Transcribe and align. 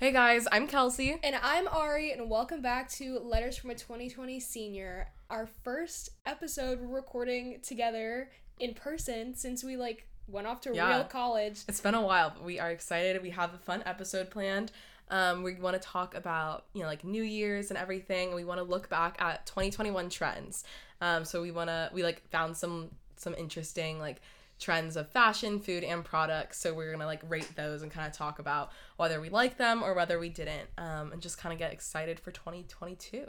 Hey 0.00 0.12
guys, 0.12 0.48
I'm 0.50 0.66
Kelsey. 0.66 1.18
And 1.22 1.36
I'm 1.42 1.68
Ari, 1.68 2.12
and 2.12 2.30
welcome 2.30 2.62
back 2.62 2.88
to 2.92 3.18
Letters 3.18 3.58
from 3.58 3.68
a 3.68 3.74
2020 3.74 4.40
Senior, 4.40 5.08
our 5.28 5.46
first 5.46 6.08
episode 6.24 6.80
we're 6.80 6.96
recording 6.96 7.60
together 7.60 8.30
in 8.58 8.72
person 8.72 9.34
since 9.34 9.62
we 9.62 9.76
like 9.76 10.06
went 10.26 10.46
off 10.46 10.62
to 10.62 10.74
Yeah. 10.74 10.96
real 10.96 11.04
college. 11.04 11.64
It's 11.68 11.82
been 11.82 11.94
a 11.94 12.00
while, 12.00 12.30
but 12.30 12.42
we 12.42 12.58
are 12.58 12.70
excited. 12.70 13.20
We 13.20 13.28
have 13.28 13.52
a 13.52 13.58
fun 13.58 13.82
episode 13.84 14.30
planned. 14.30 14.72
Um, 15.10 15.42
we 15.42 15.56
want 15.56 15.74
to 15.74 15.86
talk 15.86 16.14
about 16.14 16.64
you 16.72 16.80
know 16.80 16.86
like 16.88 17.04
New 17.04 17.22
Year's 17.22 17.68
and 17.68 17.76
everything. 17.76 18.34
We 18.34 18.44
want 18.46 18.56
to 18.56 18.64
look 18.64 18.88
back 18.88 19.20
at 19.20 19.44
2021 19.44 20.08
trends. 20.08 20.64
Um, 21.02 21.26
so 21.26 21.42
we 21.42 21.50
want 21.50 21.68
to 21.68 21.90
we 21.92 22.02
like 22.02 22.26
found 22.30 22.56
some 22.56 22.88
some 23.16 23.34
interesting 23.34 23.98
like 23.98 24.22
trends 24.60 24.96
of 24.96 25.08
fashion, 25.10 25.58
food, 25.58 25.82
and 25.82 26.04
products. 26.04 26.58
So 26.60 26.72
we're 26.74 26.92
gonna 26.92 27.06
like 27.06 27.22
rate 27.28 27.50
those 27.56 27.82
and 27.82 27.90
kind 27.90 28.06
of 28.06 28.12
talk 28.12 28.38
about 28.38 28.70
whether 28.96 29.20
we 29.20 29.28
like 29.30 29.56
them 29.56 29.82
or 29.82 29.94
whether 29.94 30.18
we 30.18 30.28
didn't, 30.28 30.68
um, 30.78 31.12
and 31.12 31.20
just 31.20 31.38
kind 31.38 31.52
of 31.52 31.58
get 31.58 31.72
excited 31.72 32.20
for 32.20 32.30
2022. 32.30 33.26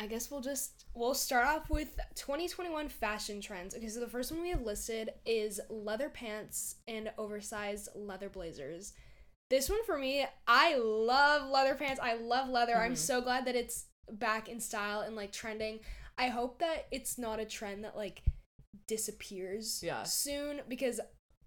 I 0.00 0.06
guess 0.06 0.30
we'll 0.30 0.40
just 0.40 0.84
we'll 0.94 1.14
start 1.14 1.46
off 1.46 1.68
with 1.68 1.98
2021 2.14 2.88
fashion 2.88 3.40
trends. 3.40 3.74
Okay, 3.74 3.88
so 3.88 3.98
the 3.98 4.06
first 4.06 4.30
one 4.30 4.40
we 4.42 4.50
have 4.50 4.62
listed 4.62 5.10
is 5.26 5.60
leather 5.68 6.08
pants 6.08 6.76
and 6.86 7.10
oversized 7.18 7.88
leather 7.96 8.28
blazers. 8.28 8.92
This 9.50 9.68
one 9.68 9.82
for 9.84 9.98
me, 9.98 10.24
I 10.46 10.76
love 10.76 11.50
leather 11.50 11.74
pants. 11.74 11.98
I 12.00 12.14
love 12.14 12.48
leather. 12.48 12.76
I'm 12.76 12.92
Mhm. 12.92 12.98
so 12.98 13.20
glad 13.20 13.44
that 13.46 13.56
it's 13.56 13.86
back 14.10 14.48
in 14.48 14.60
style 14.60 15.00
and 15.00 15.16
like 15.16 15.32
trending. 15.32 15.80
I 16.16 16.28
hope 16.28 16.58
that 16.60 16.86
it's 16.92 17.18
not 17.18 17.40
a 17.40 17.44
trend 17.44 17.84
that 17.84 17.96
like 17.96 18.22
disappears 18.88 19.80
Yeah. 19.82 20.02
soon 20.02 20.62
because 20.68 21.00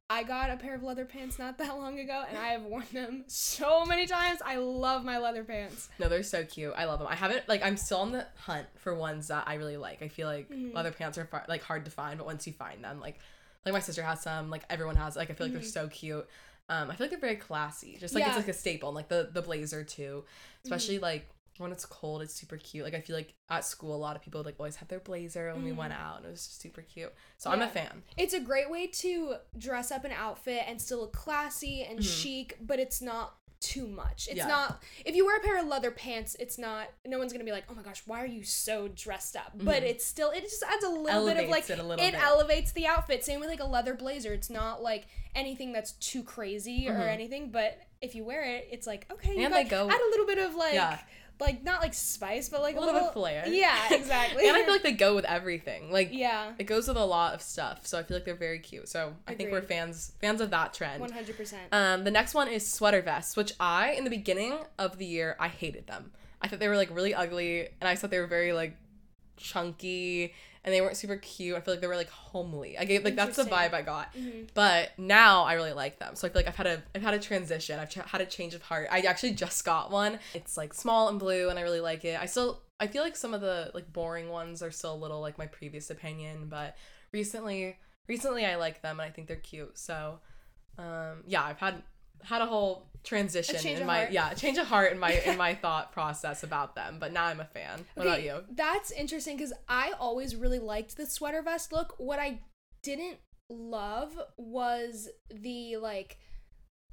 I 0.09 0.23
got 0.23 0.49
a 0.49 0.57
pair 0.57 0.75
of 0.75 0.83
leather 0.83 1.05
pants 1.05 1.39
not 1.39 1.57
that 1.57 1.77
long 1.77 1.97
ago 1.99 2.23
and 2.27 2.37
I 2.37 2.47
have 2.47 2.63
worn 2.63 2.85
them 2.93 3.23
so 3.27 3.85
many 3.85 4.05
times. 4.07 4.39
I 4.45 4.57
love 4.57 5.05
my 5.05 5.17
leather 5.19 5.43
pants. 5.43 5.89
No, 5.99 6.09
they're 6.09 6.23
so 6.23 6.43
cute. 6.43 6.73
I 6.75 6.85
love 6.85 6.99
them. 6.99 7.07
I 7.09 7.15
haven't 7.15 7.47
like 7.47 7.63
I'm 7.63 7.77
still 7.77 7.99
on 7.99 8.11
the 8.11 8.25
hunt 8.37 8.67
for 8.77 8.93
ones 8.93 9.27
that 9.29 9.45
I 9.47 9.55
really 9.55 9.77
like. 9.77 10.01
I 10.01 10.07
feel 10.09 10.27
like 10.27 10.49
Mhm. 10.49 10.73
leather 10.73 10.91
pants 10.91 11.17
are 11.17 11.25
far, 11.25 11.45
like 11.47 11.63
hard 11.63 11.85
to 11.85 11.91
find, 11.91 12.17
but 12.17 12.25
once 12.25 12.45
you 12.47 12.53
find 12.53 12.83
them, 12.83 12.99
like 12.99 13.19
like 13.65 13.73
my 13.73 13.79
sister 13.79 14.01
has 14.03 14.21
some, 14.21 14.49
like 14.49 14.63
everyone 14.69 14.95
has. 14.95 15.15
Like 15.15 15.29
I 15.29 15.33
feel 15.33 15.47
like 15.47 15.53
they're 15.53 15.61
so 15.63 15.87
cute. 15.87 16.27
Um, 16.67 16.89
I 16.89 16.95
feel 16.95 17.05
like 17.05 17.11
they're 17.11 17.19
very 17.19 17.35
classy. 17.35 17.97
Just 17.99 18.13
like 18.15 18.23
it's 18.23 18.31
Mm-hmm. 18.31 18.39
Like 18.39 18.47
a 18.49 18.53
staple, 18.53 18.89
and, 18.89 18.95
like 18.95 19.07
the 19.07 19.29
the 19.31 19.41
blazer 19.41 19.83
too. 19.83 20.25
Especially 20.65 20.95
Mm-hmm. 20.95 21.03
like 21.03 21.29
when 21.61 21.71
it's 21.71 21.85
cold, 21.85 22.21
it's 22.21 22.33
super 22.33 22.57
cute. 22.57 22.83
Like 22.83 22.93
I 22.93 23.01
feel 23.01 23.15
like 23.15 23.33
at 23.49 23.63
school, 23.65 23.95
a 23.95 23.97
lot 23.97 24.15
of 24.15 24.21
people 24.21 24.41
like 24.43 24.55
always 24.59 24.75
have 24.77 24.87
their 24.87 24.99
blazer 24.99 25.53
when 25.53 25.63
we 25.63 25.71
went 25.71 25.93
out, 25.93 26.17
and 26.17 26.25
it 26.25 26.29
was 26.31 26.45
just 26.45 26.61
super 26.61 26.81
cute. 26.81 27.13
So 27.37 27.49
I'm 27.49 27.61
a 27.61 27.65
Mm-hmm. 27.65 27.73
Fan. 27.73 28.03
It's 28.17 28.33
a 28.33 28.39
great 28.39 28.69
way 28.69 28.87
to 28.87 29.35
dress 29.57 29.91
up 29.91 30.03
an 30.03 30.11
outfit 30.11 30.63
and 30.67 30.81
still 30.81 30.99
look 31.01 31.13
classy 31.13 31.83
and 31.83 31.99
Mhm. 31.99 32.21
chic, 32.21 32.57
but 32.61 32.79
it's 32.79 33.01
not 33.01 33.37
too 33.59 33.87
much. 33.87 34.27
It's 34.27 34.37
Yeah. 34.37 34.47
not 34.47 34.81
if 35.05 35.15
you 35.15 35.23
wear 35.23 35.37
a 35.37 35.39
pair 35.39 35.59
of 35.59 35.67
leather 35.67 35.91
pants, 35.91 36.35
it's 36.39 36.57
not 36.57 36.87
no 37.05 37.19
one's 37.19 37.31
gonna 37.31 37.45
be 37.45 37.51
like, 37.51 37.65
Oh 37.69 37.75
my 37.75 37.83
gosh, 37.83 38.01
why 38.07 38.19
are 38.23 38.25
you 38.25 38.43
so 38.43 38.87
dressed 38.87 39.35
up? 39.35 39.51
But 39.53 39.83
Mhm. 39.83 39.85
it's 39.85 40.03
still 40.03 40.31
it 40.31 40.41
just 40.41 40.63
adds 40.63 40.83
a 40.83 40.89
little 40.89 41.27
bit 41.27 41.37
of 41.37 41.47
like 41.47 41.69
it 41.69 41.79
it 41.79 42.13
elevates 42.15 42.71
the 42.71 42.87
outfit. 42.87 43.23
Same 43.23 43.39
with 43.39 43.49
like 43.49 43.59
a 43.59 43.65
leather 43.65 43.93
blazer. 43.93 44.33
It's 44.33 44.49
not 44.49 44.81
like 44.81 45.05
anything 45.35 45.71
that's 45.73 45.91
too 45.93 46.23
crazy 46.23 46.87
or 46.89 46.95
Mhm. 46.95 47.07
anything, 47.07 47.51
but 47.51 47.77
if 48.01 48.15
you 48.15 48.23
wear 48.23 48.41
it, 48.43 48.67
it's 48.71 48.87
like, 48.87 49.05
okay, 49.11 49.35
you 49.35 49.43
And 49.45 49.53
got, 49.53 49.63
they 49.63 49.69
go- 49.69 49.87
add 49.87 50.01
a 50.01 50.09
little 50.09 50.25
bit 50.25 50.39
of 50.39 50.55
like 50.55 50.73
Yeah. 50.73 50.99
Like 51.41 51.63
not 51.63 51.81
like 51.81 51.93
spice, 51.93 52.47
but 52.47 52.61
like 52.61 52.77
A 52.77 52.79
little 52.79 52.93
bit 52.93 53.03
of 53.03 53.13
flair. 53.13 53.43
Yeah, 53.47 53.75
exactly. 53.91 54.47
and 54.47 54.55
I 54.55 54.63
feel 54.63 54.71
like 54.73 54.83
they 54.83 54.93
go 54.93 55.13
with 55.15 55.25
everything. 55.25 55.91
Like 55.91 56.09
Yeah. 56.13 56.53
it 56.57 56.63
goes 56.65 56.87
with 56.87 56.95
a 56.97 57.03
lot 57.03 57.33
of 57.33 57.41
stuff. 57.41 57.85
So 57.85 57.97
I 57.99 58.03
feel 58.03 58.15
like 58.15 58.25
they're 58.25 58.35
very 58.35 58.59
cute. 58.59 58.87
So 58.87 59.13
I 59.27 59.33
think 59.33 59.51
we're 59.51 59.61
fans 59.61 60.13
fans 60.21 60.39
of 60.39 60.51
that 60.51 60.73
trend. 60.73 61.01
One 61.01 61.11
hundred 61.11 61.35
percent. 61.35 61.63
Um, 61.73 62.03
the 62.05 62.11
next 62.11 62.33
one 62.33 62.47
is 62.47 62.65
sweater 62.71 63.01
vests, 63.01 63.35
which 63.35 63.51
I 63.59 63.91
in 63.91 64.05
the 64.05 64.09
beginning 64.09 64.53
of 64.79 64.97
the 64.97 65.05
year 65.05 65.35
I 65.39 65.49
hated 65.49 65.87
them. 65.87 66.11
I 66.41 66.47
thought 66.47 66.59
they 66.59 66.69
were 66.69 66.77
like 66.77 66.95
really 66.95 67.13
ugly, 67.13 67.67
and 67.81 67.87
I 67.87 67.95
thought 67.95 68.09
they 68.11 68.19
were 68.19 68.27
very 68.27 68.53
like 68.53 68.77
chunky, 69.37 70.33
and 70.63 70.73
they 70.73 70.81
weren't 70.81 70.97
super 70.97 71.17
cute. 71.17 71.55
I 71.55 71.61
feel 71.61 71.73
like 71.73 71.81
they 71.81 71.87
were 71.87 71.95
like 71.95 72.09
homely. 72.09 72.77
I 72.77 72.85
gave 72.85 73.03
like 73.03 73.15
that's 73.15 73.37
the 73.37 73.43
vibe 73.43 73.73
I 73.73 73.81
got. 73.81 74.13
Mhm. 74.15 74.49
But 74.53 74.91
now 74.97 75.43
I 75.43 75.53
really 75.53 75.73
like 75.73 75.97
them. 75.99 76.15
So 76.15 76.27
I 76.27 76.29
feel 76.29 76.39
like 76.39 76.47
I've 76.47 76.55
had 76.55 76.67
a 76.67 76.83
I've 76.95 77.01
had 77.01 77.13
a 77.13 77.19
transition. 77.19 77.79
I've 77.79 77.89
ch- 77.89 77.95
had 77.95 78.21
a 78.21 78.25
change 78.25 78.53
of 78.53 78.61
heart. 78.61 78.87
I 78.91 78.99
actually 79.01 79.31
just 79.33 79.65
got 79.65 79.89
one. 79.91 80.19
It's 80.33 80.57
like 80.57 80.73
small 80.73 81.09
and 81.09 81.17
blue, 81.19 81.49
and 81.49 81.57
I 81.57 81.63
really 81.63 81.79
like 81.81 82.05
it. 82.05 82.19
I 82.19 82.25
still 82.27 82.61
I 82.79 82.87
feel 82.87 83.03
like 83.03 83.15
some 83.15 83.33
of 83.33 83.41
the 83.41 83.71
like 83.73 83.91
boring 83.91 84.29
ones 84.29 84.61
are 84.61 84.71
still 84.71 84.93
a 84.93 85.01
little 85.01 85.19
like 85.21 85.37
my 85.37 85.47
previous 85.47 85.89
opinion, 85.89 86.47
but 86.49 86.75
recently 87.11 87.77
recently 88.07 88.45
I 88.45 88.55
like 88.55 88.81
them 88.81 88.99
and 88.99 89.07
I 89.07 89.11
think 89.11 89.27
they're 89.27 89.37
cute. 89.37 89.77
So 89.77 90.19
um 90.77 91.23
yeah, 91.27 91.43
I've 91.43 91.57
had 91.59 91.81
had 92.23 92.41
a 92.41 92.45
whole 92.45 92.87
transition 93.03 93.57
change 93.59 93.79
in 93.79 93.87
my 93.87 93.99
heart. 94.01 94.11
yeah, 94.11 94.33
change 94.33 94.57
of 94.59 94.67
heart 94.67 94.91
in 94.91 94.99
my 94.99 95.11
in 95.25 95.37
my 95.37 95.55
thought 95.63 95.91
process 95.91 96.43
about 96.43 96.75
them, 96.75 96.97
but 96.99 97.11
now 97.11 97.25
I'm 97.25 97.39
a 97.39 97.45
fan. 97.45 97.85
What 97.95 98.07
about 98.07 98.23
you? 98.23 98.43
That's 98.51 98.91
interesting 98.91 99.37
because 99.37 99.53
I 99.67 99.93
always 99.99 100.35
really 100.35 100.59
liked 100.59 100.97
the 100.97 101.05
sweater 101.05 101.41
vest 101.41 101.71
look. 101.73 101.95
What 101.97 102.19
I 102.19 102.39
didn't 102.83 103.17
love 103.49 104.17
was 104.37 105.09
the 105.29 105.77
like 105.77 106.17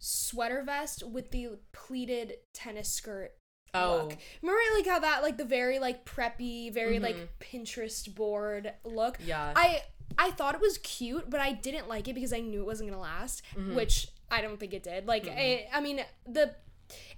sweater 0.01 0.63
vest 0.65 1.03
with 1.03 1.31
the 1.31 1.59
pleated 1.73 2.35
tennis 2.55 2.89
skirt. 2.93 3.33
Oh, 3.75 4.05
Look. 4.09 4.17
Remember 4.41 4.61
like 4.77 4.87
how 4.87 4.99
that 5.01 5.23
like 5.23 5.37
the 5.37 5.45
very 5.45 5.79
like 5.79 6.05
preppy, 6.07 6.73
very 6.73 6.99
Mhm. 6.99 7.03
like 7.03 7.29
Pinterest 7.41 8.13
board 8.15 8.73
look. 8.85 9.19
yeah. 9.23 9.53
I 9.55 9.83
I 10.17 10.31
thought 10.31 10.55
it 10.55 10.61
was 10.61 10.79
cute, 10.79 11.29
but 11.29 11.39
I 11.41 11.53
didn't 11.53 11.87
like 11.89 12.09
it 12.09 12.15
because 12.15 12.33
I 12.33 12.41
knew 12.41 12.61
it 12.61 12.67
wasn't 12.67 12.89
gonna 12.91 13.03
last, 13.03 13.43
Mhm. 13.55 13.75
which 13.75 14.09
I 14.31 14.41
don't 14.43 14.59
think 14.61 14.75
it 14.75 14.83
did. 14.83 15.07
Like, 15.07 15.25
Mhm. 15.25 15.39
I, 15.39 15.69
I 15.73 15.81
mean, 15.81 16.05
the 16.27 16.55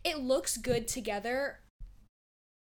it 0.04 0.18
looks 0.18 0.56
good 0.56 0.88
together 0.88 1.60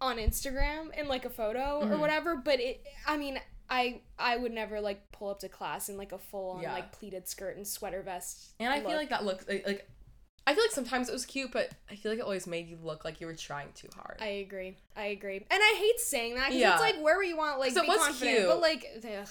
on 0.00 0.16
Instagram 0.16 0.94
in 0.98 1.08
like 1.08 1.24
a 1.24 1.30
photo 1.30 1.80
or 1.80 1.86
Mhm. 1.86 1.98
whatever, 2.00 2.36
but 2.36 2.58
it, 2.60 2.84
I 3.06 3.16
mean, 3.16 3.40
I 3.68 4.02
I 4.18 4.36
would 4.36 4.52
never 4.52 4.80
like 4.80 5.12
pull 5.12 5.28
up 5.30 5.40
to 5.40 5.48
class 5.48 5.88
in 5.88 5.96
like 5.96 6.12
a 6.12 6.18
full 6.18 6.50
on 6.52 6.62
Yeah. 6.62 6.72
like 6.72 6.90
pleated 6.92 7.28
skirt 7.28 7.56
and 7.56 7.66
sweater 7.68 8.02
vest. 8.02 8.54
And 8.58 8.72
I 8.72 8.80
feel 8.80 8.96
like 8.96 9.10
that 9.10 9.24
looks 9.24 9.46
like, 9.46 9.66
like 9.66 9.88
I 10.46 10.54
feel 10.54 10.64
like 10.64 10.72
sometimes 10.72 11.08
it 11.08 11.12
was 11.12 11.26
cute, 11.26 11.52
but 11.52 11.70
I 11.90 11.94
feel 11.94 12.10
like 12.10 12.18
it 12.18 12.24
always 12.24 12.46
made 12.46 12.68
you 12.68 12.78
look 12.82 13.04
like 13.04 13.20
you 13.20 13.26
were 13.26 13.34
trying 13.34 13.68
too 13.74 13.88
hard. 13.94 14.16
I 14.20 14.26
agree. 14.26 14.74
I 14.96 15.06
agree. 15.06 15.36
And 15.36 15.46
I 15.50 15.74
hate 15.78 16.00
saying 16.00 16.34
that 16.34 16.48
because 16.48 16.60
Yeah. 16.60 16.72
it's 16.72 16.80
like 16.80 16.96
wherever 17.02 17.22
you 17.22 17.36
want, 17.36 17.60
like 17.60 17.70
it 17.76 17.80
be 17.82 17.86
was 17.86 17.98
confident, 17.98 18.36
cute. 18.38 18.48
but 18.48 18.60
like, 18.60 18.86
ugh. 18.96 19.28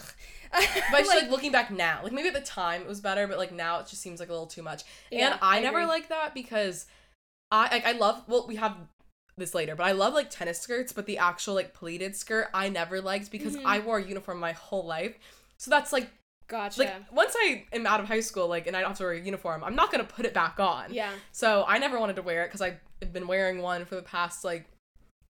but 0.92 0.98
just, 1.00 1.08
like, 1.16 1.30
looking 1.30 1.52
back 1.52 1.72
now, 1.72 2.00
like 2.04 2.12
maybe 2.14 2.28
at 2.30 2.34
the 2.34 2.42
time 2.42 2.82
it 2.82 2.88
was 2.88 3.02
better, 3.02 3.28
but 3.28 3.38
like 3.38 3.52
now 3.52 3.80
it 3.80 3.88
just 3.88 4.02
seems 4.02 4.20
like 4.20 4.30
a 4.30 4.32
little 4.32 4.48
too 4.48 4.62
much. 4.64 4.84
Yeah, 5.12 5.32
and 5.32 5.40
I, 5.42 5.58
I 5.58 5.62
never 5.62 5.86
like 5.86 6.10
that 6.10 6.34
because 6.34 6.86
I 7.52 7.70
like 7.72 7.86
I 7.86 7.94
love 7.94 8.24
well 8.28 8.46
we 8.48 8.56
have 8.58 8.78
this 9.36 9.54
later, 9.56 9.76
but 9.76 9.86
I 9.86 9.94
love 9.94 10.14
like 10.14 10.30
tennis 10.30 10.60
skirts, 10.60 10.94
but 10.94 11.06
the 11.06 11.18
actual 11.18 11.56
like 11.56 11.74
pleated 11.74 12.16
skirt 12.16 12.50
I 12.54 12.70
never 12.70 13.02
liked 13.02 13.32
because 13.32 13.56
Mhm. 13.58 13.64
I 13.66 13.80
wore 13.80 13.98
a 13.98 14.04
uniform 14.06 14.40
my 14.40 14.52
whole 14.52 14.86
life. 14.86 15.18
So 15.58 15.70
that's 15.72 15.92
like 15.92 16.10
gotcha. 16.50 16.80
like 16.82 17.14
once 17.14 17.34
I 17.38 17.66
am 17.72 17.88
out 17.88 18.02
of 18.02 18.08
high 18.08 18.20
school, 18.20 18.48
like 18.48 18.68
and 18.68 18.76
I 18.76 18.82
don't 18.82 18.90
have 18.90 18.98
to 18.98 19.04
wear 19.04 19.14
a 19.14 19.20
uniform, 19.20 19.64
I'm 19.64 19.76
not 19.76 19.92
gonna 19.92 20.04
put 20.04 20.26
it 20.26 20.34
back 20.34 20.60
on. 20.60 20.94
yeah. 20.94 21.12
So 21.32 21.64
I 21.68 21.78
never 21.78 22.00
wanted 22.00 22.18
to 22.18 22.22
wear 22.22 22.44
it 22.44 22.48
because 22.48 22.62
I've 22.62 23.14
been 23.14 23.28
wearing 23.28 23.62
one 23.62 23.86
for 23.86 23.96
the 23.96 24.02
past 24.02 24.44
like 24.44 24.68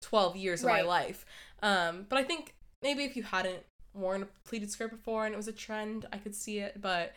12 0.03 0.37
years 0.37 0.63
of 0.63 0.69
my 0.69 0.83
life. 0.83 1.27
Um, 1.63 2.07
but 2.09 2.19
I 2.19 2.25
think 2.25 2.55
maybe 2.83 3.05
if 3.05 3.17
you 3.17 3.25
hadn't 3.25 3.65
worn 3.95 4.23
a 4.23 4.27
pleated 4.49 4.71
skirt 4.71 4.91
before 4.91 5.27
and 5.27 5.35
it 5.35 5.37
was 5.37 5.49
a 5.49 5.53
trend, 5.53 6.07
I 6.13 6.19
could 6.19 6.35
see 6.35 6.61
it, 6.61 6.81
but 6.81 7.15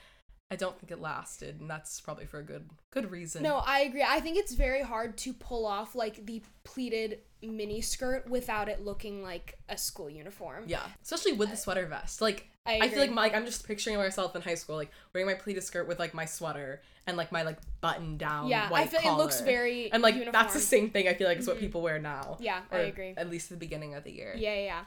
I 0.52 0.58
don't 0.58 0.78
think 0.78 0.92
it 0.92 1.00
lasted, 1.00 1.62
and 1.62 1.70
that's 1.70 2.02
probably 2.02 2.26
for 2.26 2.40
a 2.40 2.44
good 2.44 2.70
good 2.92 3.10
reason. 3.10 3.42
No, 3.42 3.64
I 3.66 3.80
agree. 3.82 4.04
I 4.06 4.20
think 4.20 4.38
it's 4.38 4.54
very 4.54 4.82
hard 4.82 5.18
to 5.20 5.32
pull 5.32 5.66
off 5.66 5.96
like 5.96 6.26
the 6.26 6.44
pleated 6.66 7.20
mini 7.42 7.80
skirt 7.80 8.30
without 8.30 8.68
it 8.68 8.84
looking 8.84 9.24
like 9.24 9.58
a 9.70 9.78
school 9.78 10.10
uniform. 10.10 10.66
Yeah, 10.68 10.84
especially 11.02 11.34
with 11.34 11.52
the 11.52 11.58
sweater 11.58 11.86
vest. 11.86 12.20
Like 12.22 12.50
I, 12.66 12.80
I, 12.82 12.90
feel 12.90 13.00
like 13.00 13.12
my, 13.12 13.22
like 13.24 13.34
I'm 13.34 13.46
just 13.46 13.66
picturing 13.66 13.96
myself 13.96 14.36
in 14.36 14.42
high 14.42 14.56
school, 14.56 14.76
like 14.76 14.92
wearing 15.14 15.26
my 15.26 15.36
pleated 15.36 15.64
skirt 15.64 15.88
with 15.88 16.00
like 16.00 16.14
my 16.14 16.26
sweater 16.26 16.82
and 17.08 17.16
like 17.16 17.32
my 17.32 17.44
like 17.44 17.58
button 17.80 18.18
down 18.18 18.50
yeah, 18.50 18.70
white 18.70 18.84
I 18.84 18.88
feel 18.88 19.14
it 19.14 19.18
looks 19.18 19.40
very 19.40 19.90
and 19.94 20.04
like 20.04 20.16
uniform. 20.16 20.34
that's 20.34 20.54
the 20.54 20.60
same 20.60 20.90
thing. 20.90 21.08
I 21.08 21.14
feel 21.14 21.30
like 21.30 21.38
is 21.38 21.48
what 21.48 21.58
Mhm. 21.58 21.62
people 21.62 21.82
wear 21.82 21.98
now. 21.98 22.36
Yeah, 22.42 22.60
I 22.70 22.80
agree. 22.80 23.14
At 23.16 23.30
least 23.30 23.52
at 23.52 23.58
the 23.58 23.66
beginning 23.66 23.96
of 23.96 24.04
the 24.04 24.12
year. 24.12 24.36
Yeah, 24.38 24.54
yeah, 24.56 24.64
yeah. 24.64 24.84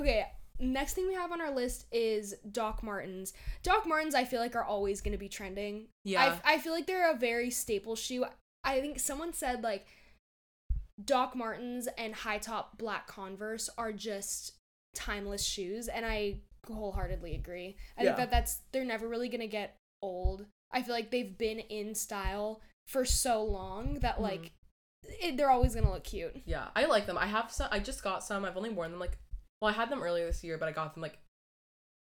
Okay, 0.00 0.26
next 0.60 0.94
thing 0.94 1.06
we 1.08 1.14
have 1.14 1.32
on 1.32 1.40
our 1.40 1.50
list 1.50 1.86
is 1.92 2.34
Doc 2.52 2.82
Martens. 2.82 3.32
Doc 3.62 3.86
Martens, 3.86 4.14
I 4.14 4.24
feel 4.24 4.40
like 4.40 4.56
are 4.56 4.64
always 4.64 5.00
going 5.00 5.12
to 5.12 5.18
be 5.18 5.28
trending. 5.28 5.86
Yeah. 6.04 6.38
I, 6.44 6.54
I 6.54 6.58
feel 6.58 6.72
like 6.72 6.86
they're 6.86 7.10
a 7.10 7.16
very 7.16 7.50
staple 7.50 7.96
shoe. 7.96 8.24
I 8.64 8.80
think 8.80 8.98
someone 8.98 9.32
said 9.32 9.62
like 9.62 9.86
Doc 11.04 11.36
Martens 11.36 11.88
and 11.96 12.14
high 12.14 12.38
top 12.38 12.76
black 12.78 13.06
Converse 13.06 13.70
are 13.78 13.92
just 13.92 14.54
timeless 14.94 15.44
shoes, 15.44 15.86
and 15.88 16.04
I 16.04 16.40
wholeheartedly 16.66 17.34
agree. 17.36 17.76
I 17.96 18.02
Yeah. 18.02 18.08
think 18.08 18.16
that 18.18 18.30
that's 18.30 18.60
they're 18.72 18.84
never 18.84 19.06
really 19.08 19.28
gonna 19.28 19.46
get 19.46 19.76
old. 20.02 20.46
I 20.72 20.82
feel 20.82 20.94
like 20.94 21.10
they've 21.10 21.38
been 21.38 21.60
in 21.60 21.94
style 21.94 22.60
for 22.88 23.04
so 23.04 23.42
long 23.44 24.00
that 24.00 24.16
Mhm. 24.16 24.22
like 24.22 24.52
it, 25.20 25.36
they're 25.36 25.50
always 25.50 25.74
gonna 25.74 25.92
look 25.92 26.04
cute. 26.04 26.42
Yeah, 26.44 26.68
I 26.74 26.84
like 26.86 27.06
them. 27.06 27.16
I 27.16 27.26
have 27.26 27.52
some. 27.52 27.68
I 27.70 27.78
just 27.78 28.02
got 28.02 28.24
some. 28.24 28.44
I've 28.44 28.56
only 28.56 28.70
worn 28.70 28.90
them 28.90 28.98
like, 29.00 29.16
well, 29.60 29.70
I 29.70 29.74
had 29.74 29.90
them 29.90 30.02
earlier 30.02 30.26
this 30.26 30.44
year, 30.44 30.58
but 30.58 30.68
I 30.68 30.72
got 30.72 30.94
them 30.94 31.02
like 31.02 31.18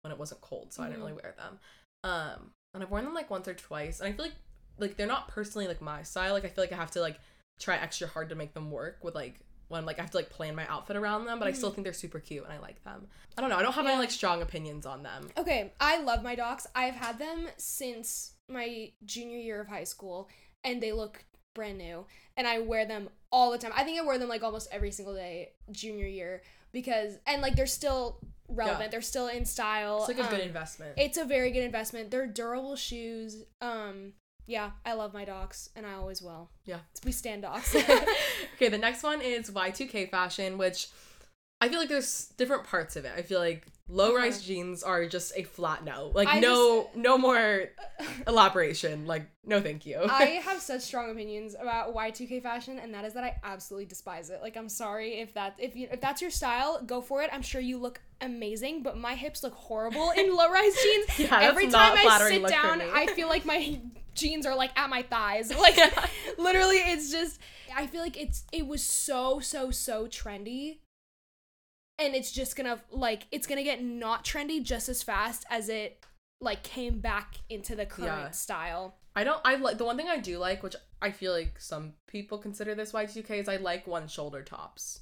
when 0.02 0.12
it 0.12 0.18
wasn't 0.18 0.40
cold, 0.40 0.72
so 0.72 0.82
I 0.82 0.86
didn't 0.86 1.00
really 1.00 1.12
wear 1.12 1.34
them. 1.36 1.58
Um, 2.04 2.50
and 2.74 2.82
I've 2.82 2.90
worn 2.90 3.04
them 3.04 3.14
like 3.14 3.30
once 3.30 3.46
or 3.48 3.54
twice, 3.54 4.00
and 4.00 4.08
I 4.08 4.12
feel 4.12 4.26
like 4.26 4.34
like 4.78 4.96
they're 4.96 5.06
not 5.06 5.28
personally 5.28 5.68
like 5.68 5.80
my 5.80 6.02
style. 6.02 6.32
Like 6.32 6.44
I 6.44 6.48
feel 6.48 6.64
like 6.64 6.72
I 6.72 6.76
have 6.76 6.90
to 6.92 7.00
like 7.00 7.18
try 7.60 7.76
extra 7.76 8.08
hard 8.08 8.30
to 8.30 8.34
make 8.34 8.54
them 8.54 8.70
work 8.70 8.98
with 9.02 9.14
like 9.14 9.40
when 9.68 9.86
like 9.86 9.98
I 9.98 10.02
have 10.02 10.10
to 10.10 10.16
like 10.18 10.30
plan 10.30 10.54
my 10.54 10.66
outfit 10.66 10.96
around 10.96 11.24
them, 11.26 11.38
but 11.38 11.48
I 11.48 11.52
still 11.52 11.70
think 11.70 11.84
they're 11.84 11.92
super 11.92 12.20
cute 12.20 12.44
and 12.44 12.52
I 12.52 12.58
like 12.58 12.82
them. 12.84 13.06
I 13.36 13.40
don't 13.40 13.50
know. 13.50 13.56
I 13.56 13.62
don't 13.62 13.72
have 13.72 13.86
any 13.86 13.98
like 13.98 14.10
strong 14.10 14.42
opinions 14.42 14.86
on 14.86 15.02
them. 15.02 15.28
Okay, 15.38 15.72
I 15.80 16.02
love 16.02 16.22
my 16.22 16.34
docs. 16.34 16.66
I've 16.74 16.94
had 16.94 17.18
them 17.18 17.48
since 17.56 18.32
my 18.48 18.92
junior 19.04 19.38
year 19.38 19.60
of 19.60 19.68
high 19.68 19.84
school, 19.84 20.28
and 20.64 20.82
they 20.82 20.92
look 20.92 21.24
brand 21.54 21.78
new. 21.78 22.06
And 22.36 22.46
I 22.46 22.60
wear 22.60 22.86
them 22.86 23.08
all 23.30 23.50
the 23.50 23.58
time. 23.58 23.72
I 23.74 23.84
think 23.84 23.98
I 23.98 24.04
wear 24.04 24.18
them 24.18 24.28
like 24.28 24.42
almost 24.42 24.68
every 24.72 24.90
single 24.90 25.14
day 25.14 25.52
junior 25.70 26.06
year 26.06 26.42
because, 26.72 27.18
and 27.26 27.42
like 27.42 27.56
they're 27.56 27.66
still 27.66 28.18
relevant. 28.48 28.84
Yeah. 28.84 28.90
They're 28.90 29.00
still 29.02 29.28
in 29.28 29.44
style. 29.44 30.04
It's 30.06 30.08
like 30.18 30.26
a 30.26 30.30
good 30.30 30.40
Um, 30.40 30.46
investment. 30.46 30.92
It's 30.96 31.16
a 31.18 31.24
very 31.24 31.50
good 31.50 31.64
investment. 31.64 32.10
They're 32.10 32.26
durable 32.26 32.76
shoes. 32.76 33.44
Um, 33.60 34.12
yeah, 34.46 34.72
I 34.84 34.94
love 34.94 35.14
my 35.14 35.24
docs, 35.24 35.70
and 35.76 35.86
I 35.86 35.94
always 35.94 36.20
will. 36.20 36.50
Yeah. 36.64 36.80
we 37.04 37.12
stand 37.12 37.42
docs. 37.42 37.74
okay, 38.56 38.68
the 38.68 38.78
next 38.78 39.02
one 39.02 39.20
is 39.20 39.50
Y2K 39.50 40.10
fashion, 40.10 40.58
which 40.58 40.88
I 41.60 41.68
feel 41.68 41.78
like 41.78 41.88
there's 41.88 42.26
different 42.36 42.64
parts 42.64 42.96
of 42.96 43.04
it. 43.04 43.12
I 43.16 43.22
feel 43.22 43.38
like 43.38 43.66
low 43.88 44.14
rise 44.14 44.36
Uh-huh. 44.38 44.46
jeans 44.46 44.82
are 44.82 45.06
just 45.06 45.32
a 45.36 45.42
flat 45.42 45.84
no. 45.84 46.10
Like 46.14 46.28
I 46.28 46.40
no 46.40 46.90
no 46.94 47.18
more 47.18 47.68
elaboration. 48.26 49.06
Like 49.06 49.28
no 49.44 49.60
thank 49.60 49.86
you. 49.86 49.98
I 50.02 50.24
have 50.44 50.60
such 50.60 50.82
strong 50.82 51.10
opinions 51.10 51.54
about 51.54 51.94
Y2K 51.94 52.42
fashion, 52.42 52.78
and 52.78 52.94
that 52.94 53.04
is 53.04 53.14
that 53.14 53.24
I 53.24 53.36
absolutely 53.44 53.86
despise 53.86 54.30
it. 54.30 54.40
Like, 54.42 54.56
I'm 54.56 54.68
sorry 54.68 55.20
if 55.20 55.34
that 55.34 55.54
if 55.58 55.76
you 55.76 55.88
if 55.90 56.00
that's 56.00 56.20
your 56.22 56.30
style, 56.30 56.82
go 56.84 57.00
for 57.00 57.22
it. 57.22 57.30
I'm 57.32 57.42
sure 57.42 57.60
you 57.60 57.78
look 57.78 58.00
amazing, 58.20 58.82
but 58.82 58.96
my 58.96 59.14
hips 59.14 59.42
look 59.42 59.54
horrible 59.54 60.10
in 60.12 60.34
low 60.36 60.50
rise 60.50 60.74
jeans. 60.82 61.18
Yeah, 61.18 61.40
Every 61.42 61.68
time 61.68 61.94
I 61.96 62.28
sit 62.28 62.46
down. 62.48 62.80
I 62.80 63.06
feel 63.08 63.28
like 63.28 63.44
my 63.44 63.80
jeans 64.14 64.46
are 64.46 64.54
like 64.54 64.70
at 64.78 64.88
my 64.90 65.02
thighs. 65.02 65.52
Like, 65.56 65.76
literally, 66.38 66.76
it's 66.76 67.10
just. 67.10 67.40
I 67.74 67.86
feel 67.86 68.02
like 68.02 68.20
it's 68.20 68.44
it 68.52 68.66
was 68.66 68.82
so 68.84 69.40
so 69.40 69.70
so 69.70 70.06
trendy. 70.06 70.78
And 72.06 72.14
it's 72.14 72.32
just 72.32 72.56
gonna 72.56 72.80
like 72.90 73.26
it's 73.30 73.46
gonna 73.46 73.62
get 73.62 73.82
not 73.82 74.24
trendy 74.24 74.62
just 74.62 74.88
as 74.88 75.02
fast 75.02 75.44
as 75.50 75.68
it 75.68 76.04
like 76.40 76.62
came 76.62 76.98
back 76.98 77.36
into 77.48 77.76
the 77.76 77.86
current 77.86 78.06
Yeah. 78.06 78.30
style. 78.30 78.96
I 79.14 79.24
don't 79.24 79.40
I 79.44 79.56
like 79.56 79.78
the 79.78 79.84
one 79.84 79.96
thing 79.96 80.08
I 80.08 80.18
do 80.18 80.38
like, 80.38 80.62
which 80.62 80.74
I 81.00 81.10
feel 81.10 81.32
like 81.32 81.60
some 81.60 81.94
people 82.08 82.38
consider 82.38 82.74
this 82.74 82.92
Y2K 82.92 83.30
is 83.40 83.48
I 83.48 83.56
like 83.56 83.86
one 83.86 84.08
shoulder 84.08 84.42
tops. 84.42 85.00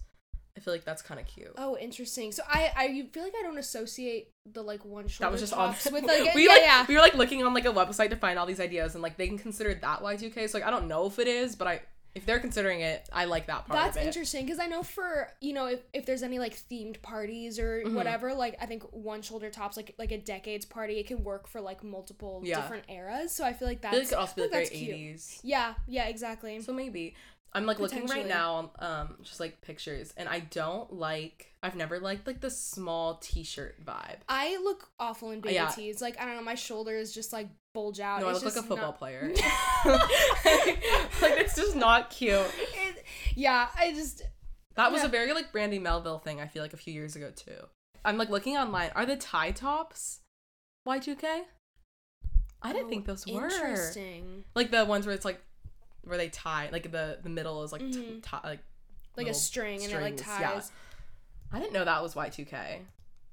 I 0.56 0.60
feel 0.60 0.74
like 0.74 0.84
that's 0.84 1.00
kind 1.00 1.20
of 1.20 1.26
cute. 1.26 1.52
Oh, 1.56 1.78
interesting. 1.78 2.32
So 2.32 2.42
I 2.46 2.72
I 2.76 3.08
feel 3.12 3.22
like 3.22 3.34
I 3.38 3.42
don't 3.42 3.56
associate 3.56 4.30
the 4.44 4.62
like 4.62 4.84
one 4.84 5.08
shoulder 5.08 5.26
that 5.26 5.32
was 5.32 5.40
just 5.40 5.52
on 5.54 5.74
with 5.92 6.04
like 6.04 6.34
we 6.34 6.46
yeah 6.46 6.52
like 6.52 6.62
yeah. 6.62 6.86
we 6.86 6.94
were 6.94 7.00
like 7.00 7.14
looking 7.14 7.42
on 7.44 7.54
like 7.54 7.66
a 7.66 7.72
website 7.72 8.10
to 8.10 8.16
find 8.16 8.38
all 8.38 8.46
these 8.46 8.60
ideas 8.60 8.94
and 8.94 9.02
like 9.02 9.16
they 9.16 9.28
can 9.28 9.38
consider 9.38 9.72
that 9.74 10.00
Y2K. 10.02 10.50
So 10.50 10.58
like 10.58 10.66
I 10.66 10.70
don't 10.70 10.88
know 10.88 11.06
if 11.06 11.18
it 11.18 11.28
is, 11.28 11.54
but 11.56 11.68
I 11.68 11.80
if 12.14 12.26
they're 12.26 12.40
considering 12.40 12.80
it, 12.80 13.08
I 13.12 13.26
like 13.26 13.46
that 13.46 13.66
part. 13.66 13.78
That's 13.78 13.96
of 13.96 14.02
it. 14.02 14.06
interesting 14.06 14.44
because 14.44 14.58
I 14.58 14.66
know 14.66 14.82
for 14.82 15.28
you 15.40 15.52
know 15.52 15.66
if, 15.66 15.80
if 15.92 16.06
there's 16.06 16.22
any 16.22 16.38
like 16.38 16.54
themed 16.56 17.00
parties 17.02 17.58
or 17.58 17.82
Mhm. 17.84 17.94
whatever 17.94 18.34
like 18.34 18.56
I 18.60 18.66
think 18.66 18.82
one 18.92 19.22
shoulder 19.22 19.48
tops 19.50 19.76
like 19.76 19.94
like 19.98 20.10
a 20.10 20.18
decades 20.18 20.64
party 20.66 20.98
it 20.98 21.06
can 21.06 21.22
work 21.22 21.46
for 21.46 21.60
like 21.60 21.84
multiple 21.84 22.40
Yeah. 22.44 22.60
different 22.60 22.84
eras 22.88 23.32
so 23.32 23.44
I 23.44 23.52
feel 23.52 23.68
like 23.68 23.84
I 23.84 23.90
feel 23.90 23.98
like 24.00 24.08
that's 24.08 24.12
it 24.12 24.14
could 24.14 24.20
also 24.20 24.34
be 24.34 24.42
like 24.42 24.50
very 24.50 24.66
eighties. 24.66 25.38
yeah 25.44 25.74
yeah 25.86 26.06
exactly 26.08 26.60
So 26.62 26.72
maybe 26.72 27.14
I'm 27.52 27.66
like 27.66 27.80
looking 27.80 28.06
right 28.06 28.28
now, 28.28 28.70
um, 28.78 29.16
just 29.24 29.40
like 29.40 29.60
pictures, 29.60 30.14
and 30.16 30.28
I 30.28 30.38
don't 30.38 30.92
like. 30.92 31.52
I've 31.64 31.74
never 31.74 31.98
liked 31.98 32.24
like 32.28 32.40
the 32.40 32.48
small 32.48 33.16
T-shirt 33.16 33.84
vibe. 33.84 34.18
I 34.28 34.56
look 34.62 34.88
awful 35.00 35.32
in 35.32 35.40
baby 35.40 35.56
Yeah. 35.56 35.66
tees 35.68 36.00
like 36.00 36.20
I 36.20 36.26
don't 36.26 36.36
know 36.36 36.42
my 36.42 36.54
shoulders 36.54 37.12
just 37.12 37.32
like 37.32 37.48
bulge 37.72 38.00
out 38.00 38.20
No, 38.20 38.28
I 38.28 38.30
It's 38.32 38.42
look 38.44 38.54
like 38.56 38.64
a 38.64 38.66
football 38.66 38.88
not- 38.88 38.98
player. 38.98 39.32
like 39.84 41.38
it's 41.38 41.54
just 41.54 41.76
not 41.76 42.10
cute. 42.10 42.32
It- 42.74 43.04
yeah 43.36 43.68
I 43.76 43.92
just 43.92 44.22
That 44.74 44.92
was 44.92 45.02
Yeah. 45.02 45.06
a 45.08 45.10
very 45.10 45.32
like 45.32 45.52
Brandy 45.52 45.78
Melville 45.78 46.18
thing. 46.18 46.40
I 46.40 46.46
feel 46.46 46.62
like 46.62 46.72
a 46.72 46.76
few 46.78 46.92
years 46.92 47.16
ago 47.16 47.30
too. 47.34 47.56
I'm 48.04 48.16
like 48.16 48.30
looking 48.30 48.56
online. 48.56 48.90
Are 48.94 49.06
the 49.06 49.16
tie 49.16 49.50
tops 49.52 50.20
Y2K? 50.86 51.42
I 52.62 52.72
didn't 52.72 52.86
Oh, 52.86 52.88
think 52.90 53.06
those 53.06 53.26
were 53.26 53.44
interesting 53.46 54.44
like 54.54 54.70
the 54.70 54.84
ones 54.84 55.06
where 55.06 55.14
it's 55.14 55.24
like 55.24 55.40
where 56.02 56.18
they 56.18 56.28
tie 56.28 56.68
like 56.72 56.90
the 56.90 57.18
the 57.22 57.28
middle 57.30 57.62
is 57.62 57.72
like 57.72 57.80
t- 57.82 57.86
Mhm. 57.98 58.20
tie 58.22 58.40
like 58.44 58.60
like 59.16 59.26
a 59.28 59.34
string 59.34 59.82
and 59.82 59.92
it 59.92 60.00
like 60.00 60.18
strings, 60.18 60.40
yeah. 60.40 60.50
ties 60.52 60.72
I 61.52 61.58
didn't 61.58 61.72
know 61.72 61.84
that 61.84 62.02
was 62.02 62.14
Y2K. 62.14 62.80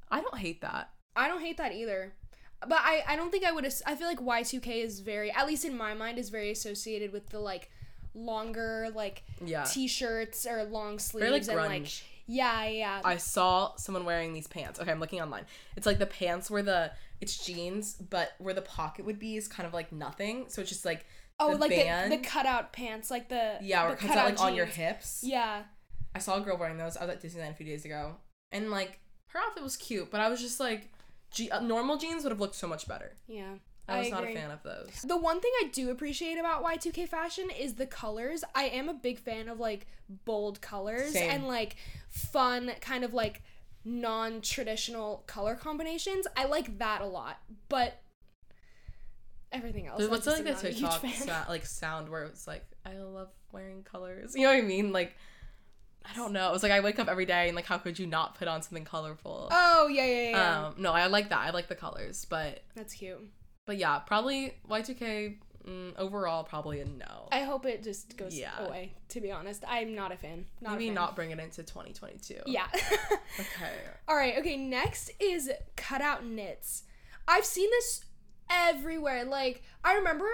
I 0.10 0.22
don't 0.22 0.38
hate 0.38 0.62
that. 0.62 0.89
I 1.16 1.28
don't 1.28 1.42
hate 1.42 1.57
that 1.57 1.72
either. 1.74 2.13
But 2.62 2.80
I, 2.81 3.04
I 3.07 3.15
don't 3.15 3.30
think 3.31 3.45
I 3.45 3.51
would. 3.51 3.65
as- 3.65 3.83
I 3.86 3.95
feel 3.95 4.07
like 4.07 4.19
Y2K 4.19 4.83
is 4.83 5.00
very, 5.00 5.31
at 5.31 5.45
least 5.48 5.63
in 5.65 5.77
my 5.77 5.94
mind, 5.94 6.18
is 6.18 6.30
very 6.30 6.50
associated 6.51 7.12
with 7.13 7.30
the 7.30 7.39
like 7.39 7.69
longer 8.15 8.88
like 8.95 9.24
Yeah. 9.45 9.63
t-shirts 9.63 10.45
or 10.48 10.63
long 10.63 11.00
sleeves 11.00 11.27
Very 11.27 11.31
like 11.39 11.48
and 11.48 11.74
like 11.74 11.83
grunge. 11.83 12.01
yeah 12.25 12.65
yeah 12.65 13.01
I 13.06 13.18
saw 13.18 13.75
someone 13.75 14.06
wearing 14.06 14.33
these 14.33 14.48
pants. 14.48 14.80
Okay, 14.80 14.92
I'm 14.92 15.00
looking 15.00 15.21
online. 15.21 15.45
It's 15.75 15.86
like 15.86 16.00
the 16.00 16.07
pants 16.07 16.50
where 16.50 16.63
the 16.63 16.92
it's 17.21 17.45
jeans, 17.45 17.94
but 17.95 18.33
where 18.39 18.54
the 18.54 18.62
pocket 18.62 19.06
would 19.06 19.19
be 19.19 19.38
is 19.38 19.48
kind 19.48 19.68
of 19.68 19.74
like 19.74 19.92
nothing. 19.92 20.45
So 20.50 20.62
it's 20.62 20.69
just 20.69 20.83
like 20.86 21.06
oh 21.39 21.51
the 21.51 21.57
like 21.57 21.69
band. 21.69 22.12
the, 22.12 22.18
the 22.18 22.24
cutout 22.24 22.74
pants 22.74 23.12
like 23.12 23.30
the 23.30 23.57
yeah, 23.62 23.83
where 23.86 23.92
the 23.95 23.98
cuts 24.01 24.15
out 24.15 24.25
like 24.25 24.36
cutout 24.38 24.50
on 24.50 24.56
your 24.56 24.65
hips. 24.65 25.21
yeah 25.24 25.63
I 26.15 26.19
saw 26.19 26.38
a 26.38 26.42
girl 26.42 26.57
wearing 26.57 26.77
those. 26.77 26.98
I 26.98 27.06
was 27.06 27.13
at 27.15 27.21
Disneyland 27.21 27.51
a 27.51 27.53
few 27.53 27.65
days 27.68 27.86
ago, 27.86 28.15
and 28.51 28.71
like 28.71 29.00
her 29.27 29.39
outfit 29.39 29.62
was 29.62 29.77
cute, 29.77 30.10
but 30.10 30.19
I 30.21 30.30
was 30.30 30.42
just 30.42 30.60
like, 30.60 30.89
G- 31.31 31.50
uh, 31.50 31.59
normal 31.59 31.97
jeans 31.97 32.24
would 32.24 32.31
have 32.31 32.39
looked 32.39 32.56
so 32.56 32.68
much 32.68 32.88
better. 32.88 33.13
yeah 33.27 33.56
I 33.89 34.00
was 34.00 34.07
I 34.07 34.09
not 34.09 34.24
a 34.25 34.33
fan 34.33 34.51
of 34.51 34.63
those. 34.63 35.01
The 35.07 35.15
one 35.15 35.39
thing 35.39 35.51
I 35.63 35.69
do 35.71 35.91
appreciate 35.91 36.38
about 36.38 36.62
Y2K 36.62 37.07
fashion 37.07 37.50
is 37.50 37.75
the 37.75 37.85
colors. 37.85 38.44
I 38.53 38.65
am 38.65 38.89
a 38.89 38.94
big 38.94 39.18
fan 39.18 39.47
of 39.47 39.62
like 39.62 39.88
bold 40.25 40.59
colors 40.59 41.13
Same. 41.13 41.29
and 41.29 41.47
like 41.47 41.77
fun 42.09 42.71
kind 42.81 43.06
of 43.06 43.13
like 43.13 43.44
non-traditional 43.85 45.24
color 45.27 45.56
combinations. 45.56 46.27
I 46.35 46.45
like 46.47 46.77
that 46.79 47.01
a 47.01 47.06
lot. 47.06 47.39
But 47.69 48.01
everything 49.53 49.88
else 49.88 50.06
what's 50.09 50.27
like 50.27 50.44
the 50.44 50.53
TikTok 50.53 51.06
sa- 51.06 51.45
like 51.47 51.65
sound 51.65 52.09
where 52.09 52.24
it's 52.24 52.45
like 52.45 52.65
I 52.85 52.97
love 52.97 53.29
wearing 53.53 53.83
colors. 53.83 54.33
You 54.35 54.44
know 54.44 54.50
what 54.53 54.57
I 54.57 54.68
mean? 54.68 54.91
Like 54.91 55.15
I 56.09 56.15
don't 56.15 56.31
know. 56.33 56.50
It 56.50 56.54
was 56.54 56.63
like 56.63 56.71
I 56.71 56.80
wake 56.80 57.00
up 57.00 57.07
every 57.07 57.25
day 57.25 57.48
and 57.48 57.56
like 57.56 57.65
how 57.65 57.77
could 57.77 57.98
you 58.00 58.07
not 58.07 58.36
put 58.36 58.48
on 58.48 58.62
something 58.62 58.86
colorful? 58.86 59.48
Oh, 59.51 59.88
yeah, 59.88 60.06
yeah, 60.06 60.30
yeah. 60.31 60.65
Um, 60.68 60.75
no, 60.77 60.92
I 60.94 61.07
like 61.07 61.30
that. 61.30 61.39
I 61.39 61.50
like 61.51 61.68
the 61.68 61.75
colors, 61.75 62.25
but 62.30 62.63
That's 62.75 62.94
cute. 62.94 63.19
but 63.65 63.77
yeah, 63.77 64.00
probably 64.00 64.54
Y2K 64.69 65.36
mm, 65.68 65.94
overall 65.98 66.44
probably 66.44 66.80
a 66.80 66.86
no. 66.86 67.27
I 67.31 67.42
hope 67.44 67.65
it 67.65 67.83
just 67.83 68.15
goes 68.18 68.33
Yeah. 68.38 68.57
away, 68.65 68.94
to 69.09 69.19
be 69.21 69.31
honest. 69.31 69.63
I'm 69.68 69.94
not 69.95 70.12
a 70.13 70.18
fan. 70.18 70.45
Not 70.62 70.69
a 70.69 70.74
Maybe 70.74 70.86
fan. 70.88 70.95
not 70.95 71.15
bring 71.15 71.31
it 71.31 71.39
into 71.39 71.63
2022. 71.63 72.36
Yeah. 72.46 72.67
Okay. 73.39 73.72
All 74.08 74.15
right, 74.15 74.36
okay, 74.39 74.58
next 74.58 75.12
is 75.20 75.51
cutout 75.75 76.25
knits. 76.25 76.84
I've 77.27 77.46
seen 77.46 77.70
this 77.70 78.03
everywhere. 78.50 79.25
Like, 79.25 79.62
I 79.84 79.93
remember 79.96 80.25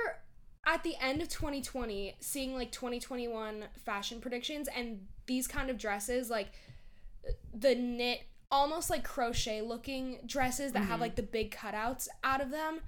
at 0.65 0.83
the 0.83 0.95
end 1.01 1.21
of 1.21 1.27
2020 1.27 2.15
seeing 2.21 2.53
like 2.55 2.71
2021 2.71 3.65
fashion 3.83 4.21
predictions 4.21 4.69
and 4.73 5.07
these 5.25 5.47
kind 5.47 5.69
of 5.69 5.77
dresses, 5.77 6.29
like 6.29 6.51
the 7.53 7.75
knit, 7.75 8.21
almost 8.51 8.89
like 8.89 9.03
crochet 9.03 9.61
looking 9.61 10.19
dresses 10.25 10.73
that 10.73 10.81
have 10.83 10.99
Mhm. 10.99 11.01
like 11.01 11.15
the 11.15 11.23
big 11.23 11.51
cutouts 11.51 12.07
out 12.23 12.41
of 12.41 12.49
them. 12.51 12.81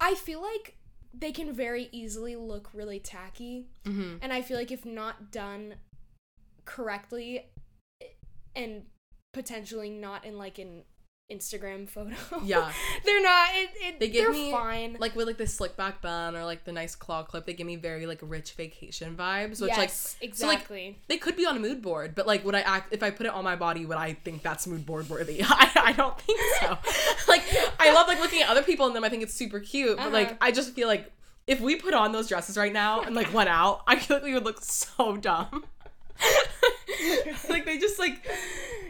I 0.00 0.14
feel 0.14 0.42
like 0.42 0.76
they 1.14 1.32
can 1.32 1.52
very 1.52 1.88
easily 1.92 2.36
look 2.36 2.72
really 2.74 3.00
tacky. 3.00 3.68
Mm-hmm. 3.84 4.18
And 4.20 4.32
I 4.32 4.42
feel 4.42 4.56
like 4.56 4.70
if 4.70 4.84
not 4.84 5.30
done 5.32 5.76
correctly 6.64 7.50
and 8.54 8.86
potentially 9.32 9.90
not 9.90 10.24
in 10.24 10.36
like 10.36 10.58
an 10.58 10.84
Instagram 11.30 11.88
photo. 11.88 12.16
Yeah. 12.42 12.72
they're 13.04 13.22
not 13.22 13.48
it, 13.54 13.70
it 13.80 14.00
They 14.00 14.08
give 14.08 14.24
they're 14.24 14.32
me, 14.32 14.50
fine. 14.50 14.96
Like 14.98 15.14
with 15.14 15.26
like 15.26 15.36
the 15.36 15.46
slick 15.46 15.76
back 15.76 16.00
bun 16.00 16.34
or 16.34 16.44
like 16.44 16.64
the 16.64 16.72
nice 16.72 16.94
claw 16.94 17.22
clip, 17.22 17.44
they 17.44 17.52
give 17.52 17.66
me 17.66 17.76
very 17.76 18.06
like 18.06 18.18
rich 18.22 18.52
vacation 18.52 19.14
vibes. 19.14 19.60
Which 19.60 19.70
like 19.70 19.76
yes, 19.76 20.16
so, 20.16 20.16
like, 20.22 20.28
exactly. 20.30 20.98
they 21.08 21.18
could 21.18 21.36
be 21.36 21.44
on 21.44 21.56
a 21.56 21.60
mood 21.60 21.82
board, 21.82 22.14
but 22.14 22.26
like 22.26 22.44
would 22.44 22.54
I 22.54 22.60
act 22.60 22.92
if 22.94 23.02
I 23.02 23.10
put 23.10 23.26
it 23.26 23.32
on 23.32 23.44
my 23.44 23.56
body, 23.56 23.84
would 23.84 23.98
I 23.98 24.14
think 24.14 24.42
that's 24.42 24.66
mood 24.66 24.86
board 24.86 25.08
worthy? 25.10 25.40
I, 25.44 25.70
I 25.76 25.92
don't 25.92 26.18
think 26.20 26.40
so. 26.60 26.78
like 27.28 27.42
I 27.78 27.92
love 27.92 28.08
like 28.08 28.20
looking 28.20 28.40
at 28.40 28.48
other 28.48 28.62
people 28.62 28.86
in 28.86 28.94
them, 28.94 29.04
I 29.04 29.10
think 29.10 29.22
it's 29.22 29.34
super 29.34 29.60
cute. 29.60 29.98
But 29.98 30.12
like 30.12 30.28
Uh-huh. 30.28 30.36
I 30.40 30.50
just 30.52 30.72
feel 30.74 30.88
like 30.88 31.10
if 31.46 31.60
we 31.60 31.76
put 31.76 31.92
on 31.94 32.12
those 32.12 32.28
dresses 32.28 32.56
right 32.56 32.72
now 32.72 33.02
and 33.02 33.14
like 33.14 33.32
went 33.34 33.48
out, 33.50 33.82
I 33.86 33.96
feel 33.98 34.16
like 34.16 34.24
we 34.24 34.34
would 34.34 34.44
look 34.44 34.62
so 34.62 35.16
dumb. 35.18 35.64
like 37.48 37.64
they 37.64 37.78
just 37.78 37.98
like 37.98 38.26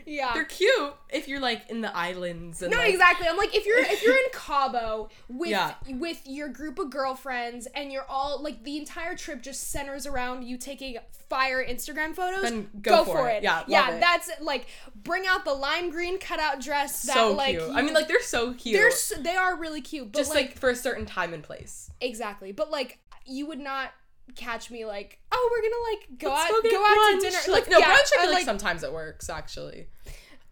yeah. 0.08 0.32
they're 0.34 0.44
cute 0.44 0.94
if 1.10 1.28
you're 1.28 1.40
like 1.40 1.68
in 1.70 1.80
the 1.80 1.96
islands 1.96 2.62
and 2.62 2.72
no, 2.72 2.78
like, 2.78 2.90
exactly. 2.92 3.26
I'm 3.28 3.36
like 3.36 3.54
if 3.54 3.66
you're 3.66 3.78
if 3.78 4.02
you're 4.02 4.16
in 4.16 4.24
Cabo 4.32 5.08
with 5.28 5.50
Yeah. 5.50 5.74
with 5.88 6.20
your 6.26 6.48
group 6.48 6.78
of 6.78 6.90
girlfriends 6.90 7.66
and 7.74 7.92
you're 7.92 8.06
all 8.08 8.42
like 8.42 8.64
the 8.64 8.76
entire 8.78 9.14
trip 9.16 9.42
just 9.42 9.70
centers 9.70 10.06
around 10.06 10.44
you 10.44 10.56
taking 10.58 10.96
fire 11.28 11.64
Instagram 11.64 12.14
photos. 12.14 12.42
Then 12.42 12.70
go 12.80 13.04
for 13.04 13.28
it. 13.28 13.42
Yeah, 13.42 13.62
yeah. 13.66 13.82
love 13.86 13.94
it. 13.94 14.00
That's 14.00 14.30
like 14.40 14.66
bring 14.94 15.26
out 15.26 15.44
the 15.44 15.54
lime 15.54 15.90
green 15.90 16.18
cutout 16.18 16.60
dress. 16.60 17.02
That, 17.02 17.14
so 17.14 17.32
like, 17.32 17.58
cute. 17.58 17.68
you- 17.68 17.74
I 17.76 17.82
mean 17.82 17.94
like 17.94 18.08
they're 18.08 18.22
so 18.22 18.54
cute. 18.54 18.74
they're 18.74 18.88
s- 18.88 19.12
they 19.20 19.36
are 19.36 19.56
really 19.56 19.80
cute. 19.80 20.12
But 20.12 20.18
just 20.18 20.30
like 20.34 20.38
like 20.48 20.58
for 20.58 20.70
a 20.70 20.76
certain 20.76 21.06
time 21.06 21.34
and 21.34 21.42
place. 21.42 21.90
Exactly. 22.00 22.52
But 22.52 22.70
like 22.70 22.98
you 23.26 23.46
would 23.46 23.60
not 23.60 23.90
catch 24.34 24.70
me 24.70 24.84
like, 24.84 25.18
oh, 25.32 25.48
we're 25.50 25.62
gonna 25.62 25.82
like 25.92 26.18
go 26.18 26.28
Let's 26.30 26.52
out, 26.54 26.62
get 26.62 26.72
go 26.72 26.84
out 26.84 27.14
to 27.14 27.20
dinner. 27.20 27.38
Like, 27.52 27.68
no, 27.70 27.78
yeah, 27.78 27.86
brunch. 27.94 28.10
I 28.18 28.22
feel 28.22 28.32
like, 28.32 28.44
sometimes 28.44 28.82
it 28.82 28.92
works 28.92 29.28
actually. 29.30 29.86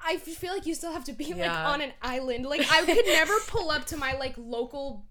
I 0.00 0.16
feel 0.18 0.52
like 0.52 0.66
you 0.66 0.74
still 0.74 0.92
have 0.92 1.04
to 1.04 1.12
be 1.12 1.34
like 1.34 1.50
on 1.50 1.80
an 1.80 1.92
island. 2.02 2.46
Like 2.46 2.66
I 2.70 2.84
could 2.84 3.06
never 3.06 3.34
pull 3.48 3.70
up 3.70 3.86
to 3.86 3.96
my 3.96 4.14
like 4.16 4.34
local 4.36 5.04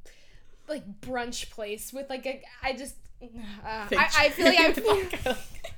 like 0.67 0.83
brunch 1.01 1.49
place 1.51 1.91
with 1.93 2.09
like 2.09 2.25
a 2.25 2.41
I 2.63 2.73
just 2.73 2.95
uh, 3.21 3.27
I, 3.65 4.09
I 4.17 4.29
feel 4.29 4.45
like 4.45 4.59
I 4.59 4.73
feel, 4.73 4.85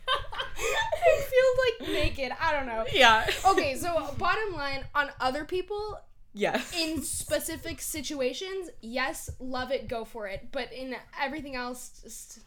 I 0.07 1.21
feel 1.29 1.87
like 1.87 1.89
naked. 1.93 2.31
I 2.39 2.51
don't 2.53 2.65
know. 2.65 2.85
yeah. 2.93 3.29
Okay, 3.47 3.75
so 3.75 4.13
bottom 4.17 4.53
line 4.53 4.83
on 4.95 5.09
other 5.19 5.45
people 5.45 5.99
Yeah. 6.33 6.61
in 6.77 7.01
specific 7.03 7.79
situations, 7.81 8.69
yes, 8.81 9.29
love 9.39 9.71
it, 9.71 9.87
go 9.87 10.03
for 10.05 10.27
it. 10.27 10.47
But 10.51 10.73
in 10.73 10.95
everything 11.21 11.55
else, 11.55 12.01
just 12.03 12.39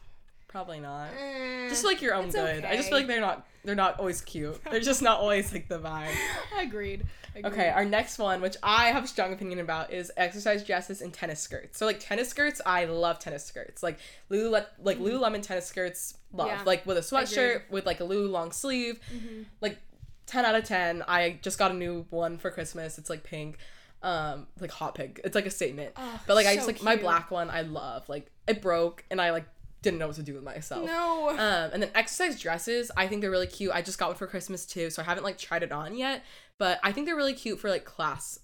Probably 0.51 0.79
not. 0.79 1.09
eh, 1.17 1.69
Just 1.69 1.83
like 1.85 2.01
your 2.01 2.13
own 2.13 2.29
good. 2.29 2.65
I 2.65 2.75
just 2.75 2.89
feel 2.89 2.97
like 2.97 3.07
they're 3.07 3.21
not 3.21 3.47
they're 3.63 3.75
not 3.75 3.99
always 3.99 4.21
cute. 4.21 4.61
They're 4.71 4.79
just 4.79 5.01
not 5.03 5.19
always 5.19 5.53
like 5.53 5.67
the 5.67 5.77
vibe. 5.79 6.09
agreed. 6.59 7.03
agreed. 7.35 7.45
Okay, 7.45 7.69
our 7.69 7.85
next 7.85 8.17
one, 8.17 8.41
which 8.41 8.57
I 8.63 8.87
have 8.87 9.03
a 9.03 9.07
strong 9.07 9.31
opinion 9.33 9.59
about, 9.59 9.93
is 9.93 10.11
exercise 10.17 10.63
dresses 10.63 10.99
and 11.01 11.13
tennis 11.13 11.39
skirts. 11.39 11.77
So 11.77 11.85
like 11.85 11.99
tennis 11.99 12.27
skirts, 12.29 12.59
I 12.65 12.85
love 12.85 13.19
tennis 13.19 13.45
skirts. 13.45 13.83
Like 13.83 13.99
Lulu, 14.29 14.49
like 14.81 14.97
Lululemon 14.99 15.43
tennis 15.43 15.67
skirts, 15.67 16.15
love. 16.33 16.47
Yeah. 16.47 16.61
Like 16.65 16.85
with 16.87 16.97
a 16.97 17.01
sweatshirt, 17.01 17.55
Agreed. 17.57 17.71
with 17.71 17.85
like 17.85 17.99
a 17.99 18.03
Lulu 18.03 18.29
long 18.29 18.51
sleeve, 18.51 18.99
Mhm. 19.13 19.45
like 19.61 19.77
ten 20.25 20.43
out 20.43 20.55
of 20.55 20.63
ten. 20.63 21.03
I 21.07 21.37
just 21.43 21.59
got 21.59 21.69
a 21.71 21.75
new 21.75 22.07
one 22.09 22.39
for 22.39 22.49
Christmas. 22.49 22.97
It's 22.97 23.11
like 23.11 23.23
pink, 23.23 23.57
um, 24.01 24.47
like 24.59 24.71
hot 24.71 24.95
pink. 24.95 25.21
It's 25.23 25.35
like 25.35 25.45
a 25.45 25.51
statement. 25.51 25.93
Oh, 25.97 26.19
but 26.25 26.33
like 26.35 26.47
I 26.47 26.51
so 26.53 26.55
just 26.55 26.67
like 26.67 26.81
my 26.81 26.95
black 26.95 27.29
one, 27.29 27.49
I 27.51 27.61
love. 27.61 28.09
Like 28.09 28.31
it 28.47 28.59
broke, 28.61 29.05
and 29.11 29.21
I 29.21 29.29
like 29.31 29.45
didn't 29.81 29.99
know 29.99 30.07
what 30.07 30.15
to 30.17 30.23
do 30.23 30.33
with 30.35 30.43
myself. 30.43 30.85
No. 30.85 31.29
Um, 31.29 31.71
and 31.73 31.81
then 31.81 31.89
exercise 31.95 32.39
dresses, 32.39 32.91
I 32.95 33.07
think 33.07 33.21
they're 33.21 33.31
really 33.31 33.47
cute. 33.47 33.71
I 33.73 33.81
just 33.81 33.97
got 33.97 34.09
one 34.09 34.15
for 34.15 34.27
Christmas 34.27 34.65
too, 34.65 34.89
so 34.89 35.01
I 35.01 35.05
haven't 35.05 35.23
like 35.23 35.37
tried 35.37 35.63
it 35.63 35.71
on 35.71 35.95
yet. 35.95 36.23
But 36.57 36.79
I 36.83 36.91
think 36.91 37.07
they're 37.07 37.15
really 37.15 37.33
cute 37.33 37.59
for 37.59 37.69
like 37.69 37.85
class, 37.85 38.39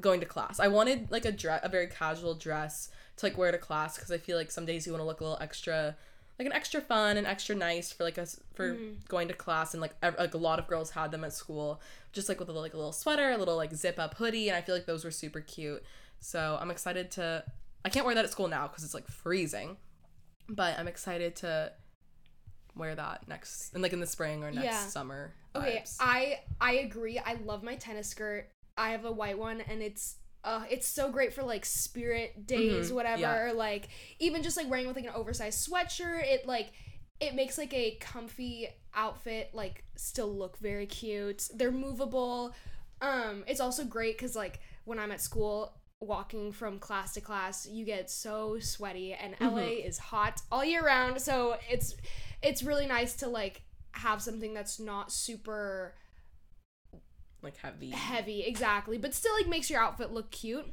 going 0.00 0.20
to 0.20 0.26
class. 0.26 0.60
I 0.60 0.68
wanted 0.68 1.10
like 1.10 1.24
a 1.24 1.32
dress, 1.32 1.60
a 1.64 1.68
very 1.68 1.88
casual 1.88 2.34
dress 2.34 2.90
to 3.16 3.26
like 3.26 3.36
wear 3.36 3.50
to 3.50 3.58
class 3.58 3.96
because 3.96 4.12
I 4.12 4.18
feel 4.18 4.36
like 4.36 4.50
some 4.50 4.64
days 4.64 4.86
you 4.86 4.92
want 4.92 5.00
to 5.02 5.06
look 5.06 5.20
a 5.20 5.24
little 5.24 5.38
extra, 5.40 5.96
like 6.38 6.46
an 6.46 6.52
extra 6.52 6.80
fun 6.80 7.16
and 7.16 7.26
extra 7.26 7.56
nice 7.56 7.90
for 7.90 8.04
like 8.04 8.16
us 8.16 8.38
for 8.54 8.76
going 9.08 9.26
to 9.26 9.34
class. 9.34 9.74
And 9.74 9.80
like 9.80 9.96
ev- 10.02 10.14
like 10.16 10.34
a 10.34 10.38
lot 10.38 10.60
of 10.60 10.68
girls 10.68 10.90
had 10.90 11.10
them 11.10 11.24
at 11.24 11.32
school, 11.32 11.80
just 12.12 12.28
like 12.28 12.38
with 12.38 12.48
a, 12.48 12.52
like 12.52 12.74
a 12.74 12.76
little 12.76 12.92
sweater, 12.92 13.30
a 13.30 13.36
little 13.36 13.56
like 13.56 13.74
zip 13.74 13.98
up 13.98 14.14
hoodie, 14.14 14.48
and 14.48 14.56
I 14.56 14.60
feel 14.60 14.76
like 14.76 14.86
those 14.86 15.04
were 15.04 15.10
super 15.10 15.40
cute. 15.40 15.82
So 16.20 16.56
I'm 16.60 16.70
excited 16.70 17.10
to. 17.12 17.42
I 17.84 17.88
can't 17.88 18.06
wear 18.06 18.14
that 18.14 18.24
at 18.24 18.30
school 18.30 18.48
now 18.48 18.68
because 18.68 18.84
it's 18.84 18.94
like 18.94 19.08
freezing, 19.08 19.76
but 20.48 20.78
I'm 20.78 20.88
excited 20.88 21.36
to 21.36 21.72
wear 22.74 22.94
that 22.94 23.26
next 23.28 23.72
and 23.74 23.82
like 23.82 23.92
in 23.92 24.00
the 24.00 24.06
spring 24.06 24.44
or 24.44 24.50
next 24.50 24.64
Yeah. 24.64 24.86
summer. 24.86 25.34
Okay. 25.56 25.84
I 26.00 26.40
I 26.60 26.72
agree. 26.74 27.18
I 27.18 27.34
love 27.44 27.62
my 27.62 27.74
tennis 27.76 28.08
skirt. 28.08 28.48
I 28.76 28.90
have 28.90 29.04
a 29.04 29.10
white 29.12 29.38
one, 29.38 29.60
and 29.60 29.82
it's 29.82 30.16
uh 30.44 30.64
it's 30.70 30.86
so 30.86 31.10
great 31.10 31.32
for 31.32 31.42
like 31.42 31.64
spirit 31.64 32.46
days, 32.46 32.90
Mhm, 32.90 32.94
whatever. 32.94 33.20
yeah. 33.22 33.36
Or 33.36 33.52
like 33.52 33.88
even 34.20 34.42
just 34.42 34.56
like 34.56 34.70
wearing 34.70 34.86
with 34.86 34.96
like 34.96 35.06
an 35.06 35.12
oversized 35.14 35.68
sweatshirt. 35.68 36.22
It 36.24 36.46
like 36.46 36.72
it 37.20 37.34
makes 37.34 37.58
like 37.58 37.74
a 37.74 37.96
comfy 37.96 38.68
outfit 38.94 39.50
like 39.52 39.82
still 39.96 40.32
look 40.32 40.56
very 40.58 40.86
cute. 40.86 41.48
They're 41.54 41.72
movable. 41.72 42.54
Um, 43.00 43.42
it's 43.48 43.60
also 43.60 43.84
great 43.84 44.16
because 44.16 44.36
like 44.36 44.60
when 44.84 44.98
I'm 44.98 45.10
at 45.10 45.20
school. 45.20 45.74
Walking 46.00 46.52
from 46.52 46.78
class 46.78 47.14
to 47.14 47.20
class, 47.20 47.66
you 47.66 47.84
get 47.84 48.10
so 48.10 48.58
sweaty, 48.60 49.14
and 49.14 49.34
mm-hmm. 49.34 49.56
LA 49.56 49.62
is 49.84 49.98
hot 49.98 50.40
all 50.52 50.64
year 50.64 50.84
round. 50.84 51.20
So 51.20 51.56
it's 51.68 51.96
it's 52.42 52.62
really 52.62 52.86
nice 52.86 53.14
to 53.16 53.28
like 53.28 53.62
have 53.92 54.22
something 54.22 54.54
that's 54.54 54.78
not 54.78 55.12
super 55.12 55.94
like 57.42 57.56
heavy. 57.56 57.90
heavy 57.90 58.42
exactly 58.42 58.98
but 58.98 59.14
still 59.14 59.32
like 59.34 59.46
makes 59.48 59.70
your 59.70 59.80
outfit 59.80 60.12
look 60.12 60.30
cute 60.30 60.66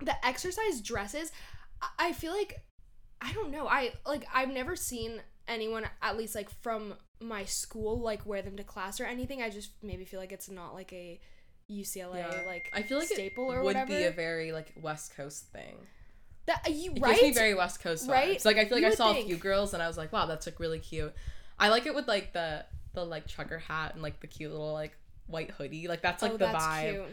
the 0.00 0.26
exercise 0.26 0.80
dresses 0.80 1.30
I- 1.80 2.08
i 2.08 2.12
feel 2.12 2.32
like 2.32 2.64
i 3.20 3.32
don't 3.32 3.50
know 3.50 3.66
i 3.66 3.92
like 4.06 4.26
i've 4.34 4.50
never 4.50 4.76
seen 4.76 5.20
anyone 5.46 5.84
at 6.02 6.16
least 6.16 6.34
like 6.34 6.50
from 6.62 6.94
my 7.20 7.44
school 7.44 8.00
like 8.00 8.26
wear 8.26 8.42
them 8.42 8.56
to 8.56 8.64
class 8.64 9.00
or 9.00 9.04
anything 9.04 9.42
i 9.42 9.50
just 9.50 9.70
maybe 9.82 10.04
feel 10.04 10.20
like 10.20 10.32
it's 10.32 10.50
not 10.50 10.74
like 10.74 10.92
a 10.92 11.20
ucla 11.70 12.16
Yeah. 12.16 12.42
like 12.46 12.70
I 12.72 12.82
feel 12.82 12.98
like 12.98 13.08
staple 13.08 13.50
it 13.50 13.54
or 13.54 13.58
would 13.58 13.64
whatever 13.66 13.96
be 13.96 14.04
a 14.04 14.10
very 14.10 14.52
like 14.52 14.72
West 14.80 15.16
Coast 15.16 15.44
thing. 15.52 15.76
that 16.46 16.62
you 16.70 16.92
It 16.92 17.00
right 17.00 17.12
gives 17.14 17.22
me 17.22 17.32
very 17.32 17.54
West 17.54 17.80
Coast 17.80 18.06
vibes. 18.06 18.10
Right? 18.12 18.40
So, 18.40 18.48
like 18.48 18.58
I 18.58 18.64
feel 18.66 18.76
like 18.78 18.82
You 18.84 18.92
I 18.92 18.94
saw 18.94 19.12
a 19.12 19.24
few 19.24 19.36
girls 19.36 19.74
and 19.74 19.82
I 19.82 19.86
was 19.88 19.96
like, 19.96 20.12
wow, 20.12 20.26
that's 20.26 20.46
like 20.46 20.60
really 20.60 20.78
cute. 20.78 21.12
I 21.58 21.68
like 21.68 21.86
it 21.86 21.94
with 21.94 22.06
like 22.08 22.32
the 22.32 22.64
the 22.92 23.04
like 23.04 23.26
trucker 23.26 23.58
hat 23.58 23.94
and 23.94 24.02
like 24.02 24.20
the 24.20 24.26
cute 24.26 24.50
little 24.52 24.72
like 24.72 24.96
white 25.26 25.50
hoodie. 25.52 25.88
Like 25.88 26.02
that's 26.02 26.22
like 26.22 26.32
oh, 26.32 26.36
the 26.36 26.46
that's 26.46 26.64
vibe. 26.64 26.90
cute. 26.92 27.04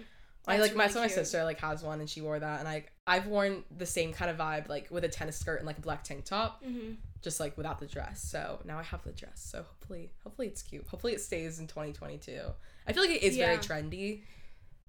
I 0.47 0.57
That's 0.57 0.69
like 0.69 0.75
my 0.75 0.83
really 0.85 0.93
so 0.93 0.99
my 1.01 1.07
sister 1.07 1.43
like 1.43 1.59
has 1.59 1.83
one 1.83 1.99
and 1.99 2.09
she 2.09 2.19
wore 2.21 2.39
that 2.39 2.59
and 2.59 2.67
I 2.67 2.85
I've 3.05 3.27
worn 3.27 3.63
the 3.77 3.85
same 3.85 4.11
kind 4.11 4.31
of 4.31 4.37
vibe 4.37 4.67
like 4.69 4.89
with 4.89 5.03
a 5.03 5.07
tennis 5.07 5.37
skirt 5.37 5.57
and 5.59 5.67
like 5.67 5.77
a 5.77 5.81
black 5.81 6.03
tank 6.03 6.25
top 6.25 6.63
Mhm. 6.63 6.97
just 7.21 7.39
like 7.39 7.55
without 7.57 7.77
the 7.77 7.85
dress. 7.85 8.23
So 8.23 8.59
now 8.65 8.79
I 8.79 8.83
have 8.83 9.03
the 9.03 9.11
dress. 9.11 9.39
So 9.49 9.59
hopefully 9.63 10.09
hopefully 10.23 10.47
it's 10.47 10.63
cute. 10.63 10.87
Hopefully 10.87 11.13
it 11.13 11.21
stays 11.21 11.59
in 11.59 11.67
2022. 11.67 12.41
I 12.87 12.93
feel 12.93 13.03
like 13.03 13.11
it 13.11 13.21
is 13.23 13.37
very 13.37 13.57
trendy. 13.59 14.21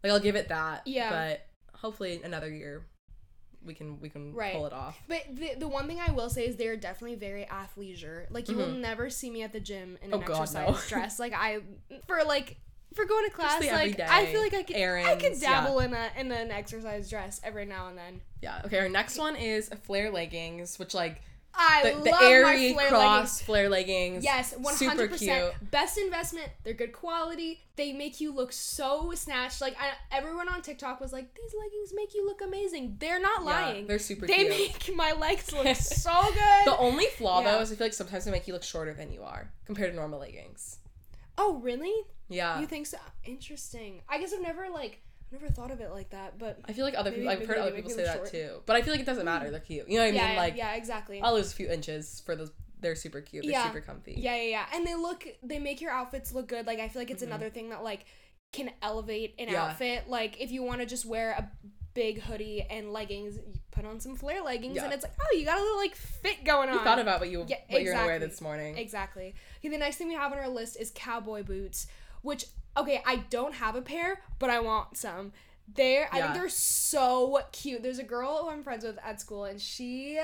Like 0.02 0.12
I'll 0.12 0.20
give 0.20 0.36
it 0.36 0.48
that. 0.48 0.82
Yeah. 0.86 1.10
But 1.10 1.46
hopefully 1.78 2.20
another 2.24 2.50
year 2.50 2.84
we 3.64 3.74
can 3.74 4.00
we 4.00 4.08
can 4.08 4.34
Right. 4.34 4.54
pull 4.54 4.66
it 4.66 4.72
off. 4.72 5.00
But 5.08 5.22
the, 5.30 5.54
the 5.56 5.68
one 5.68 5.86
thing 5.86 6.00
I 6.00 6.10
will 6.12 6.28
say 6.30 6.46
is 6.46 6.56
they're 6.56 6.76
definitely 6.76 7.16
very 7.16 7.44
athleisure. 7.44 8.26
Like 8.30 8.48
you 8.48 8.56
will 8.56 8.66
Mhm. 8.66 8.80
never 8.80 9.08
see 9.10 9.30
me 9.30 9.42
at 9.42 9.52
the 9.52 9.60
gym 9.60 9.98
in 10.02 10.12
Oh, 10.12 10.18
an 10.18 10.24
God, 10.24 10.42
exercise 10.42 10.68
no. 10.68 10.78
dress. 10.88 11.18
Like 11.20 11.32
I 11.32 11.60
for 12.08 12.22
like 12.24 12.56
for 12.94 13.04
going 13.06 13.24
to 13.24 13.30
class, 13.30 13.60
the 13.60 13.68
like 13.70 13.98
I 14.00 14.26
feel 14.26 14.40
like 14.42 14.52
I 14.52 14.64
could 14.64 14.76
I 14.76 14.80
errands, 14.80 15.22
could 15.22 15.40
yeah. 15.40 15.62
dabble 15.62 15.78
in 15.78 15.94
a 15.94 16.10
in 16.18 16.30
an 16.32 16.50
exercise 16.50 17.08
dress 17.08 17.40
every 17.44 17.64
now 17.64 17.88
and 17.88 17.96
then. 17.96 18.20
Yeah. 18.42 18.60
Okay, 18.66 18.78
our 18.80 18.88
next 18.88 19.16
one 19.18 19.36
is 19.36 19.70
flare 19.84 20.10
leggings, 20.10 20.78
which 20.78 20.92
like 20.92 21.22
I 21.54 21.82
the, 21.90 21.94
love 21.96 22.04
the 22.04 22.14
Aerie 22.24 22.72
my 22.72 22.74
flare 22.74 22.88
cross 22.88 23.12
leggings. 23.12 23.42
flare 23.42 23.68
leggings. 23.68 24.24
Yes, 24.24 24.50
Super 24.54 24.84
hundred 24.90 25.10
percent. 25.10 25.52
cute. 25.58 25.70
Best 25.70 25.98
investment. 25.98 26.48
They're 26.64 26.72
good 26.74 26.92
quality. 26.92 27.60
They 27.76 27.92
make 27.92 28.20
you 28.20 28.32
look 28.34 28.52
so 28.52 29.12
snatched. 29.14 29.60
Like 29.60 29.76
I, 29.78 29.90
everyone 30.16 30.48
on 30.48 30.62
TikTok 30.62 31.00
was 31.00 31.12
like, 31.12 31.32
"These 31.34 31.52
leggings 31.58 31.92
make 31.94 32.14
you 32.14 32.24
look 32.26 32.40
amazing." 32.42 32.96
They're 32.98 33.20
not 33.20 33.40
Yeah, 33.40 33.46
lying. 33.50 33.86
they're 33.86 33.98
super 33.98 34.26
they 34.26 34.36
cute. 34.46 34.50
make 34.50 34.90
my 34.96 35.12
legs 35.12 35.52
look 35.52 35.66
so 35.76 36.22
good. 36.32 36.64
The 36.72 36.76
only 36.78 37.06
flaw 37.06 37.40
Yeah. 37.42 37.52
though 37.52 37.60
is 37.60 37.70
I 37.72 37.74
feel 37.76 37.86
like 37.86 37.94
sometimes 37.94 38.24
they 38.24 38.30
make 38.30 38.46
you 38.48 38.54
look 38.54 38.62
shorter 38.64 38.94
than 38.94 39.12
you 39.12 39.22
are 39.22 39.50
compared 39.66 39.90
to 39.90 39.96
normal 39.96 40.20
leggings. 40.20 40.78
oh, 41.38 41.54
really? 41.62 41.94
Yeah. 42.28 42.60
You 42.60 42.66
think 42.66 42.86
so? 42.86 42.98
Interesting. 43.24 44.00
I 44.08 44.18
guess 44.18 44.32
I've 44.32 44.40
never 44.42 44.68
like 44.70 45.00
never 45.32 45.48
thought 45.48 45.70
of 45.70 45.80
it 45.80 45.90
like 45.90 46.10
that, 46.10 46.38
but 46.38 46.58
I 46.64 46.72
feel 46.72 46.84
like 46.84 46.94
other 46.96 47.10
people 47.10 47.28
I've 47.28 47.46
heard 47.46 47.58
other 47.58 47.72
people 47.72 47.90
say 47.90 48.04
that 48.04 48.16
short. 48.16 48.30
too. 48.30 48.62
But 48.66 48.76
I 48.76 48.82
feel 48.82 48.92
like 48.92 49.00
it 49.00 49.06
doesn't 49.06 49.24
matter. 49.24 49.50
They're 49.50 49.60
cute. 49.60 49.88
You 49.88 49.96
know 49.98 50.04
what 50.04 50.12
I 50.12 50.16
yeah, 50.16 50.26
mean? 50.28 50.36
Like 50.36 50.56
yeah, 50.56 50.74
exactly. 50.74 51.20
I'll 51.20 51.34
lose 51.34 51.52
a 51.52 51.56
few 51.56 51.68
inches 51.70 52.22
for 52.24 52.36
those 52.36 52.50
they're 52.80 52.96
super 52.96 53.20
cute. 53.20 53.44
They're 53.44 53.52
Yeah. 53.52 53.66
super 53.66 53.80
comfy. 53.80 54.14
Yeah, 54.18 54.36
yeah, 54.36 54.42
yeah. 54.42 54.66
And 54.74 54.86
they 54.86 54.94
look 54.94 55.26
they 55.42 55.58
make 55.58 55.80
your 55.80 55.92
outfits 55.92 56.32
look 56.32 56.48
good. 56.48 56.66
Like 56.66 56.80
I 56.80 56.88
feel 56.88 57.00
like 57.00 57.10
it's 57.10 57.22
Mhm. 57.22 57.28
another 57.28 57.48
thing 57.50 57.70
that 57.70 57.82
like 57.82 58.04
can 58.52 58.70
elevate 58.82 59.34
an 59.38 59.48
Yeah. 59.48 59.64
outfit. 59.66 60.08
Like 60.08 60.40
if 60.40 60.50
you 60.50 60.62
want 60.62 60.80
to 60.80 60.86
just 60.86 61.06
wear 61.06 61.30
a 61.32 61.50
big 61.94 62.20
hoodie 62.20 62.62
and 62.70 62.92
leggings, 62.92 63.36
you 63.36 63.52
put 63.70 63.84
on 63.84 64.00
some 64.00 64.16
flare 64.16 64.42
leggings 64.42 64.78
and 64.78 64.92
it's 64.92 65.02
like, 65.04 65.12
"Oh, 65.20 65.36
you 65.36 65.44
got 65.44 65.58
a 65.58 65.62
little 65.62 65.78
like 65.78 65.94
fit 65.94 66.42
going 66.44 66.68
on." 66.70 66.76
You 66.76 66.84
thought 66.84 66.98
about 66.98 67.20
what 67.20 67.30
you 67.30 67.44
Yeah, 67.48 67.58
what 67.68 67.82
you're 67.82 67.94
gonna 67.94 68.06
wear 68.06 68.18
this 68.18 68.40
morning. 68.40 68.76
Exactly. 68.78 69.34
Okay, 69.58 69.68
the 69.68 69.78
next 69.78 69.96
thing 69.96 70.08
we 70.08 70.14
have 70.14 70.32
on 70.32 70.38
our 70.38 70.48
list 70.48 70.76
is 70.78 70.90
cowboy 70.94 71.42
boots, 71.42 71.86
which 72.22 72.46
okay, 72.76 73.02
I 73.06 73.16
don't 73.30 73.54
have 73.54 73.76
a 73.76 73.82
pair, 73.82 74.22
but 74.38 74.50
I 74.50 74.60
want 74.60 74.96
some. 74.96 75.32
They're 75.74 76.08
I 76.12 76.20
think 76.20 76.34
they're 76.34 76.48
so 76.48 77.40
cute. 77.52 77.82
There's 77.82 77.98
a 78.00 78.04
girl 78.04 78.42
who 78.42 78.50
I'm 78.50 78.62
friends 78.62 78.84
with 78.84 78.98
at 79.02 79.20
school 79.20 79.44
and 79.44 79.60
she 79.60 80.18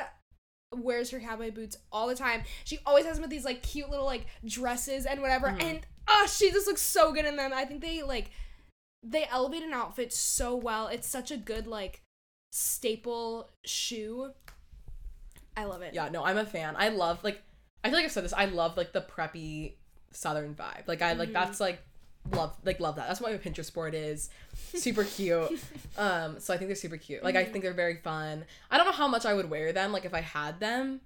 wears 0.75 1.11
her 1.11 1.21
cowboy 1.21 1.51
boots 1.51 1.79
all 1.93 2.09
the 2.09 2.15
time. 2.15 2.43
She 2.65 2.81
always 2.85 3.07
has 3.07 3.15
them 3.15 3.23
with 3.23 3.31
these 3.31 3.45
like 3.45 3.63
cute 3.63 3.89
little 3.89 4.05
like 4.05 4.27
dresses 4.45 5.07
and 5.07 5.23
whatever. 5.23 5.49
Mhm. 5.49 5.63
And 5.63 5.81
ah, 6.09 6.27
she 6.27 6.51
just 6.51 6.67
looks 6.67 6.83
so 6.83 7.13
good 7.13 7.25
in 7.25 7.37
them. 7.37 7.53
I 7.55 7.65
think 7.65 7.81
they 7.81 8.03
like 8.03 8.31
they 9.03 9.27
elevate 9.31 9.63
an 9.63 9.73
outfit 9.73 10.13
so 10.13 10.57
well. 10.57 10.89
It's 10.89 11.07
such 11.07 11.31
a 11.31 11.37
good 11.37 11.67
like 11.67 12.03
staple 12.53 13.49
shoe. 13.65 14.33
I 15.57 15.65
love 15.65 15.83
it. 15.83 15.95
Yeah, 15.95 16.09
no, 16.09 16.25
I'm 16.25 16.37
a 16.39 16.45
fan. 16.45 16.75
I 16.77 16.89
love 16.89 17.23
like 17.25 17.43
I 17.85 17.89
feel 17.89 17.97
like 17.99 18.05
I've 18.07 18.13
said 18.13 18.25
this. 18.25 18.33
I 18.33 18.47
love 18.47 18.77
like 18.77 18.93
the 18.93 19.03
preppy 19.03 19.75
southern 20.11 20.55
vibe. 20.55 20.87
Like 20.87 21.01
I 21.01 21.13
like 21.15 21.31
Mhm. 21.31 21.35
that's 21.35 21.61
like 21.61 21.81
love 22.33 22.55
like 22.65 22.81
love 22.81 22.97
that. 22.97 23.09
That's 23.09 23.21
what 23.21 23.33
my 23.33 23.39
Pinterest 23.39 23.73
board 23.73 23.95
is. 23.95 24.31
Super 24.75 25.05
cute. 25.05 25.61
um, 25.99 26.39
so 26.41 26.53
I 26.53 26.57
think 26.57 26.69
they're 26.69 26.75
super 26.77 26.97
cute. 26.97 27.23
Like 27.23 27.37
I 27.37 27.45
Mhm. 27.45 27.53
think 27.53 27.65
they're 27.65 27.73
very 27.73 27.97
fun. 27.97 28.45
I 28.71 28.77
don't 28.77 28.87
know 28.87 28.93
how 28.93 29.09
much 29.09 29.25
I 29.27 29.35
would 29.35 29.51
wear 29.51 29.73
them. 29.73 29.93
Like 29.93 30.05
if 30.05 30.15
I 30.15 30.21
had 30.21 30.61
them, 30.61 31.01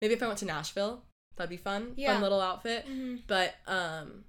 maybe 0.00 0.14
if 0.14 0.22
I 0.22 0.26
went 0.26 0.38
to 0.40 0.44
Nashville, 0.46 1.02
that'd 1.36 1.50
be 1.50 1.56
fun. 1.56 1.92
Yeah. 1.96 2.12
Fun 2.14 2.22
little 2.22 2.40
outfit. 2.40 2.86
Mhm. 2.88 3.20
But 3.26 3.54
um, 3.66 4.24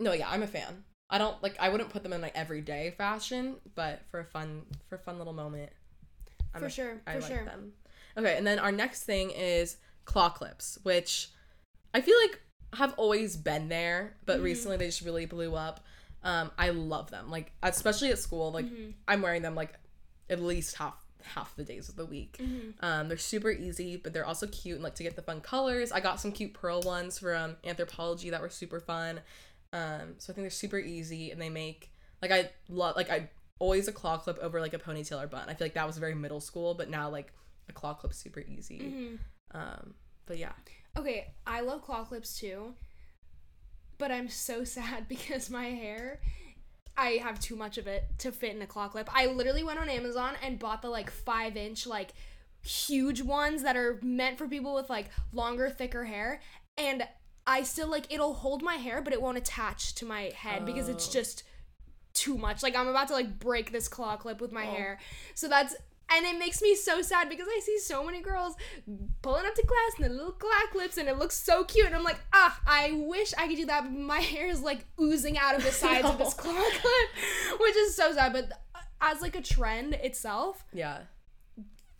no, 0.00 0.12
yeah, 0.12 0.28
I'm 0.30 0.42
a 0.42 0.46
fan. 0.46 0.84
I 1.10 1.18
don't 1.18 1.42
like. 1.42 1.56
I 1.58 1.68
wouldn't 1.70 1.90
put 1.90 2.02
them 2.02 2.12
in 2.12 2.20
like 2.20 2.36
everyday 2.36 2.90
fashion, 2.98 3.56
but 3.74 4.02
for 4.10 4.20
a 4.20 4.24
fun 4.24 4.66
for 4.88 4.96
a 4.96 4.98
fun 4.98 5.16
little 5.18 5.32
moment, 5.32 5.72
I'm 6.54 6.60
For 6.60 6.66
a- 6.66 6.70
sure, 6.70 7.00
I 7.06 7.14
for 7.14 7.20
like 7.20 7.30
sure. 7.32 7.44
them. 7.44 7.72
Okay, 8.16 8.36
and 8.36 8.46
then 8.46 8.58
our 8.58 8.72
next 8.72 9.04
thing 9.04 9.30
is 9.30 9.76
claw 10.04 10.28
clips, 10.28 10.78
which 10.82 11.28
I 11.94 12.00
feel 12.02 12.16
like 12.22 12.40
have 12.74 12.94
always 12.96 13.36
been 13.36 13.68
there, 13.68 14.16
but 14.26 14.40
Mhm. 14.40 14.44
recently 14.44 14.76
they 14.76 14.86
just 14.86 15.00
really 15.02 15.26
blew 15.26 15.54
up. 15.54 15.84
Um, 16.22 16.50
I 16.58 16.70
love 16.70 17.10
them. 17.10 17.30
Like 17.30 17.52
especially 17.62 18.10
at 18.10 18.18
school, 18.18 18.50
like 18.52 18.66
Mhm. 18.66 18.94
I'm 19.06 19.22
wearing 19.22 19.42
them 19.42 19.54
like 19.54 19.74
at 20.28 20.40
least 20.40 20.76
half 20.76 20.94
half 21.22 21.54
the 21.56 21.64
days 21.64 21.88
of 21.88 21.96
the 21.96 22.06
week. 22.06 22.36
Mhm. 22.38 22.74
Um, 22.80 23.08
they're 23.08 23.18
super 23.18 23.50
easy, 23.50 23.96
but 23.96 24.12
they're 24.12 24.24
also 24.24 24.46
cute 24.46 24.76
and 24.76 24.84
like 24.84 24.94
to 24.94 25.02
get 25.02 25.14
the 25.16 25.20
fun 25.22 25.40
colors. 25.40 25.90
I 25.92 26.00
got 26.00 26.20
some 26.20 26.32
cute 26.32 26.54
pearl 26.54 26.80
ones 26.82 27.18
from 27.18 27.56
Anthropologie 27.64 28.30
that 28.30 28.40
were 28.40 28.48
super 28.48 28.80
fun. 28.80 29.20
Um, 29.72 30.14
so 30.18 30.32
I 30.32 30.34
think 30.34 30.44
they're 30.44 30.50
super 30.50 30.78
easy 30.78 31.30
and 31.30 31.40
they 31.42 31.50
make 31.50 31.92
like 32.22 32.30
I 32.30 32.50
love 32.68 32.96
like 32.96 33.10
I 33.10 33.30
always 33.58 33.88
a 33.88 33.92
claw 33.92 34.16
clip 34.18 34.38
over 34.38 34.60
like 34.60 34.72
a 34.74 34.78
ponytail 34.78 35.22
or 35.22 35.26
bun. 35.26 35.48
I 35.48 35.54
feel 35.54 35.64
like 35.66 35.74
that 35.74 35.86
was 35.86 35.98
very 35.98 36.14
middle 36.14 36.40
school, 36.40 36.74
but 36.74 36.88
now 36.88 37.10
like 37.10 37.32
a 37.68 37.72
claw 37.72 37.94
clip's 37.94 38.16
super 38.16 38.40
easy. 38.40 38.78
Mhm. 38.78 39.18
Um, 39.50 39.94
but 40.24 40.38
yeah, 40.38 40.52
Okay, 40.98 41.28
I 41.46 41.60
love 41.60 41.82
claw 41.82 42.04
clips 42.04 42.38
too, 42.38 42.74
but 43.98 44.10
I'm 44.10 44.28
so 44.28 44.64
sad 44.76 45.08
because 45.08 45.48
my 45.50 45.66
hair, 45.66 46.20
I 46.96 47.20
have 47.22 47.38
too 47.40 47.54
much 47.56 47.78
of 47.78 47.86
it 47.86 48.04
to 48.18 48.32
fit 48.32 48.54
in 48.56 48.62
a 48.62 48.66
claw 48.66 48.88
clip. 48.88 49.08
I 49.14 49.26
literally 49.26 49.62
went 49.62 49.78
on 49.78 49.88
Amazon 49.88 50.34
and 50.42 50.58
bought 50.58 50.82
the 50.82 50.88
like 50.90 51.10
five 51.10 51.56
inch, 51.56 51.86
like 51.86 52.10
huge 52.62 53.22
ones 53.22 53.62
that 53.62 53.76
are 53.76 54.00
meant 54.02 54.36
for 54.38 54.48
people 54.48 54.74
with 54.74 54.90
like 54.90 55.10
longer, 55.32 55.70
thicker 55.70 56.04
hair, 56.04 56.40
and 56.76 57.06
I 57.46 57.62
still 57.62 57.88
like 57.88 58.12
it'll 58.12 58.34
hold 58.34 58.62
my 58.62 58.74
hair, 58.74 59.00
but 59.00 59.12
it 59.12 59.22
won't 59.22 59.38
attach 59.38 59.94
to 59.96 60.04
my 60.04 60.32
head 60.34 60.66
because 60.66 60.88
it's 60.88 61.08
Oh. 61.08 61.12
just 61.12 61.44
too 62.12 62.36
much. 62.36 62.64
Like 62.64 62.74
I'm 62.74 62.88
about 62.88 63.06
to 63.08 63.14
like 63.14 63.38
break 63.38 63.70
this 63.70 63.86
claw 63.86 64.16
clip 64.16 64.40
with 64.40 64.50
my 64.50 64.66
Oh. 64.66 64.70
hair. 64.72 64.98
So 65.36 65.46
that's 65.48 65.76
and 66.10 66.24
it 66.26 66.38
makes 66.38 66.62
me 66.62 66.74
so 66.74 67.02
sad 67.02 67.28
because 67.28 67.46
I 67.48 67.60
see 67.62 67.78
so 67.78 68.04
many 68.04 68.20
girls 68.20 68.54
pulling 69.22 69.46
up 69.46 69.54
to 69.54 69.62
class 69.66 69.98
in 69.98 70.04
the 70.04 70.08
little 70.10 70.32
claw 70.32 70.50
clips 70.72 70.96
and 70.96 71.08
it 71.08 71.18
looks 71.18 71.36
so 71.36 71.64
cute. 71.64 71.86
And 71.86 71.94
I'm 71.94 72.04
like, 72.04 72.20
ah, 72.32 72.58
I 72.66 72.92
wish 72.92 73.34
I 73.36 73.46
could 73.46 73.56
do 73.56 73.66
that, 73.66 73.82
but 73.84 73.92
my 73.92 74.18
hair 74.32 74.46
is 74.48 74.60
like 74.62 74.84
oozing 75.00 75.36
out 75.38 75.54
of 75.56 75.62
the 75.64 75.70
sides 75.84 76.06
of 76.06 76.18
this 76.18 76.34
claw 76.34 76.52
clip, 76.52 77.60
which 77.60 77.76
is 77.76 77.94
so 77.94 78.12
sad. 78.12 78.32
But 78.32 78.52
as 79.00 79.20
like 79.20 79.36
a 79.36 79.42
trend 79.42 79.94
itself, 79.94 80.64
yeah. 80.72 81.00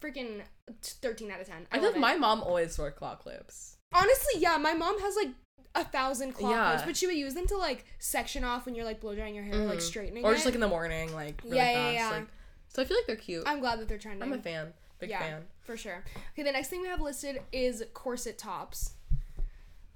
freaking 0.00 0.40
13 0.82 1.30
out 1.30 1.40
of 1.40 1.46
10. 1.46 1.66
I, 1.72 1.76
I 1.76 1.80
feel 1.80 1.90
like 1.92 2.00
my 2.00 2.16
mom 2.16 2.42
always 2.42 2.78
wore 2.78 2.90
claw 2.90 3.14
clips. 3.16 3.76
Honestly, 3.92 4.40
yeah, 4.40 4.56
my 4.58 4.74
mom 4.74 5.00
has 5.00 5.16
like 5.16 5.28
a 5.74 5.84
thousand 5.84 6.32
claw 6.32 6.50
Yeah. 6.50 6.68
clips, 6.70 6.82
but 6.84 6.96
she 6.96 7.06
would 7.06 7.16
use 7.16 7.34
them 7.34 7.46
to 7.48 7.56
like 7.56 7.84
section 7.98 8.42
off 8.44 8.66
when 8.66 8.74
you're 8.74 8.84
like 8.84 9.00
blow 9.00 9.14
drying 9.14 9.34
your 9.34 9.44
hair, 9.44 9.56
like 9.66 9.78
Mhm. 9.78 9.82
straightening 9.82 10.24
Or 10.24 10.32
it. 10.32 10.36
just 10.36 10.46
like 10.46 10.54
in 10.54 10.60
the 10.60 10.68
morning, 10.68 11.12
like 11.14 11.40
really 11.44 11.56
Yeah, 11.56 11.70
yeah, 11.70 11.74
fast. 11.84 11.94
yeah. 11.94 12.10
Like, 12.18 12.28
so 12.78 12.82
I 12.82 12.86
feel 12.86 12.96
like 12.96 13.08
they're 13.08 13.16
cute. 13.16 13.42
I'm, 13.44 13.58
glad 13.58 13.80
that 13.80 13.88
they're 13.88 13.98
trending. 13.98 14.22
I'm 14.22 14.32
a 14.32 14.40
fan. 14.40 14.72
Big 15.00 15.10
Yeah. 15.10 15.18
fan. 15.18 15.42
For 15.62 15.76
sure. 15.76 16.04
Okay, 16.32 16.44
the 16.44 16.52
next 16.52 16.68
thing 16.68 16.80
we 16.80 16.86
have 16.86 17.00
listed 17.00 17.42
is 17.50 17.82
corset 17.92 18.38
tops. 18.38 18.92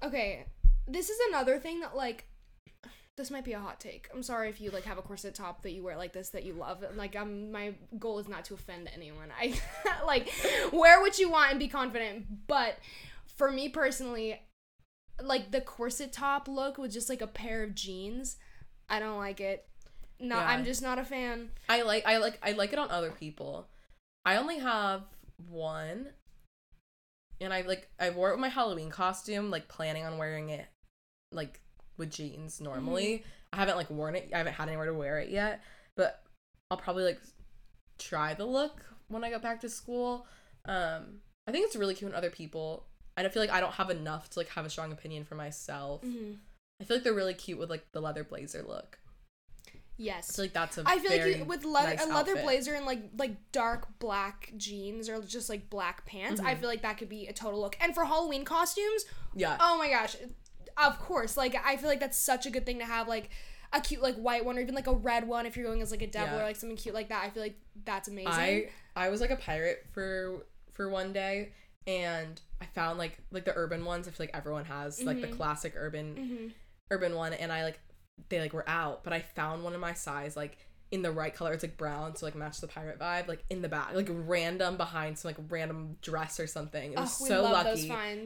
Okay, 0.03 0.47
this 0.85 1.09
is 1.09 1.17
another 1.29 1.59
thing 1.59 1.79
that 1.79 1.95
like 1.95 2.25
this 3.15 3.31
might 3.31 3.45
be 3.45 3.53
a 3.53 3.59
hot 3.59 3.79
take. 3.79 4.09
I'm 4.13 4.21
sorry 4.21 4.49
if 4.49 4.59
you 4.59 4.69
like 4.69 4.83
have 4.83 4.97
a 4.97 5.01
corset 5.01 5.33
top 5.33 5.61
that 5.61 5.71
you 5.71 5.81
wear 5.81 5.95
like 5.95 6.11
this 6.11 6.31
that 6.31 6.43
you 6.43 6.55
love. 6.55 6.83
Like 6.97 7.15
um 7.15 7.53
my 7.53 7.73
goal 7.97 8.19
is 8.19 8.27
not 8.27 8.43
to 8.45 8.53
offend 8.53 8.89
anyone. 8.93 9.29
I 9.39 9.53
like 10.05 10.29
wear 10.73 10.99
what 10.99 11.17
you 11.19 11.29
want 11.29 11.51
and 11.51 11.59
be 11.61 11.69
confident, 11.69 12.47
but 12.47 12.79
for 13.37 13.49
me 13.49 13.69
personally, 13.69 14.41
like 15.21 15.51
the 15.51 15.61
corset 15.61 16.11
top 16.11 16.49
look 16.49 16.77
with 16.77 16.91
just 16.91 17.07
like 17.07 17.21
a 17.21 17.27
pair 17.27 17.63
of 17.63 17.75
jeans, 17.75 18.35
I 18.89 18.99
don't 18.99 19.19
like 19.19 19.39
it. 19.39 19.65
No, 20.19 20.35
Yeah. 20.37 20.47
I'm 20.47 20.63
just 20.65 20.81
not 20.81 20.99
a 20.99 21.03
fan. 21.05 21.49
I 21.67 21.81
like 21.81 22.05
I 22.05 22.17
like 22.17 22.39
I 22.41 22.51
like 22.53 22.73
it 22.73 22.79
on 22.79 22.89
other 22.89 23.11
people. 23.11 23.67
I 24.25 24.37
only 24.37 24.59
have 24.59 25.03
one. 25.49 26.07
And 27.41 27.53
I 27.53 27.61
like 27.61 27.89
I 27.99 28.09
wore 28.11 28.29
it 28.29 28.33
with 28.33 28.39
my 28.41 28.49
Halloween 28.49 28.89
costume, 28.89 29.49
like 29.51 29.67
planning 29.67 30.05
on 30.05 30.17
wearing 30.17 30.49
it 30.49 30.65
like 31.31 31.59
with 31.97 32.09
jeans 32.11 32.61
normally. 32.61 33.23
I 33.51 33.57
haven't 33.57 33.75
like 33.75 33.89
worn 33.89 34.15
it. 34.15 34.29
I 34.33 34.37
haven't 34.37 34.53
had 34.53 34.67
anywhere 34.69 34.85
to 34.87 34.93
wear 34.93 35.19
it 35.19 35.29
yet, 35.29 35.61
but 35.97 36.23
I'll 36.71 36.77
probably 36.77 37.03
like 37.03 37.19
try 37.99 38.33
the 38.33 38.45
look 38.45 38.81
when 39.09 39.23
I 39.23 39.29
go 39.29 39.39
back 39.39 39.61
to 39.61 39.69
school. 39.69 40.25
Um 40.65 41.19
I 41.47 41.51
think 41.51 41.65
it's 41.65 41.75
really 41.75 41.95
cute 41.95 42.11
on 42.11 42.15
other 42.17 42.29
people. 42.29 42.85
I 43.17 43.21
don't 43.23 43.33
feel 43.33 43.43
like 43.43 43.51
I 43.51 43.59
don't 43.59 43.73
have 43.73 43.89
enough 43.89 44.29
to 44.31 44.39
like 44.39 44.49
have 44.49 44.65
a 44.65 44.69
strong 44.69 44.91
opinion 44.93 45.25
for 45.25 45.35
myself. 45.35 46.01
Mhm. 46.03 46.37
I 46.81 46.85
feel 46.85 46.97
like 46.97 47.03
they're 47.03 47.13
really 47.13 47.33
cute 47.33 47.59
with 47.59 47.69
like 47.69 47.91
the 47.91 48.01
leather 48.01 48.23
blazer 48.23 48.63
look. 48.63 48.99
Yes. 49.97 50.29
I 50.29 50.33
feel 50.33 50.45
like 50.45 50.53
that's 50.53 50.77
a 50.77 50.83
I 50.85 50.97
feel 50.99 51.11
like 51.11 51.37
you, 51.37 51.43
with 51.45 51.65
leather, 51.65 51.89
nice 51.95 52.03
a 52.05 52.07
leather 52.09 52.31
outfit. 52.31 52.43
blazer 52.43 52.73
and 52.73 52.85
like 52.85 53.01
like 53.17 53.51
dark 53.51 53.99
black 53.99 54.51
jeans 54.57 55.07
or 55.09 55.21
just 55.21 55.49
like 55.49 55.69
black 55.69 56.05
pants, 56.05 56.41
I 56.41 56.55
Mhm. 56.55 56.59
feel 56.59 56.69
like 56.69 56.81
that 56.81 56.97
could 56.97 57.09
be 57.09 57.27
a 57.27 57.33
total 57.33 57.59
look. 57.59 57.77
And 57.79 57.93
for 57.93 58.05
Halloween 58.05 58.43
costumes, 58.45 59.05
Yeah. 59.35 59.57
oh 59.59 59.77
my 59.77 59.89
gosh, 59.89 60.15
of 60.77 60.99
course. 60.99 61.37
Like 61.37 61.55
I 61.63 61.77
feel 61.77 61.89
like 61.89 61.99
that's 61.99 62.17
such 62.17 62.45
a 62.45 62.49
good 62.49 62.65
thing 62.65 62.79
to 62.79 62.85
have 62.85 63.07
like 63.07 63.29
a 63.71 63.81
cute 63.81 64.01
like 64.01 64.15
white 64.15 64.45
one 64.45 64.57
or 64.57 64.61
even 64.61 64.75
like 64.75 64.87
a 64.87 64.93
red 64.93 65.27
one 65.27 65.45
if 65.45 65.55
you're 65.55 65.65
going 65.65 65.81
as 65.81 65.91
like 65.91 66.01
a 66.01 66.07
devil 66.07 66.37
Yeah. 66.37 66.41
or 66.43 66.45
like 66.47 66.55
something 66.55 66.77
cute 66.77 66.95
like 66.95 67.09
that. 67.09 67.23
I 67.23 67.29
feel 67.29 67.43
like 67.43 67.59
that's 67.85 68.07
amazing. 68.07 68.31
I 68.31 68.69
I 68.95 69.09
was 69.09 69.21
like 69.21 69.31
a 69.31 69.35
pirate 69.35 69.85
for 69.93 70.45
for 70.73 70.89
one 70.89 71.13
day 71.13 71.53
and 71.85 72.39
I 72.61 72.65
found 72.65 72.97
like 72.97 73.17
like 73.31 73.45
the 73.45 73.55
urban 73.55 73.85
ones. 73.85 74.07
I 74.07 74.11
feel 74.11 74.25
like 74.25 74.35
everyone 74.35 74.65
has 74.65 75.01
like 75.03 75.21
the 75.21 75.27
Mhm. 75.27 75.37
classic 75.37 75.73
urban 75.75 76.15
hmm 76.15 76.47
urban 76.91 77.15
one 77.15 77.33
and 77.33 77.51
I 77.51 77.63
like 77.63 77.79
they 78.29 78.39
like 78.39 78.53
were 78.53 78.67
out, 78.67 79.03
but 79.03 79.13
I 79.13 79.19
found 79.19 79.63
one 79.63 79.73
in 79.73 79.79
my 79.79 79.93
size 79.93 80.35
like 80.35 80.57
in 80.91 81.01
the 81.01 81.11
right 81.11 81.33
color. 81.33 81.53
It's 81.53 81.63
like 81.63 81.77
brown 81.77 82.13
to 82.13 82.25
like 82.25 82.35
match 82.35 82.59
the 82.59 82.67
pirate 82.67 82.99
vibe, 82.99 83.27
like 83.27 83.43
in 83.49 83.61
the 83.61 83.69
back, 83.69 83.93
like 83.93 84.09
random 84.09 84.77
behind 84.77 85.17
some 85.17 85.29
like 85.29 85.37
random 85.49 85.97
dress 86.01 86.39
or 86.39 86.47
something. 86.47 86.93
It 86.93 86.99
was 86.99 87.19
oh, 87.21 87.25
so 87.25 87.43
lucky. 87.43 87.81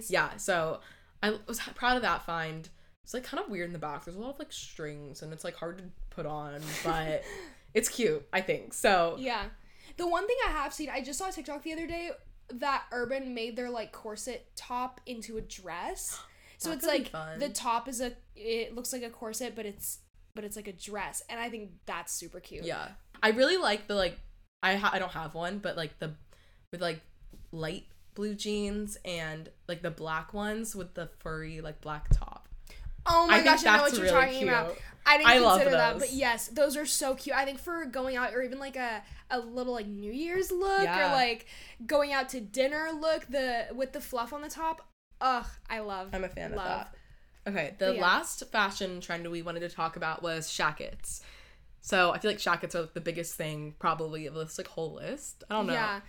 Yeah, 0.10 0.36
so 0.38 0.82
I 1.24 1.36
was 1.48 1.60
proud 1.76 1.96
of 1.96 2.02
that 2.04 2.26
find. 2.26 2.68
It's 3.04 3.14
like 3.14 3.24
kind 3.24 3.42
of 3.42 3.50
weird 3.50 3.68
in 3.68 3.74
the 3.74 3.80
back. 3.80 4.04
There's 4.04 4.18
a 4.18 4.20
lot 4.20 4.32
of 4.32 4.40
like 4.40 4.52
strings 4.52 5.22
and 5.22 5.32
it's 5.32 5.46
like 5.46 5.56
hard 5.56 5.78
to 5.78 5.86
put 6.10 6.26
on, 6.26 6.60
but 6.84 7.24
it's 7.74 7.88
cute, 7.88 8.28
I 8.34 8.42
think. 8.42 8.74
So 8.74 9.16
Yeah. 9.18 9.44
The 9.96 10.08
one 10.08 10.28
thing 10.28 10.36
I 10.48 10.52
have 10.52 10.74
seen, 10.74 10.90
I 10.90 11.02
just 11.02 11.18
saw 11.18 11.30
a 11.30 11.32
TikTok 11.32 11.64
the 11.64 11.74
other 11.74 11.88
day 11.88 12.12
that 12.50 12.84
Urban 12.92 13.34
made 13.34 13.56
their 13.56 13.70
like 13.70 13.92
corset 13.92 14.46
top 14.56 15.02
into 15.06 15.38
a 15.38 15.42
dress. 15.42 16.20
So 16.58 16.72
it's 16.72 16.86
like 16.86 17.10
fun. 17.10 17.40
the 17.40 17.50
top 17.50 17.88
is 17.88 18.02
a 18.02 18.14
it 18.36 18.76
looks 18.76 18.92
like 18.92 19.04
a 19.04 19.10
corset, 19.10 19.54
but 19.56 19.66
it's 19.66 20.00
but 20.36 20.44
it's 20.44 20.56
like 20.56 20.68
a 20.68 20.74
dress, 20.74 21.22
and 21.30 21.40
I 21.40 21.50
think 21.50 21.72
that's 21.86 22.14
super 22.14 22.40
cute. 22.40 22.66
Yeah, 22.66 22.90
I 23.22 23.30
really 23.30 23.58
like 23.58 23.88
the 23.88 23.96
like. 23.96 24.18
I 24.64 24.76
ha- 24.76 24.90
I 24.92 25.00
don't 25.00 25.12
have 25.12 25.36
one, 25.36 25.60
but 25.60 25.78
like 25.78 26.00
the 26.00 26.16
with 26.72 26.82
like 26.82 27.02
light 27.52 27.86
blue 28.16 28.34
jeans 28.34 28.98
and 29.06 29.50
like 29.68 29.84
the 29.84 29.92
black 29.92 30.34
ones 30.34 30.76
with 30.76 30.96
the 30.96 31.10
furry 31.20 31.62
like 31.62 31.80
black 31.82 32.08
top. 32.12 32.50
Oh 33.06 33.28
my 33.28 33.36
I 33.36 33.44
gosh, 33.44 33.66
I 33.66 33.78
know 33.78 33.84
what 33.84 33.94
you're 33.94 34.02
really 34.02 34.14
talking 34.14 34.38
cute. 34.40 34.50
about. 34.50 34.76
I 35.06 35.18
didn't 35.18 35.30
I 35.30 35.40
consider 35.40 35.72
that, 35.72 36.00
but 36.00 36.12
yes, 36.12 36.50
those 36.50 36.76
are 36.76 36.86
so 36.86 37.16
cute. 37.16 37.36
I 37.36 37.46
think 37.46 37.60
for 37.60 37.86
going 37.86 38.18
out 38.18 38.34
or 38.34 38.42
even 38.42 38.60
like 38.60 38.76
a, 38.76 39.02
a 39.32 39.40
little 39.40 39.74
like 39.74 39.88
New 39.88 40.12
Year's 40.12 40.52
look 40.52 40.84
Yeah. 40.84 41.12
or 41.12 41.16
like 41.16 41.46
going 41.86 42.12
out 42.12 42.28
to 42.30 42.42
dinner 42.42 42.90
look, 43.00 43.26
the 43.28 43.68
with 43.74 43.94
the 43.94 44.02
fluff 44.02 44.34
on 44.34 44.42
the 44.42 44.50
top. 44.50 44.86
Ugh, 45.22 45.46
I 45.70 45.80
love. 45.80 46.10
I'm 46.14 46.24
a 46.24 46.30
fan 46.30 46.52
love. 46.52 46.60
of 46.60 46.66
that. 46.66 46.96
Okay, 47.48 47.76
the 47.78 47.96
yeah. 47.96 48.02
last 48.02 48.44
fashion 48.52 49.00
trend 49.00 49.30
we 49.30 49.42
wanted 49.42 49.62
to 49.62 49.70
talk 49.70 49.96
about 49.96 50.22
was 50.22 50.50
shackets. 50.50 51.22
So 51.80 52.12
I 52.12 52.20
feel 52.20 52.32
like 52.32 52.40
shackets 52.40 52.76
are 52.76 52.82
like, 52.82 52.94
the 52.94 53.02
biggest 53.02 53.36
thing 53.36 53.76
probably 53.80 54.26
of 54.26 54.34
this 54.34 54.58
like 54.58 54.68
whole 54.68 54.96
list. 54.96 55.44
I 55.50 55.56
don't 55.56 55.68
know. 55.68 55.74
Yeah. 55.74 56.02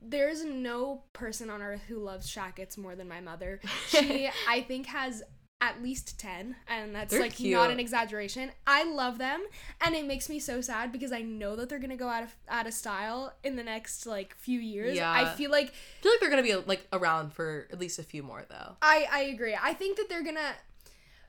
There's 0.00 0.44
no 0.44 1.02
person 1.12 1.50
on 1.50 1.60
earth 1.60 1.82
who 1.88 1.98
loves 1.98 2.28
shackets 2.28 2.78
more 2.78 2.94
than 2.94 3.08
my 3.08 3.20
mother. 3.20 3.60
She, 3.88 4.30
I 4.48 4.60
think, 4.60 4.86
has 4.86 5.24
at 5.60 5.82
least 5.82 6.18
10, 6.20 6.54
and 6.68 6.94
that's 6.94 7.10
They're 7.10 7.20
like 7.20 7.34
cute. 7.34 7.52
not 7.52 7.70
an 7.70 7.80
exaggeration. 7.80 8.52
I 8.66 8.84
love 8.84 9.18
them, 9.18 9.42
and 9.84 9.94
it 9.94 10.06
makes 10.06 10.28
me 10.28 10.38
so 10.38 10.60
sad 10.60 10.92
because 10.92 11.10
I 11.10 11.22
know 11.22 11.56
that 11.56 11.68
they're 11.68 11.80
gonna 11.80 11.96
go 11.96 12.08
out 12.08 12.22
of 12.22 12.36
out 12.48 12.66
of 12.66 12.74
style 12.74 13.34
in 13.42 13.56
the 13.56 13.64
next 13.64 14.06
like 14.06 14.34
few 14.36 14.60
years. 14.60 14.96
Yeah. 14.96 15.10
I 15.10 15.34
feel 15.34 15.50
like 15.50 15.68
I 15.68 16.02
feel 16.02 16.12
like 16.12 16.20
they're 16.20 16.30
gonna 16.30 16.42
be 16.42 16.54
like 16.54 16.86
around 16.92 17.32
for 17.32 17.66
at 17.72 17.78
least 17.78 17.98
a 17.98 18.04
few 18.04 18.22
more 18.22 18.44
though. 18.48 18.76
I 18.82 19.06
I 19.10 19.20
agree. 19.22 19.56
I 19.60 19.74
think 19.74 19.96
that 19.96 20.08
they're 20.08 20.24
gonna 20.24 20.54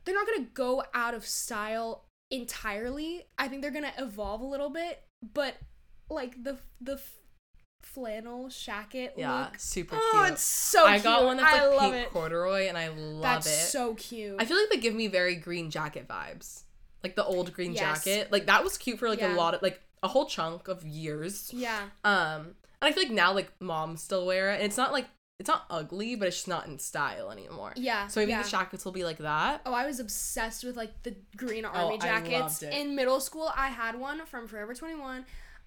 they're 0.05 0.15
not 0.15 0.27
gonna 0.27 0.47
go 0.53 0.83
out 0.93 1.13
of 1.13 1.25
style 1.25 2.05
entirely. 2.29 3.25
I 3.37 3.47
think 3.47 3.61
they're 3.63 3.71
gonna 3.71 3.93
evolve 3.97 4.41
a 4.41 4.45
little 4.45 4.69
bit, 4.69 5.01
but 5.33 5.55
like 6.09 6.43
the 6.43 6.59
the 6.79 7.01
flannel 7.81 8.45
shacket 8.47 9.11
Yeah, 9.17 9.39
look. 9.45 9.59
super 9.59 9.95
Oh, 9.99 10.25
it's 10.31 10.41
so 10.43 10.85
I 10.85 10.93
cute. 10.93 11.03
got 11.03 11.23
one 11.25 11.37
that's 11.37 11.53
I 11.53 11.65
like 11.67 11.77
love 11.81 11.91
pink 11.93 12.05
it. 12.07 12.11
corduroy, 12.11 12.67
and 12.67 12.77
I 12.77 12.89
love 12.89 13.21
That's 13.21 13.47
it. 13.47 13.67
so 13.71 13.93
cute. 13.95 14.35
I 14.39 14.45
feel 14.45 14.57
like 14.57 14.69
they 14.69 14.77
give 14.77 14.93
me 14.95 15.07
very 15.07 15.35
green 15.35 15.69
jacket 15.71 16.07
vibes, 16.07 16.63
like 17.03 17.15
the 17.15 17.25
old 17.25 17.53
green 17.53 17.73
Yes. 17.73 18.03
jacket. 18.03 18.31
Like 18.31 18.45
that 18.47 18.63
was 18.63 18.77
cute 18.77 18.99
for 18.99 19.09
like 19.09 19.19
Yeah. 19.19 19.33
a 19.33 19.35
lot 19.35 19.53
of 19.55 19.61
like 19.61 19.81
a 20.03 20.07
whole 20.07 20.25
chunk 20.25 20.67
of 20.67 20.85
years. 20.85 21.51
yeah. 21.53 21.89
Um, 22.03 22.55
and 22.81 22.87
I 22.89 22.91
feel 22.93 23.03
like 23.03 23.11
now 23.11 23.33
like 23.33 23.51
moms 23.59 24.01
still 24.03 24.25
wear 24.25 24.51
it, 24.51 24.55
and 24.55 24.63
it's 24.63 24.77
not 24.77 24.91
like 24.93 25.07
it's 25.39 25.47
not 25.47 25.65
ugly, 25.69 26.15
but 26.15 26.27
it's 26.27 26.35
just 26.37 26.47
not 26.49 26.67
in 26.67 26.77
style 26.77 27.31
anymore. 27.31 27.71
Yeah. 27.77 28.07
So 28.07 28.19
maybe 28.19 28.31
yeah. 28.33 28.43
the 28.43 28.49
jackets 28.49 28.83
will 28.83 28.91
be 28.91 29.05
like 29.05 29.19
that. 29.19 29.61
Oh, 29.65 29.73
I 29.73 29.85
was 29.85 30.01
obsessed 30.01 30.65
with 30.65 30.75
like 30.75 31.03
the 31.03 31.15
green 31.37 31.63
army 31.63 31.95
Oh, 31.95 32.05
jackets. 32.05 32.61
In 32.61 32.93
middle 32.93 33.21
school, 33.21 33.49
I 33.55 33.69
had 33.69 33.97
one 33.97 34.25
from 34.25 34.47
Forever 34.47 34.73
21. 34.73 35.25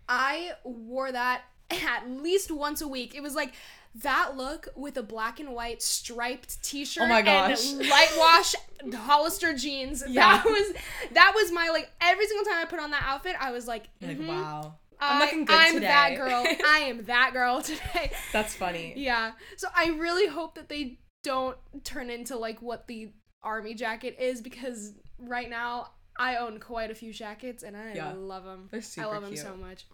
I 0.09 0.53
wore 0.65 1.11
that 1.13 1.43
at 1.73 2.09
least 2.11 2.51
once 2.51 2.81
a 2.81 2.89
week. 2.89 3.15
It 3.15 3.23
was 3.23 3.35
like 3.35 3.53
that 3.97 4.37
look 4.37 4.69
with 4.75 4.97
a 4.97 5.03
black 5.03 5.39
and 5.39 5.51
white 5.53 5.83
striped 5.83 6.63
t-shirt 6.65 7.03
Oh 7.05 7.09
my 7.09 7.21
gosh. 7.23 7.73
and 7.73 7.87
light 7.89 8.13
wash 8.19 8.55
Hollister 8.95 9.55
jeans. 9.55 10.03
Yeah. 10.09 10.39
That 10.39 10.45
was 10.47 10.73
that 11.13 11.33
was 11.35 11.53
my 11.53 11.69
like 11.69 11.91
every 12.01 12.27
single 12.27 12.45
time 12.45 12.63
I 12.63 12.65
put 12.65 12.81
on 12.81 12.91
that 12.93 13.05
outfit, 13.07 13.37
I 13.41 13.51
was 13.53 13.67
like, 13.69 13.85
Like, 14.01 14.19
mhm, 14.19 14.29
wow. 14.29 14.75
I, 15.01 15.15
I'm 15.15 15.21
looking 15.21 15.45
good 15.45 15.57
I'm 15.59 15.75
today. 15.75 15.87
that 15.87 16.17
girl. 16.17 16.45
I 16.67 16.79
am 16.89 17.05
that 17.05 17.31
girl 17.33 17.61
today. 17.61 18.13
That's 18.33 18.55
funny. 18.55 18.95
Yeah. 18.97 19.33
So 19.57 19.69
I 19.75 19.89
really 19.89 20.27
hope 20.29 20.55
that 20.55 20.69
they 20.69 20.99
don't 21.25 21.57
turn 21.85 22.09
into 22.11 22.37
like 22.37 22.63
what 22.63 22.87
the 22.89 23.13
army 23.43 23.75
jacket 23.75 24.17
is 24.19 24.41
because 24.41 24.93
right 25.19 25.51
now 25.51 25.89
I 26.19 26.37
own 26.37 26.61
quite 26.61 26.91
a 26.91 26.95
few 26.95 27.13
jackets 27.13 27.63
and 27.63 27.77
I 27.77 27.93
Yeah. 27.95 28.13
love 28.17 28.45
them. 28.45 28.69
They're 28.71 28.83
I 28.99 29.07
love 29.07 29.23
them 29.23 29.37
so 29.37 29.57
much. 29.57 29.87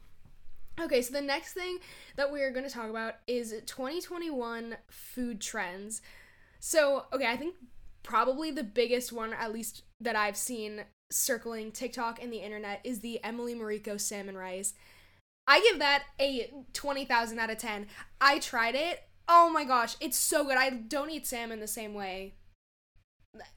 Okay, 0.80 1.02
so 1.02 1.12
the 1.12 1.20
next 1.20 1.54
thing 1.54 1.78
that 2.16 2.32
we 2.32 2.40
are 2.42 2.52
going 2.52 2.64
to 2.64 2.72
talk 2.72 2.88
about 2.88 3.14
is 3.26 3.50
2021 3.66 4.76
food 4.88 5.40
trends. 5.40 6.00
So, 6.60 7.06
okay, 7.12 7.26
I 7.26 7.36
think 7.36 7.56
probably 8.04 8.50
the 8.50 8.62
biggest 8.62 9.12
one, 9.12 9.32
at 9.32 9.52
least 9.52 9.82
that 10.00 10.14
I've 10.14 10.36
seen 10.36 10.84
circling 11.10 11.72
TikTok 11.72 12.22
and 12.22 12.32
the 12.32 12.38
internet, 12.38 12.80
is 12.84 13.00
the 13.00 13.22
Emily 13.24 13.54
Mariko 13.54 14.00
salmon 14.00 14.36
rice. 14.36 14.74
I 15.48 15.60
give 15.62 15.80
that 15.80 16.04
a 16.20 16.52
20,000 16.74 17.38
out 17.38 17.50
of 17.50 17.58
10. 17.58 17.86
I 18.20 18.38
tried 18.38 18.74
it. 18.76 19.02
Oh 19.28 19.50
my 19.50 19.64
gosh, 19.64 19.96
it's 20.00 20.16
so 20.16 20.44
good. 20.44 20.56
I 20.56 20.70
don't 20.70 21.10
eat 21.10 21.26
salmon 21.26 21.58
the 21.58 21.66
same 21.66 21.94
way. 21.94 22.34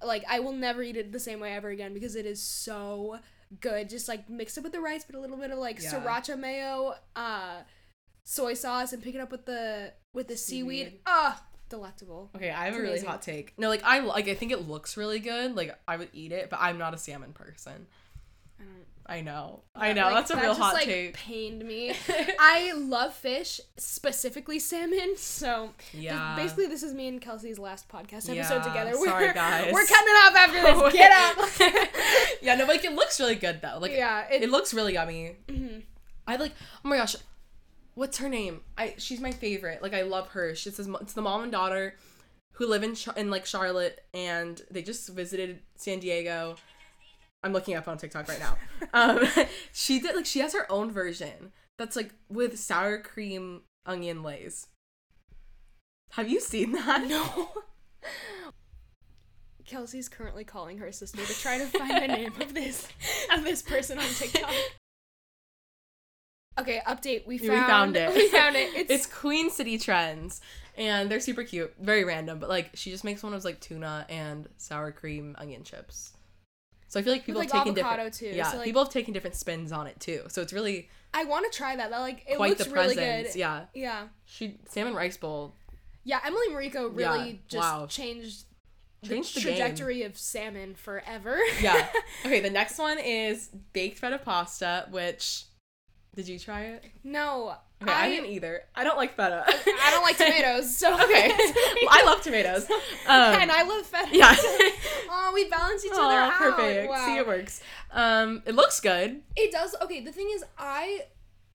Like, 0.04 0.24
I 0.28 0.40
will 0.40 0.54
never 0.54 0.82
eat 0.82 0.98
it 0.98 1.12
the 1.12 1.20
same 1.20 1.40
way 1.40 1.54
ever 1.54 1.70
again 1.70 1.94
because 1.94 2.16
it 2.16 2.26
is 2.26 2.42
so 2.42 3.20
good. 3.60 3.90
Just 3.90 4.08
like 4.08 4.30
mix 4.30 4.58
it 4.58 4.64
with 4.64 4.72
the 4.72 4.82
rice, 4.82 5.04
put 5.04 5.16
a 5.16 5.20
little 5.20 5.38
bit 5.38 5.52
of 5.52 5.60
like 5.60 5.82
Yeah. 5.82 5.92
sriracha 5.94 6.38
mayo, 6.40 6.96
uh, 7.16 7.62
soy 8.24 8.54
sauce, 8.54 8.94
and 8.94 9.02
pick 9.04 9.16
it 9.16 9.22
up 9.22 9.32
with 9.32 9.46
the 9.46 9.94
with 10.14 10.28
the 10.28 10.38
seaweed. 10.38 10.86
Seaweed. 10.88 11.00
Ah, 11.06 11.44
delectable. 11.70 12.30
Okay, 12.36 12.50
I 12.52 12.66
have 12.66 12.74
It's 12.74 12.78
a 12.78 12.82
really 12.82 12.92
amazing. 12.94 13.10
hot 13.10 13.22
take. 13.22 13.58
No, 13.58 13.70
like 13.70 13.84
I 13.84 14.00
like 14.00 14.28
I 14.28 14.34
think 14.36 14.52
it 14.52 14.68
looks 14.68 14.98
really 14.98 15.20
good. 15.20 15.56
Like 15.56 15.78
I 15.88 15.98
would 15.98 16.10
eat 16.14 16.32
it, 16.32 16.50
but 16.50 16.60
I'm 16.62 16.78
not 16.78 16.94
a 16.94 16.98
salmon 16.98 17.34
person. 17.34 17.88
I 18.60 18.64
don't- 18.64 18.86
I 19.12 19.20
know. 19.20 19.60
I 19.76 19.92
know. 19.92 20.06
Like, 20.06 20.14
That's 20.14 20.32
a 20.32 20.36
that 20.36 20.42
real 20.42 20.52
just, 20.52 20.62
hot 20.62 20.74
like, 20.74 20.86
take. 20.86 21.14
Pained 21.16 21.66
me. 21.66 21.94
I 22.40 22.72
love 22.72 23.14
fish, 23.14 23.60
specifically 23.76 24.58
salmon. 24.58 25.18
So 25.18 25.72
yeah. 25.94 26.34
basically, 26.38 26.68
this 26.68 26.82
is 26.82 26.94
me 26.94 27.10
and 27.10 27.22
Kelsey's 27.22 27.60
last 27.60 27.90
podcast 27.90 28.30
episode 28.30 28.36
Yeah, 28.36 28.62
together. 28.62 28.94
sorry, 29.04 29.26
we're, 29.28 29.34
guys. 29.34 29.66
We're 29.74 29.86
cutting 29.86 30.08
it 30.08 30.16
off 30.16 30.36
after 30.38 30.62
this. 30.62 30.94
Get 30.94 31.12
up. 31.12 32.38
yeah, 32.42 32.56
no, 32.56 32.66
but, 32.66 32.76
like 32.76 32.86
it 32.86 32.94
looks 32.94 33.20
really 33.20 33.36
good 33.36 33.62
though. 33.62 33.80
Like 33.82 33.92
yeah. 33.92 34.30
it, 34.32 34.44
It, 34.44 34.50
looks 34.50 34.74
really 34.74 34.94
yummy. 34.94 35.36
mhm. 35.50 35.84
I 36.26 36.38
like. 36.38 36.54
Oh 36.86 36.88
my 36.88 36.96
gosh, 36.96 37.18
what's 37.96 38.18
her 38.20 38.30
name? 38.30 38.62
I 38.78 38.96
she's 38.98 39.20
my 39.20 39.32
favorite. 39.32 39.82
Like 39.82 39.94
I 39.94 40.04
love 40.04 40.30
her. 40.30 40.56
She's 40.56 40.78
this, 40.78 40.88
it's 41.02 41.12
the 41.14 41.22
mom 41.22 41.44
and 41.44 41.52
daughter 41.52 41.96
who 42.54 42.66
live 42.66 42.84
in 42.84 42.96
in 43.18 43.30
like 43.30 43.46
Charlotte, 43.46 44.06
and 44.14 44.62
they 44.72 44.82
just 44.82 45.10
visited 45.10 45.60
San 45.76 46.00
Diego. 46.00 46.56
I'm 47.44 47.54
looking 47.54 47.76
up 47.76 47.88
on 47.88 47.98
TikTok 47.98 48.28
right 48.28 48.40
now. 48.40 48.58
um, 48.94 49.26
she 49.74 50.00
did 50.00 50.16
like 50.16 50.26
she 50.26 50.40
has 50.40 50.54
her 50.54 50.72
own 50.72 50.92
version 50.92 51.52
that's 51.78 51.96
like 51.96 52.14
with 52.30 52.60
sour 52.60 53.00
cream 53.00 53.62
onion 53.86 54.24
lays. 54.24 54.68
Have 56.12 56.30
you 56.30 56.40
seen 56.40 56.74
that? 56.74 57.08
No. 57.08 57.50
Kelsey's 59.66 60.10
currently 60.10 60.44
calling 60.44 60.80
her 60.80 60.92
sister 60.92 61.26
to 61.26 61.34
try 61.34 61.58
to 61.58 61.66
find 61.66 61.90
the 61.90 62.08
name 62.08 62.34
of 62.42 62.54
this 62.54 62.88
of 63.34 63.44
this 63.44 63.62
person 63.62 63.98
on 63.98 64.06
TikTok. 64.06 64.52
Okay, 66.60 66.82
update. 66.86 67.26
We 67.26 67.38
We 67.38 67.48
found, 67.48 67.68
found 67.68 67.96
it. 67.96 68.14
We 68.14 68.28
found 68.28 68.58
it. 68.58 68.74
It's, 68.76 68.92
It's 68.92 69.06
Queen 69.06 69.50
City 69.50 69.78
Trends, 69.78 70.42
and 70.78 71.10
they're 71.10 71.22
super 71.22 71.44
cute. 71.46 71.74
Very 71.80 72.04
random, 72.04 72.40
but 72.40 72.50
like 72.50 72.72
she 72.74 72.92
just 72.92 73.06
makes 73.06 73.24
one 73.24 73.32
of 73.32 73.40
those 73.40 73.46
like 73.46 73.62
tuna 73.62 74.06
and 74.10 74.50
sour 74.58 74.92
cream 74.92 75.36
onion 75.40 75.64
chips. 75.64 76.12
So 76.92 77.00
I 77.00 77.04
feel 77.04 77.14
like 77.14 77.22
with, 77.22 77.26
people 77.28 77.40
like 77.42 77.52
have 77.52 77.64
taken 77.64 77.80
avocado 77.80 78.10
different 78.10 78.14
too. 78.34 78.38
yeah 78.38 78.52
so, 78.52 78.58
like, 78.58 78.66
people 78.66 78.84
have 78.84 78.92
taken 78.92 79.14
different 79.14 79.38
spins 79.38 79.72
on 79.72 79.88
it 79.88 79.98
too. 80.02 80.24
So 80.28 80.42
it's 80.42 80.52
really 80.52 80.90
I 81.14 81.24
want 81.24 81.50
to 81.50 81.58
try 81.58 81.74
that. 81.76 81.90
That 81.90 82.00
like 82.02 82.26
it 82.28 82.36
quite 82.36 82.50
looks 82.50 82.66
the 82.66 82.72
really 82.72 82.96
presence. 82.96 83.34
good. 83.34 83.40
Yeah, 83.40 83.66
Yeah. 83.74 84.08
she 84.26 84.58
salmon 84.70 84.94
rice 84.94 85.16
bowl 85.16 85.54
Yeah, 86.04 86.20
Emily 86.26 86.48
Mariko 86.50 86.94
really 86.94 87.30
Yeah, 87.32 87.38
just 87.48 87.62
wow. 87.74 87.86
changed 87.86 88.44
the 89.04 89.08
changed 89.08 89.36
the 89.38 89.42
game. 89.42 89.50
trajectory 89.56 90.04
of 90.04 90.18
salmon 90.18 90.76
forever. 90.76 91.40
Yeah. 91.62 91.88
Okay, 92.26 92.42
the 92.42 92.50
next 92.50 92.78
one 92.78 93.00
is 93.00 93.50
baked 93.74 93.98
feta 94.00 94.18
pasta, 94.20 94.88
which 94.92 95.46
did 96.16 96.28
you 96.28 96.38
try 96.40 96.62
it? 96.66 96.84
no, 97.04 97.56
Okay, 97.82 97.92
I, 97.92 98.06
I, 98.06 98.10
didn't 98.10 98.30
either. 98.30 98.62
I 98.76 98.84
don't 98.84 98.96
like 98.98 99.16
feta. 99.16 99.44
I 99.48 99.90
don't 99.90 100.04
like 100.04 100.16
tomatoes, 100.18 100.76
so 100.78 100.94
okay, 101.04 101.30
Well, 101.38 101.90
I 101.90 102.04
love 102.06 102.22
tomatoes. 102.22 102.70
Um, 102.70 103.34
and 103.42 103.52
I 103.52 103.64
love 103.64 103.86
feta. 103.88 104.10
yeah. 104.16 104.36
oh, 105.10 105.32
we 105.34 105.46
balance 105.50 105.84
each 105.84 105.92
other 105.94 106.02
Aw, 106.04 106.28
out. 106.28 106.34
perfect. 106.34 106.90
Wow. 106.90 107.06
See, 107.08 107.18
it 107.18 107.26
works. 107.26 107.62
Um, 107.92 108.44
it 108.46 108.54
looks 108.54 108.80
good. 108.80 109.22
It 109.36 109.52
does. 109.52 109.76
Okay, 109.82 110.02
the 110.02 110.12
thing 110.12 110.30
is, 110.36 110.44
I 110.60 111.06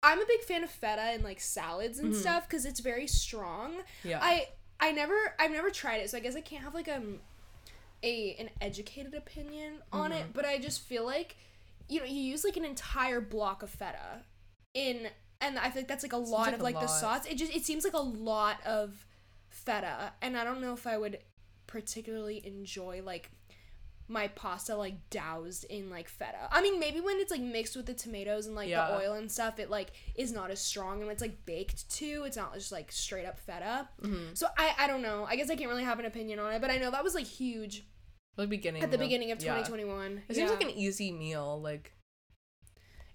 I'm 0.02 0.20
a 0.20 0.26
big 0.26 0.40
fan 0.40 0.64
of 0.64 0.70
feta 0.70 1.00
and 1.02 1.22
like 1.22 1.38
salads 1.38 2.00
and 2.00 2.12
Mhm. 2.12 2.16
stuff 2.20 2.48
because 2.48 2.64
it's 2.66 2.80
very 2.80 3.06
strong. 3.06 3.74
Yeah. 4.02 4.18
I 4.20 4.48
I 4.80 4.90
never 4.90 5.14
I've 5.38 5.52
never 5.52 5.70
tried 5.70 5.98
it, 5.98 6.10
so 6.10 6.16
I 6.16 6.20
guess 6.20 6.34
I 6.34 6.40
can't 6.40 6.64
have 6.64 6.74
like 6.74 6.88
um 6.88 7.20
a 8.02 8.34
an 8.40 8.50
educated 8.60 9.14
opinion 9.14 9.74
on 9.92 10.10
Mm-hmm. 10.10 10.20
it. 10.20 10.26
But 10.32 10.44
I 10.44 10.58
just 10.58 10.80
feel 10.80 11.04
like 11.04 11.36
you 11.88 12.00
know 12.00 12.06
you 12.06 12.20
use 12.20 12.42
like 12.42 12.56
an 12.56 12.64
entire 12.64 13.20
block 13.20 13.62
of 13.62 13.70
feta 13.70 14.22
in, 14.76 15.08
and 15.40 15.58
I 15.58 15.70
think 15.70 15.88
that's 15.88 16.04
like 16.04 16.12
a 16.12 16.16
lot 16.18 16.46
like 16.46 16.54
of 16.54 16.60
a 16.60 16.62
like 16.62 16.74
the 16.74 16.80
lot. 16.82 16.90
sauce. 16.90 17.26
It 17.26 17.36
just 17.36 17.52
it 17.54 17.64
seems 17.64 17.82
like 17.84 17.94
a 17.94 17.98
lot 17.98 18.58
of 18.66 19.06
feta, 19.48 20.12
and 20.22 20.36
I 20.36 20.44
don't 20.44 20.60
know 20.60 20.72
if 20.74 20.86
I 20.86 20.96
would 20.98 21.18
particularly 21.66 22.40
enjoy 22.46 23.02
like 23.04 23.30
my 24.08 24.28
pasta 24.28 24.76
like 24.76 24.94
doused 25.10 25.64
in 25.64 25.90
like 25.90 26.08
feta. 26.08 26.48
I 26.52 26.62
mean, 26.62 26.78
maybe 26.78 27.00
when 27.00 27.16
it's 27.18 27.32
like 27.32 27.40
mixed 27.40 27.74
with 27.74 27.86
the 27.86 27.94
tomatoes 27.94 28.46
and 28.46 28.54
like 28.54 28.68
Yeah. 28.68 28.86
the 28.86 28.98
oil 28.98 29.14
and 29.14 29.30
stuff, 29.30 29.58
it 29.58 29.68
like 29.68 29.90
is 30.14 30.30
not 30.32 30.52
as 30.52 30.60
strong 30.60 31.02
and 31.02 31.10
it's 31.10 31.20
like 31.20 31.44
baked 31.44 31.88
too. 31.90 32.22
It's 32.24 32.36
not 32.36 32.54
just 32.54 32.70
like 32.70 32.92
straight 32.92 33.26
up 33.26 33.36
feta. 33.38 33.88
Mm-hmm. 34.02 34.34
So 34.34 34.46
I 34.56 34.74
I 34.78 34.86
don't 34.86 35.02
know. 35.02 35.26
I 35.28 35.34
guess 35.34 35.50
I 35.50 35.56
can't 35.56 35.68
really 35.70 35.82
have 35.82 35.98
an 35.98 36.04
opinion 36.04 36.38
on 36.38 36.52
it, 36.52 36.60
but 36.60 36.70
I 36.70 36.76
know 36.76 36.92
that 36.92 37.02
was 37.02 37.16
like 37.16 37.26
huge 37.26 37.84
The 38.36 38.46
beginning. 38.46 38.82
at 38.84 38.92
the 38.92 38.98
beginning 38.98 39.32
of 39.32 39.42
yeah. 39.42 39.54
2021. 39.56 40.22
It 40.28 40.36
seems 40.36 40.50
Yeah. 40.50 40.54
like 40.56 40.62
an 40.62 40.70
easy 40.70 41.10
meal. 41.10 41.60
Like 41.60 41.92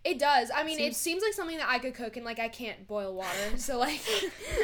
It 0.04 0.18
does. 0.18 0.50
I 0.56 0.64
mean, 0.64 0.80
it 0.80 0.96
Seems- 0.96 0.98
seems 0.98 1.24
like 1.24 1.34
something 1.34 1.58
that 1.58 1.70
I 1.70 1.78
could 1.80 1.94
cook 1.94 2.18
and 2.18 2.26
like 2.26 2.40
I 2.40 2.48
can't 2.48 2.88
boil 2.88 3.14
water. 3.14 3.30
So 3.58 3.78
like 3.78 4.02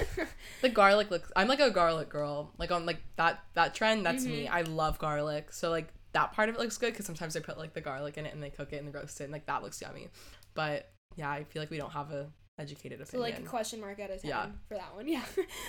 the 0.62 0.69
garlic 0.69 1.12
looks. 1.12 1.32
I'm 1.36 1.47
like 1.47 1.60
a 1.60 1.69
garlic 1.69 2.10
girl. 2.10 2.52
Like 2.58 2.71
on 2.71 2.86
like 2.86 3.02
that 3.17 3.39
that 3.54 3.76
trend. 3.76 4.06
That's 4.06 4.26
me. 4.26 4.45
Mm-hmm. 4.45 4.56
I 4.56 4.62
love 4.63 4.97
garlic. 5.00 5.54
So 5.54 5.69
like 5.69 5.93
that 6.13 6.34
part 6.34 6.50
of 6.50 6.56
it 6.56 6.60
looks 6.60 6.78
good 6.78 6.91
because 6.93 7.06
sometimes 7.06 7.36
I 7.36 7.41
put 7.41 7.58
like 7.60 7.73
the 7.73 7.82
garlic 7.82 8.17
in 8.17 8.26
it 8.26 8.34
and 8.34 8.41
they 8.41 8.50
cook 8.50 8.73
it 8.73 8.78
and 8.78 8.88
they 8.88 8.91
roast 8.97 9.21
it 9.21 9.26
and 9.26 9.34
like 9.34 9.45
that 9.45 9.62
looks 9.62 9.80
yummy. 9.82 10.08
But 10.56 10.89
yeah, 11.15 11.30
I 11.30 11.43
feel 11.43 11.62
like 11.62 11.69
we 11.69 11.78
don't 11.78 11.91
have 11.93 12.12
a 12.12 12.28
educated 12.58 13.00
opinion. 13.02 13.08
So 13.12 13.19
like 13.19 13.38
a 13.38 13.43
question 13.47 13.80
mark 13.80 14.00
out 14.00 14.10
of 14.10 14.21
ten 14.21 14.30
Yeah. 14.30 14.47
for 14.67 14.73
that 14.76 14.95
one. 14.95 15.08
Yeah. 15.15 15.21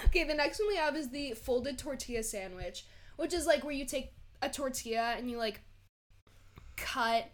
okay, 0.07 0.25
the 0.25 0.33
next 0.35 0.59
one 0.61 0.69
we 0.69 0.77
have 0.77 0.97
is 0.97 1.11
the 1.11 1.33
folded 1.33 1.77
tortilla 1.77 2.23
sandwich, 2.23 2.87
which 3.17 3.35
is 3.35 3.47
like 3.47 3.63
where 3.65 3.75
you 3.75 3.85
take 3.85 4.15
a 4.41 4.49
tortilla 4.49 5.15
and 5.19 5.31
you 5.31 5.37
like 5.37 5.61
cut 6.77 7.27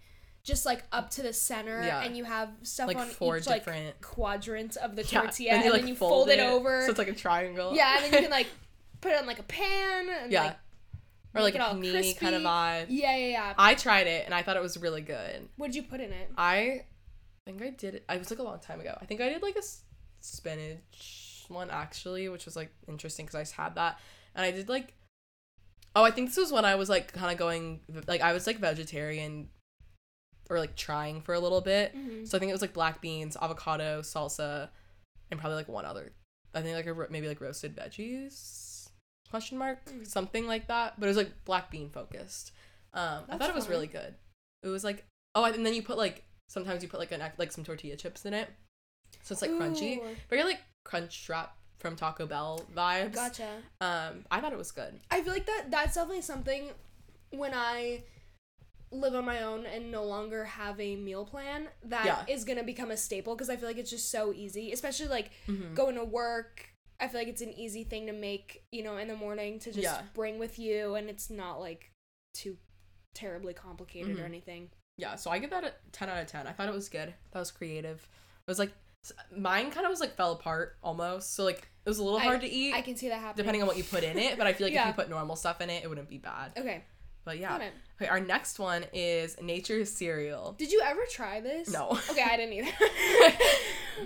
just 0.44 0.64
like 0.66 0.84
up 0.92 1.10
to 1.10 1.22
the 1.22 1.32
center 1.32 1.82
Yeah. 1.82 2.02
and 2.02 2.16
you 2.16 2.24
have 2.24 2.50
stuff 2.62 2.86
like 2.86 2.96
on 2.98 3.08
four 3.08 3.38
each 3.38 3.46
like 3.46 3.62
different. 3.64 4.00
quadrant 4.00 4.76
of 4.76 4.94
the 4.94 5.02
tortilla 5.02 5.50
then 5.52 5.62
and 5.62 5.70
like, 5.72 5.80
then 5.82 5.88
you 5.88 5.96
fold, 5.96 6.28
it, 6.28 6.38
over. 6.38 6.82
So 6.84 6.90
it's 6.90 6.98
like 6.98 7.08
a 7.08 7.14
triangle. 7.14 7.74
yeah, 7.74 7.96
and 7.96 8.04
then 8.04 8.12
you 8.12 8.28
can 8.28 8.30
like 8.30 8.48
put 9.00 9.12
it 9.12 9.18
on 9.18 9.26
like 9.26 9.38
a 9.38 9.44
pan 9.44 10.08
and 10.22 10.30
Yeah. 10.30 10.44
like 10.44 10.56
or 11.34 11.42
like 11.42 11.54
a 11.54 11.58
it 11.58 11.62
panini 11.62 12.16
kind 12.16 12.34
of 12.36 12.42
vibe. 12.42 12.86
yeah, 12.90 13.16
yeah, 13.16 13.26
yeah. 13.28 13.54
I 13.58 13.74
tried 13.74 14.06
it 14.06 14.24
and 14.24 14.32
I 14.34 14.42
thought 14.42 14.56
it 14.56 14.62
was 14.62 14.76
really 14.78 15.00
good. 15.00 15.48
What 15.56 15.66
did 15.68 15.74
you 15.76 15.82
put 15.82 16.00
in 16.00 16.12
it? 16.12 16.30
I 16.38 16.84
think 17.44 17.60
I 17.60 17.70
did 17.70 17.94
it. 17.96 18.04
I 18.08 18.18
was 18.18 18.30
like 18.30 18.38
a 18.38 18.42
long 18.44 18.60
time 18.60 18.80
ago. 18.80 18.96
I 19.00 19.06
think 19.06 19.20
I 19.20 19.28
did 19.30 19.42
like 19.42 19.56
a 19.56 19.62
spinach 20.20 21.44
one 21.48 21.70
actually, 21.70 22.28
which 22.28 22.44
was 22.44 22.56
like 22.56 22.70
interesting 22.88 23.26
because 23.26 23.34
I 23.34 23.42
just 23.42 23.52
had 23.54 23.74
that, 23.76 23.98
and 24.34 24.44
I 24.44 24.50
did 24.50 24.68
like. 24.68 24.94
Oh, 25.96 26.02
I 26.02 26.10
think 26.10 26.28
this 26.28 26.36
was 26.38 26.50
when 26.50 26.64
I 26.64 26.74
was 26.74 26.88
like 26.88 27.12
kind 27.12 27.30
of 27.30 27.38
going 27.38 27.80
like 28.08 28.20
I 28.20 28.32
was 28.32 28.46
like 28.46 28.58
vegetarian, 28.58 29.48
or 30.50 30.58
like 30.58 30.76
trying 30.76 31.20
for 31.22 31.34
a 31.34 31.40
little 31.40 31.60
bit. 31.60 31.94
Mhm. 31.96 32.26
So 32.28 32.36
I 32.36 32.38
think 32.38 32.50
it 32.50 32.54
was 32.54 32.60
like 32.62 32.72
black 32.74 33.00
beans, 33.00 33.36
avocado, 33.40 34.02
salsa, 34.02 34.68
and 35.30 35.40
probably 35.40 35.56
like 35.56 35.68
one 35.68 35.84
other. 35.84 36.12
I 36.54 36.62
think 36.62 36.76
like 36.76 36.86
a, 36.86 36.92
ro- 36.92 37.06
maybe 37.10 37.26
like 37.28 37.40
roasted 37.40 37.74
veggies 37.76 38.88
question 39.30 39.58
mark 39.58 39.84
Mm. 39.86 40.06
something 40.06 40.46
like 40.46 40.68
that. 40.68 40.98
But 41.00 41.06
it 41.06 41.08
was 41.08 41.16
like 41.16 41.44
black 41.44 41.70
bean 41.70 41.90
focused. 41.90 42.52
Um, 42.92 43.24
I 43.28 43.36
thought 43.38 43.48
it 43.48 43.54
was 43.54 43.64
fun. 43.64 43.72
really 43.72 43.86
good. 43.88 44.14
It 44.62 44.68
was 44.68 44.84
like 44.84 45.04
oh, 45.34 45.44
and 45.44 45.66
then 45.66 45.74
you 45.74 45.82
put 45.82 45.96
like 45.98 46.24
sometimes 46.48 46.82
you 46.82 46.88
put 46.88 47.00
like 47.00 47.10
an 47.12 47.22
like 47.38 47.50
some 47.52 47.64
tortilla 47.64 47.96
chips 47.96 48.24
in 48.24 48.34
it, 48.34 48.48
so 49.22 49.32
it's 49.32 49.42
like 49.42 49.50
crunchy, 49.50 50.00
very 50.30 50.44
like 50.44 50.60
crunch 50.84 51.26
wrap 51.28 51.56
from 51.80 51.96
Taco 51.96 52.26
Bell 52.26 52.60
vibes. 52.74 53.14
Gotcha. 53.14 53.48
Um, 53.80 54.24
I 54.30 54.40
thought 54.40 54.52
it 54.52 54.58
was 54.58 54.70
good. 54.70 55.00
I 55.10 55.22
feel 55.22 55.32
like 55.32 55.46
that 55.46 55.64
that's 55.70 55.94
definitely 55.96 56.22
something 56.22 56.70
when 57.30 57.52
I 57.52 58.04
live 58.94 59.14
on 59.14 59.24
my 59.24 59.42
own 59.42 59.66
and 59.66 59.90
no 59.90 60.04
longer 60.04 60.44
have 60.44 60.80
a 60.80 60.96
meal 60.96 61.24
plan, 61.24 61.68
that 61.84 62.28
is 62.28 62.42
Yeah. 62.42 62.54
gonna 62.54 62.64
become 62.64 62.90
a 62.90 62.96
staple 62.96 63.34
because 63.34 63.50
I 63.50 63.56
feel 63.56 63.68
like 63.68 63.78
it's 63.78 63.90
just 63.90 64.10
so 64.10 64.32
easy, 64.32 64.72
especially 64.72 65.08
like 65.08 65.30
Mhm. 65.46 65.74
going 65.74 65.94
to 65.96 66.04
work. 66.04 66.70
I 67.00 67.08
feel 67.08 67.20
like 67.20 67.28
it's 67.28 67.42
an 67.42 67.52
easy 67.52 67.84
thing 67.84 68.06
to 68.06 68.12
make, 68.12 68.64
you 68.70 68.82
know, 68.82 68.96
in 68.98 69.08
the 69.08 69.16
morning 69.16 69.58
to 69.60 69.70
just 69.72 69.82
Yeah. 69.82 70.02
bring 70.14 70.38
with 70.38 70.58
you, 70.58 70.94
and 70.94 71.10
it's 71.10 71.28
not 71.28 71.58
like 71.60 71.90
too 72.34 72.56
terribly 73.14 73.52
complicated 73.54 74.18
or 74.18 74.22
Mhm. 74.22 74.26
anything. 74.26 74.70
Yeah, 74.96 75.16
so 75.16 75.30
I 75.30 75.38
give 75.38 75.50
that 75.50 75.64
a 75.64 75.74
10 75.92 76.08
out 76.08 76.20
of 76.22 76.26
10. 76.28 76.46
I 76.46 76.52
thought 76.52 76.68
it 76.68 76.74
was 76.74 76.88
good. 76.88 77.14
That 77.32 77.38
was 77.38 77.50
creative. 77.50 78.08
It 78.46 78.50
was 78.50 78.58
like 78.58 78.72
mine 79.36 79.70
kind 79.70 79.84
of 79.84 79.90
was 79.90 80.00
like 80.00 80.14
fell 80.16 80.32
apart 80.32 80.78
almost. 80.82 81.34
So 81.34 81.44
like 81.44 81.68
it 81.84 81.88
was 81.88 81.98
a 81.98 82.04
little 82.04 82.18
I- 82.18 82.22
hard 82.24 82.40
to 82.40 82.48
eat 82.48 82.72
I 82.74 82.80
can 82.80 82.96
see 82.96 83.08
that 83.08 83.16
happening. 83.20 83.36
depending 83.36 83.60
on 83.62 83.68
what 83.68 83.76
you 83.76 83.84
put 83.84 84.02
in 84.02 84.16
it, 84.18 84.38
but 84.38 84.46
I 84.46 84.52
feel 84.54 84.66
like 84.68 84.74
if 84.74 84.86
you 84.86 84.92
put 84.94 85.10
normal 85.10 85.36
stuff 85.36 85.60
in 85.60 85.68
it, 85.68 85.82
it 85.84 85.88
wouldn't 85.88 86.08
be 86.08 86.16
bad. 86.18 86.52
Okay, 86.56 86.84
But 87.24 87.38
yeah. 87.38 87.70
Okay, 88.00 88.08
our 88.08 88.20
next 88.20 88.58
one 88.58 88.84
is 88.92 89.40
nature's 89.40 89.90
cereal. 89.90 90.54
Did 90.58 90.72
you 90.72 90.82
ever 90.84 91.00
try 91.10 91.40
this? 91.40 91.72
No. 91.72 91.98
Okay, 92.10 92.22
I 92.22 92.36
didn't 92.36 92.52
either. 92.54 92.70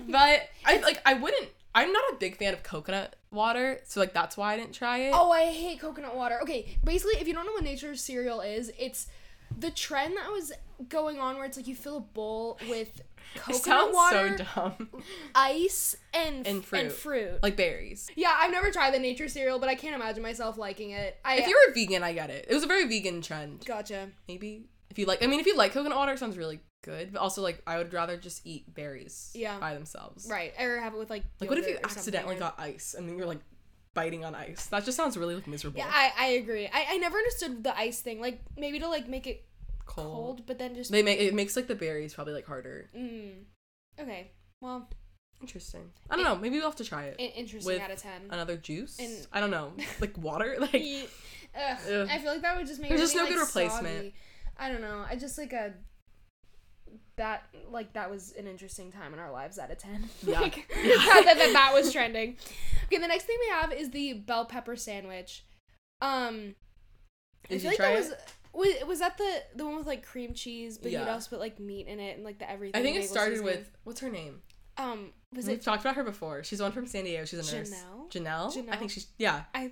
But 0.07 0.49
I 0.65 0.77
like 0.81 1.01
I 1.05 1.15
wouldn't 1.15 1.47
I'm 1.73 1.91
not 1.91 2.03
a 2.11 2.15
big 2.15 2.37
fan 2.37 2.53
of 2.53 2.63
coconut 2.63 3.15
water, 3.31 3.79
so 3.85 3.99
like 3.99 4.13
that's 4.13 4.35
why 4.37 4.53
I 4.53 4.57
didn't 4.57 4.73
try 4.73 4.99
it. 4.99 5.11
Oh, 5.13 5.31
I 5.31 5.45
hate 5.45 5.79
coconut 5.79 6.15
water. 6.15 6.39
Okay, 6.41 6.77
basically, 6.83 7.19
if 7.21 7.27
you 7.27 7.33
don't 7.33 7.45
know 7.45 7.53
what 7.53 7.63
nature's 7.63 8.01
cereal 8.01 8.41
is, 8.41 8.71
it's 8.79 9.07
the 9.57 9.71
trend 9.71 10.15
that 10.17 10.31
was 10.31 10.51
going 10.87 11.19
on 11.19 11.35
where 11.35 11.45
it's 11.45 11.57
like 11.57 11.67
you 11.67 11.75
fill 11.75 11.97
a 11.97 12.01
bowl 12.01 12.57
with 12.69 12.89
it 12.99 13.05
coconut 13.35 13.61
sounds 13.63 13.95
water, 13.95 14.37
so 14.37 14.43
dumb. 14.55 14.89
ice, 15.35 15.95
and 16.13 16.45
And 16.47 16.63
fruit. 16.63 16.79
And 16.81 16.91
fruit. 16.91 17.39
like 17.43 17.55
berries. 17.55 18.09
yeah, 18.15 18.35
I've 18.39 18.51
never 18.51 18.71
tried 18.71 18.93
the 18.93 18.99
nature 18.99 19.27
cereal, 19.27 19.59
but 19.59 19.69
I 19.69 19.75
can't 19.75 19.95
imagine 19.95 20.23
myself 20.23 20.57
liking 20.57 20.91
it. 20.91 21.17
I 21.23 21.37
If 21.37 21.47
you're 21.47 21.69
a 21.69 21.73
vegan, 21.73 22.03
I 22.03 22.13
get 22.13 22.29
it. 22.29 22.45
It 22.49 22.53
was 22.53 22.63
a 22.63 22.67
very 22.67 22.85
vegan 22.87 23.21
trend. 23.21 23.65
gotcha. 23.65 24.09
maybe 24.27 24.65
if 24.89 24.97
you 24.97 25.05
like 25.05 25.23
i 25.23 25.27
mean 25.27 25.39
if 25.39 25.45
you 25.45 25.55
like 25.55 25.71
coconut 25.71 25.95
water 25.95 26.13
it 26.13 26.17
sounds 26.19 26.35
really 26.35 26.59
good 26.81 27.13
but 27.13 27.19
also 27.19 27.43
like 27.43 27.61
i 27.67 27.77
would 27.77 27.93
rather 27.93 28.17
just 28.17 28.41
eat 28.43 28.73
berries 28.73 29.31
Yeah. 29.35 29.59
by 29.59 29.75
themselves 29.75 30.27
Right, 30.27 30.51
or 30.59 30.79
have 30.79 30.95
it 30.95 30.97
with 30.97 31.11
like. 31.11 31.23
like 31.39 31.47
what 31.47 31.59
if 31.59 31.65
you 31.67 31.73
yogurt 31.73 31.85
or 31.85 31.89
something, 31.89 31.99
accidentally 31.99 32.35
got 32.37 32.59
ice 32.59 32.95
and 32.97 33.07
then 33.07 33.15
you're 33.15 33.27
like 33.27 33.41
biting 33.93 34.25
on 34.25 34.33
ice 34.33 34.65
that 34.67 34.85
just 34.85 34.97
sounds 34.97 35.15
really 35.15 35.35
like 35.35 35.45
miserable 35.45 35.77
Yeah, 35.77 35.91
I, 35.91 36.11
I 36.17 36.27
agree. 36.41 36.65
I, 36.67 36.85
I 36.91 36.97
never 36.97 37.17
understood 37.19 37.63
the 37.63 37.77
ice 37.77 38.01
thing. 38.01 38.19
Like 38.21 38.39
maybe 38.57 38.79
to 38.79 38.87
like 38.87 39.07
make 39.07 39.27
it 39.27 39.45
cold, 39.95 40.15
cold, 40.37 40.45
but 40.45 40.57
then 40.59 40.75
just. 40.75 40.91
they 40.91 41.03
make 41.03 41.19
it 41.19 41.33
makes 41.33 41.55
like 41.55 41.67
the 41.67 41.75
berries 41.75 42.13
probably 42.13 42.33
like 42.33 42.45
harder 42.45 42.89
Mm. 42.95 43.43
Okay. 43.99 44.31
Well, 44.61 44.89
interesting 45.41 45.89
i 46.09 46.15
don't 46.17 46.25
know 46.25 46.35
maybe 46.35 46.57
we'll 46.57 46.65
have 46.65 46.75
to 46.75 46.83
try 46.83 47.05
it 47.05 47.15
interesting 47.17 47.65
With 47.73 47.81
out 47.81 47.91
of 47.91 47.97
ten. 48.01 48.23
another 48.29 48.57
juice 48.57 48.99
And- 48.99 49.25
i 49.31 49.39
don't 49.39 49.51
know 49.51 49.71
like 50.01 50.17
water 50.17 50.57
like 50.59 50.75
Ugh, 51.55 51.77
Ugh. 51.91 52.07
I 52.11 52.17
feel 52.19 52.31
like 52.33 52.41
that 52.41 52.57
would 52.57 52.67
just 52.67 52.79
make 52.81 52.89
There's 52.89 53.01
just 53.01 53.15
no 53.15 53.23
like, 53.23 53.31
good 53.33 53.39
replacement. 53.39 53.95
soggy. 53.97 54.13
I 54.57 54.69
don't 54.69 54.81
know. 54.81 55.03
I 55.09 55.15
just 55.15 55.37
like 55.37 55.51
a 55.53 55.73
that 57.17 57.43
like 57.71 57.93
that 57.93 58.09
was 58.11 58.33
an 58.37 58.47
interesting 58.47 58.91
time 58.91 59.13
in 59.13 59.19
our 59.19 59.31
lives 59.31 59.57
out 59.59 59.71
of 59.71 59.77
ten. 59.77 60.07
Yeah. 60.23 60.41
like 60.41 60.57
Yeah. 60.75 60.95
that, 60.95 61.33
that, 61.37 61.49
that, 61.53 61.71
was 61.73 61.91
trending. 61.91 62.37
Okay, 62.85 62.97
the 62.97 63.07
next 63.07 63.23
thing 63.25 63.37
we 63.41 63.49
have 63.49 63.73
is 63.73 63.89
the 63.91 64.13
bell 64.13 64.45
pepper 64.45 64.75
sandwich. 64.75 65.43
Um, 66.01 66.55
I 67.45 67.53
Did 67.53 67.61
feel 67.61 67.63
you 67.63 67.67
like 67.69 67.77
try 67.77 67.87
that 67.87 67.95
it? 67.95 67.99
was. 67.99 68.13
Was, 68.53 68.69
was 68.87 68.99
that 68.99 69.17
the 69.17 69.43
the 69.55 69.65
one 69.65 69.77
with 69.77 69.87
like 69.87 70.05
cream 70.05 70.33
cheese, 70.33 70.77
but 70.77 70.91
you'd 70.91 71.01
also 71.07 71.29
put 71.29 71.39
like 71.39 71.59
meat 71.59 71.87
in 71.87 71.99
it 71.99 72.15
and 72.15 72.23
like 72.25 72.39
the 72.39 72.49
everything? 72.49 72.79
i 72.79 72.83
think 72.83 72.97
it 72.97 73.07
started 73.07 73.35
seasoning. 73.37 73.55
with 73.57 73.71
what's 73.83 73.99
her 73.99 74.09
name 74.09 74.41
um 74.77 75.11
was 75.35 75.47
it 75.47 75.51
we've 75.51 75.59
it 75.59 75.63
talked 75.63 75.81
about 75.81 75.95
her 75.95 76.03
before 76.03 76.43
she's 76.43 76.61
one 76.61 76.71
from 76.71 76.87
san 76.87 77.03
diego 77.03 77.25
she's 77.25 77.51
a 77.51 77.55
nurse 77.55 77.71
Janelle? 78.09 78.51
janelle, 78.51 78.69
i 78.73 78.75
think 78.77 78.89
she's 78.91 79.07
yeah 79.17 79.43
I- 79.53 79.71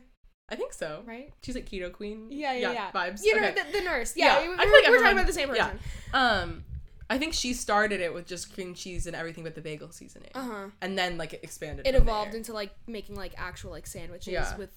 i 0.50 0.56
think 0.56 0.74
so 0.74 1.02
right? 1.08 1.34
she's 1.44 1.56
like 1.56 1.68
keto 1.70 1.92
queen 1.92 2.28
Yeah, 2.30 2.54
yeah, 2.54 2.72
yeah. 2.72 2.92
vibes 2.92 3.22
You 3.24 3.40
know 3.42 3.48
Okay. 3.48 3.62
the, 3.72 3.80
the 3.80 3.84
nurse. 3.84 4.14
Yeah, 4.16 4.26
Yeah, 4.26 4.36
I 4.38 4.42
we, 4.50 4.56
feel 4.58 4.66
we, 4.66 4.72
like 4.82 4.90
we're 4.90 5.00
talking 5.00 5.14
about 5.18 5.28
the 5.28 5.34
same 5.34 5.50
person. 5.50 5.80
yeah. 6.14 6.42
Um, 6.42 6.64
I 7.10 7.18
think 7.18 7.34
she 7.34 7.54
started 7.54 8.00
it 8.02 8.14
with 8.14 8.28
just 8.28 8.54
cream 8.54 8.74
cheese 8.76 9.08
and 9.08 9.16
everything 9.16 9.44
but 9.46 9.56
the 9.56 9.62
bagel 9.62 9.92
seasoning, 9.92 10.30
Uh 10.36 10.42
huh. 10.44 10.66
and 10.82 10.98
then 10.98 11.18
like 11.18 11.34
it 11.34 11.40
expanded. 11.42 11.88
it 11.88 11.96
evolved 11.96 12.32
there. 12.34 12.38
into 12.38 12.52
like 12.54 12.72
making 12.86 13.16
like 13.16 13.34
actual 13.38 13.72
like 13.72 13.88
sandwiches 13.88 14.34
Yeah. 14.34 14.56
with 14.58 14.70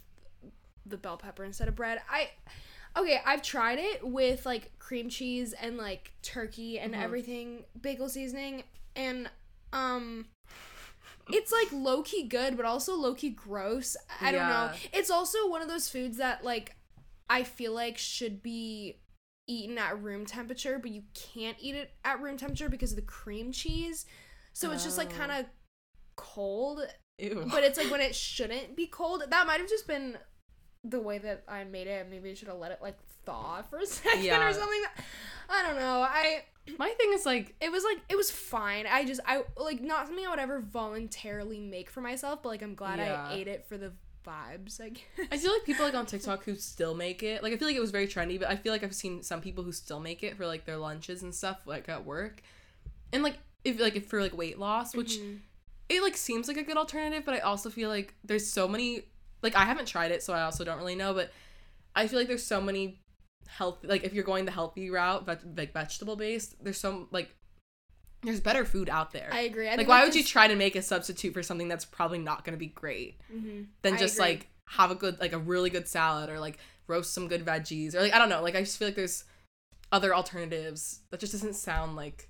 the 0.86 0.96
bell 0.96 1.16
pepper 1.16 1.44
instead 1.44 1.68
of 1.68 1.74
bread. 1.76 2.00
I 2.10 2.30
okay, 2.96 3.20
I've 3.24 3.42
tried 3.42 3.78
it 3.78 4.06
with 4.06 4.44
like 4.46 4.78
cream 4.78 5.08
cheese 5.08 5.52
and 5.52 5.76
like 5.76 6.12
turkey 6.22 6.78
and 6.78 6.94
Mhm. 6.94 7.02
everything 7.02 7.64
bagel 7.80 8.08
seasoning 8.08 8.64
and 8.96 9.30
um 9.72 10.26
it's 11.32 11.52
like 11.52 11.68
low 11.72 12.02
key 12.02 12.24
good 12.26 12.56
but 12.56 12.66
also 12.66 12.96
low 12.96 13.14
key 13.14 13.30
gross. 13.30 13.96
I 14.20 14.32
don't 14.32 14.48
know. 14.48 14.72
It's 14.92 15.10
also 15.10 15.48
one 15.48 15.62
of 15.62 15.68
those 15.68 15.88
foods 15.88 16.16
that 16.16 16.44
like 16.44 16.74
I 17.28 17.44
feel 17.44 17.72
like 17.72 17.96
should 17.98 18.42
be 18.42 19.00
eaten 19.46 19.78
at 19.78 20.02
room 20.02 20.26
temperature, 20.26 20.78
but 20.80 20.90
you 20.90 21.04
can't 21.14 21.56
eat 21.60 21.76
it 21.76 21.92
at 22.04 22.20
room 22.20 22.36
temperature 22.36 22.68
because 22.68 22.90
of 22.92 22.96
the 22.96 23.02
cream 23.02 23.52
cheese. 23.52 24.06
So 24.52 24.72
it's 24.72 24.82
just 24.82 24.98
like 24.98 25.12
Oh. 25.14 25.16
kind 25.16 25.30
of 25.32 25.46
cold 26.16 26.80
Ew. 27.18 27.46
but 27.50 27.62
it's 27.62 27.78
like 27.78 27.90
when 27.90 28.00
it 28.00 28.14
shouldn't 28.16 28.74
be 28.76 28.86
cold. 28.88 29.22
That 29.28 29.46
might 29.46 29.60
have 29.60 29.68
just 29.68 29.86
been 29.86 30.18
the 30.84 31.00
way 31.00 31.18
that 31.18 31.44
I 31.48 31.64
made 31.64 31.86
it. 31.86 32.06
Maybe 32.10 32.30
I 32.30 32.34
should 32.34 32.48
have 32.48 32.58
let 32.58 32.72
it 32.72 32.78
like 32.80 32.96
thaw 33.24 33.62
for 33.62 33.78
a 33.78 33.86
second 33.86 34.24
Yeah. 34.24 34.48
or 34.48 34.52
something. 34.52 34.82
I 35.48 35.62
don't 35.66 35.76
know. 35.76 36.02
I 36.02 36.44
My 36.78 36.88
thing 36.90 37.12
is 37.12 37.26
like 37.26 37.54
it 37.60 37.70
was 37.70 37.84
like 37.84 38.00
it 38.08 38.16
was 38.16 38.30
fine. 38.30 38.86
I 38.86 39.04
just 39.04 39.20
I 39.26 39.42
like 39.56 39.80
not 39.80 40.06
something 40.06 40.24
I 40.26 40.30
would 40.30 40.38
ever 40.38 40.60
voluntarily 40.60 41.60
make 41.60 41.90
for 41.90 42.00
myself, 42.00 42.42
but 42.42 42.48
like 42.50 42.62
I'm 42.62 42.74
glad 42.74 42.98
Yeah. 42.98 43.26
I 43.28 43.34
ate 43.34 43.48
it 43.48 43.66
for 43.68 43.76
the 43.76 43.92
vibes. 44.26 44.80
I 44.80 44.90
guess. 44.90 45.04
I 45.30 45.36
feel 45.36 45.52
like 45.52 45.64
people 45.64 45.84
like 45.84 45.94
on 45.94 46.06
TikTok 46.06 46.44
who 46.44 46.54
still 46.54 46.94
make 46.94 47.22
it. 47.22 47.42
Like 47.42 47.52
I 47.52 47.56
feel 47.56 47.68
like 47.68 47.76
it 47.76 47.80
was 47.80 47.90
very 47.90 48.06
trendy, 48.06 48.38
but 48.38 48.48
I 48.48 48.56
feel 48.56 48.72
like 48.72 48.82
I've 48.82 48.94
seen 48.94 49.22
some 49.22 49.40
people 49.40 49.64
who 49.64 49.72
still 49.72 50.00
make 50.00 50.22
it 50.22 50.36
for 50.36 50.46
like 50.46 50.64
their 50.64 50.76
lunches 50.78 51.22
and 51.22 51.34
stuff, 51.34 51.60
like 51.66 51.88
at 51.90 52.06
work, 52.06 52.42
and 53.12 53.22
like 53.22 53.38
if 53.64 53.78
like 53.78 53.96
if 53.96 54.06
for 54.06 54.22
like 54.22 54.36
weight 54.36 54.58
loss, 54.58 54.94
which 54.94 55.18
Mhm. 55.18 55.40
it 55.90 56.02
like 56.02 56.16
seems 56.16 56.48
like 56.48 56.56
a 56.56 56.62
good 56.62 56.78
alternative, 56.78 57.24
but 57.26 57.34
I 57.34 57.40
also 57.40 57.68
feel 57.68 57.90
like 57.90 58.14
there's 58.24 58.46
so 58.46 58.66
many 58.66 59.02
like 59.42 59.54
I 59.56 59.64
haven't 59.64 59.86
tried 59.86 60.10
it, 60.10 60.22
so 60.22 60.32
I 60.32 60.42
also 60.42 60.64
don't 60.64 60.78
really 60.78 60.94
know, 60.96 61.14
but 61.14 61.30
I 61.94 62.06
feel 62.06 62.18
like 62.18 62.28
there's 62.28 62.44
so 62.46 62.60
many 62.60 63.00
healthy, 63.48 63.86
like 63.88 64.04
if 64.04 64.12
you're 64.12 64.24
going 64.24 64.44
the 64.44 64.50
healthy 64.52 64.90
route, 64.90 65.26
but 65.26 65.40
like 65.56 65.72
vegetable 65.72 66.16
based, 66.16 66.62
there's 66.62 66.78
some 66.78 67.08
like 67.10 67.34
there's 68.22 68.40
better 68.40 68.64
food 68.66 68.88
out 68.90 69.12
there. 69.12 69.30
I 69.32 69.40
agree. 69.40 69.68
I 69.68 69.76
like 69.76 69.88
why 69.88 70.04
would 70.04 70.14
you 70.14 70.22
try 70.22 70.46
to 70.48 70.54
make 70.56 70.76
a 70.76 70.82
substitute 70.82 71.32
for 71.32 71.42
something 71.42 71.68
that's 71.68 71.84
probably 71.86 72.18
not 72.18 72.44
going 72.44 72.52
to 72.54 72.58
be 72.58 72.66
great 72.68 73.18
Mhm. 73.32 73.66
than 73.82 73.96
just 73.96 74.18
like 74.18 74.48
have 74.68 74.90
a 74.90 74.94
good 74.94 75.18
like 75.20 75.32
a 75.32 75.38
really 75.38 75.70
good 75.70 75.88
salad 75.88 76.28
or 76.30 76.38
like 76.38 76.58
roast 76.86 77.12
some 77.14 77.28
good 77.28 77.44
veggies 77.44 77.94
or 77.94 78.00
like 78.00 78.12
I 78.12 78.18
don't 78.18 78.28
know, 78.28 78.42
like 78.42 78.54
I 78.54 78.60
just 78.60 78.78
feel 78.78 78.88
like 78.88 78.94
there's 78.94 79.24
other 79.90 80.14
alternatives 80.14 81.00
that 81.10 81.18
just 81.18 81.32
doesn't 81.32 81.54
sound 81.54 81.96
like 81.96 82.28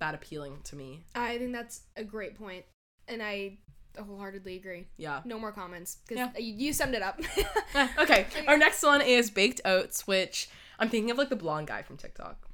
that 0.00 0.14
appealing 0.14 0.58
to 0.64 0.74
me. 0.76 1.04
I 1.14 1.38
think 1.38 1.52
that's 1.52 1.82
a 1.96 2.02
great 2.04 2.36
point, 2.36 2.64
and 3.08 3.22
I 3.22 3.58
wholeheartedly 4.02 4.56
agree. 4.56 4.86
Yeah. 4.96 5.20
No 5.24 5.38
more 5.38 5.52
comments 5.52 5.98
because 6.06 6.18
Yeah. 6.34 6.38
you, 6.42 6.54
you 6.66 6.72
summed 6.72 6.94
it 6.94 7.02
up. 7.02 7.20
Okay. 7.98 8.26
Our 8.46 8.56
next 8.58 8.82
one 8.82 9.00
is 9.02 9.30
baked 9.30 9.60
oats, 9.64 10.06
which 10.06 10.48
I'm 10.78 10.88
thinking 10.88 11.10
of 11.10 11.18
like 11.18 11.28
the 11.30 11.36
blonde 11.36 11.66
guy 11.68 11.82
from 11.82 11.96
TikTok, 11.96 12.48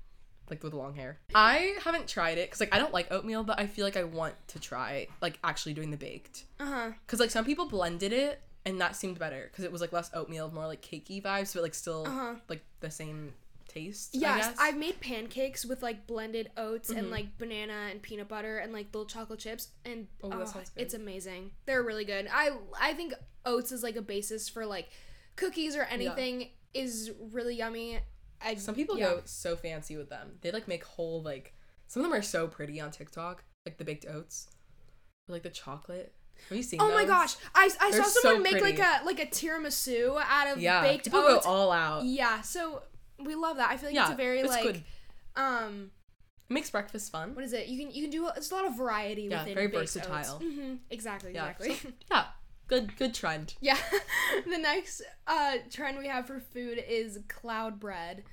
like 0.51 0.63
with 0.63 0.73
the 0.73 0.79
long 0.79 0.95
hair. 0.95 1.19
I 1.35 1.77
haven't 1.85 2.09
tried 2.09 2.39
it 2.39 2.49
because 2.51 2.61
like 2.61 2.75
I 2.75 2.79
don't 2.79 2.93
like 2.93 3.11
oatmeal, 3.13 3.43
but 3.45 3.59
I 3.59 3.67
feel 3.67 3.85
like 3.85 3.97
I 3.97 4.05
want 4.05 4.35
to 4.49 4.59
try 4.61 5.09
like 5.21 5.39
actually 5.45 5.75
doing 5.75 5.91
the 5.91 5.97
baked 5.97 6.45
uh 6.61 6.67
huh. 6.67 6.91
because 7.07 7.21
like 7.21 7.31
some 7.31 7.45
people 7.45 7.67
blended 7.67 8.13
it 8.13 8.41
and 8.65 8.81
that 8.81 8.95
seemed 8.95 9.19
better 9.19 9.49
because 9.51 9.65
it 9.65 9.73
was 9.73 9.81
like 9.81 9.93
less 9.93 10.11
oatmeal, 10.15 10.51
more 10.53 10.67
like 10.67 10.83
cakey 10.83 11.21
vibes, 11.23 11.53
but 11.55 11.63
like 11.63 11.75
still 11.75 12.07
Uh 12.07 12.11
huh. 12.11 12.35
like 12.49 12.63
the 12.81 12.91
same 12.91 13.33
taste. 13.73 14.15
I 14.17 14.19
Yes. 14.19 14.57
I've 14.59 14.77
made 14.77 15.01
pancakes 15.01 15.65
with 15.65 15.83
like 15.83 16.07
blended 16.07 16.51
oats 16.57 16.91
and 16.91 17.07
Mhm. 17.07 17.11
like 17.11 17.39
banana 17.39 17.89
and 17.91 18.03
peanut 18.03 18.29
butter 18.29 18.59
and 18.59 18.73
like 18.73 18.87
little 18.93 19.07
chocolate 19.07 19.39
chips, 19.41 19.69
and 19.85 20.09
Oh, 20.23 20.31
oh, 20.33 20.63
it's 20.77 20.95
amazing. 20.95 21.53
They're 21.67 21.83
really 21.83 22.05
good. 22.05 22.29
I 22.33 22.57
I 22.79 22.95
think 22.95 23.15
oats 23.45 23.73
is 23.73 23.83
like 23.83 23.97
a 23.97 24.03
basis 24.03 24.49
for 24.49 24.67
like 24.67 24.89
cookies 25.37 25.75
or 25.77 25.83
anything 25.85 26.51
is 26.75 27.11
really 27.33 27.57
yummy. 27.57 27.99
I 28.41 28.57
Some 28.57 28.75
people 28.75 28.99
yeah. 28.99 29.11
go 29.11 29.23
so 29.25 29.57
fancy 29.57 29.97
with 29.97 30.09
them. 30.09 30.39
They 30.41 30.51
like 30.51 30.67
make 30.69 30.85
whole 30.85 31.23
like 31.23 31.55
some 31.87 32.03
of 32.05 32.11
them 32.11 32.19
are 32.19 32.23
so 32.23 32.49
pretty 32.49 32.81
on 32.81 32.91
TikTok, 32.91 33.45
like 33.67 33.79
the 33.79 33.85
baked 33.85 34.07
oats, 34.07 34.49
or 35.29 35.33
like 35.35 35.43
the 35.43 35.51
chocolate. 35.51 36.15
Have 36.49 36.57
you 36.57 36.63
seen? 36.63 36.81
Oh 36.81 36.89
my 36.91 37.03
those? 37.05 37.09
gosh, 37.11 37.35
I, 37.55 37.71
I 37.81 37.91
They're 37.93 38.03
saw 38.03 38.09
so 38.09 38.21
someone 38.21 38.43
make 38.43 38.61
like 38.63 38.79
a 38.79 39.05
like 39.05 39.21
a 39.21 39.27
tiramisu 39.27 40.21
out 40.27 40.49
of 40.49 40.59
Yeah, 40.61 40.81
baked 40.83 41.05
people 41.05 41.21
oats. 41.21 41.45
go 41.45 41.51
all 41.53 41.71
out. 41.71 42.05
yeah, 42.05 42.41
so 42.41 42.83
we 43.25 43.35
love 43.35 43.57
that. 43.57 43.71
I 43.71 43.77
feel 43.77 43.89
like 43.89 43.95
yeah, 43.97 44.03
it's 44.05 44.13
a 44.13 44.17
very 44.17 44.41
it's 44.41 44.49
like 44.49 44.63
good. 44.65 44.83
um 45.37 45.91
It 46.51 46.55
makes 46.55 46.71
breakfast 46.71 47.11
fun. 47.13 47.35
what 47.35 47.45
is 47.45 47.53
it? 47.53 47.69
You 47.69 47.79
can 47.85 47.95
you 47.95 48.03
can 48.03 48.11
do 48.11 48.29
it's 48.37 48.51
a 48.51 48.55
lot 48.55 48.65
of 48.67 48.77
variety 48.77 49.23
Yeah, 49.23 49.41
within 49.41 49.55
very 49.55 49.67
versatile. 49.69 50.39
hmm 50.39 50.75
Exactly, 50.91 51.33
Yeah, 51.35 51.51
exactly. 51.51 51.75
so- 51.75 51.89
yeah, 52.11 52.25
good 52.69 52.97
good 52.97 53.15
trend. 53.15 53.55
Yeah. 53.61 53.79
the 54.47 54.59
next 54.59 55.03
uh, 55.27 55.57
trend 55.71 55.99
we 55.99 56.09
have 56.09 56.27
for 56.27 56.41
food 56.41 56.83
is 56.89 57.19
cloud 57.29 57.79
bread. 57.81 58.25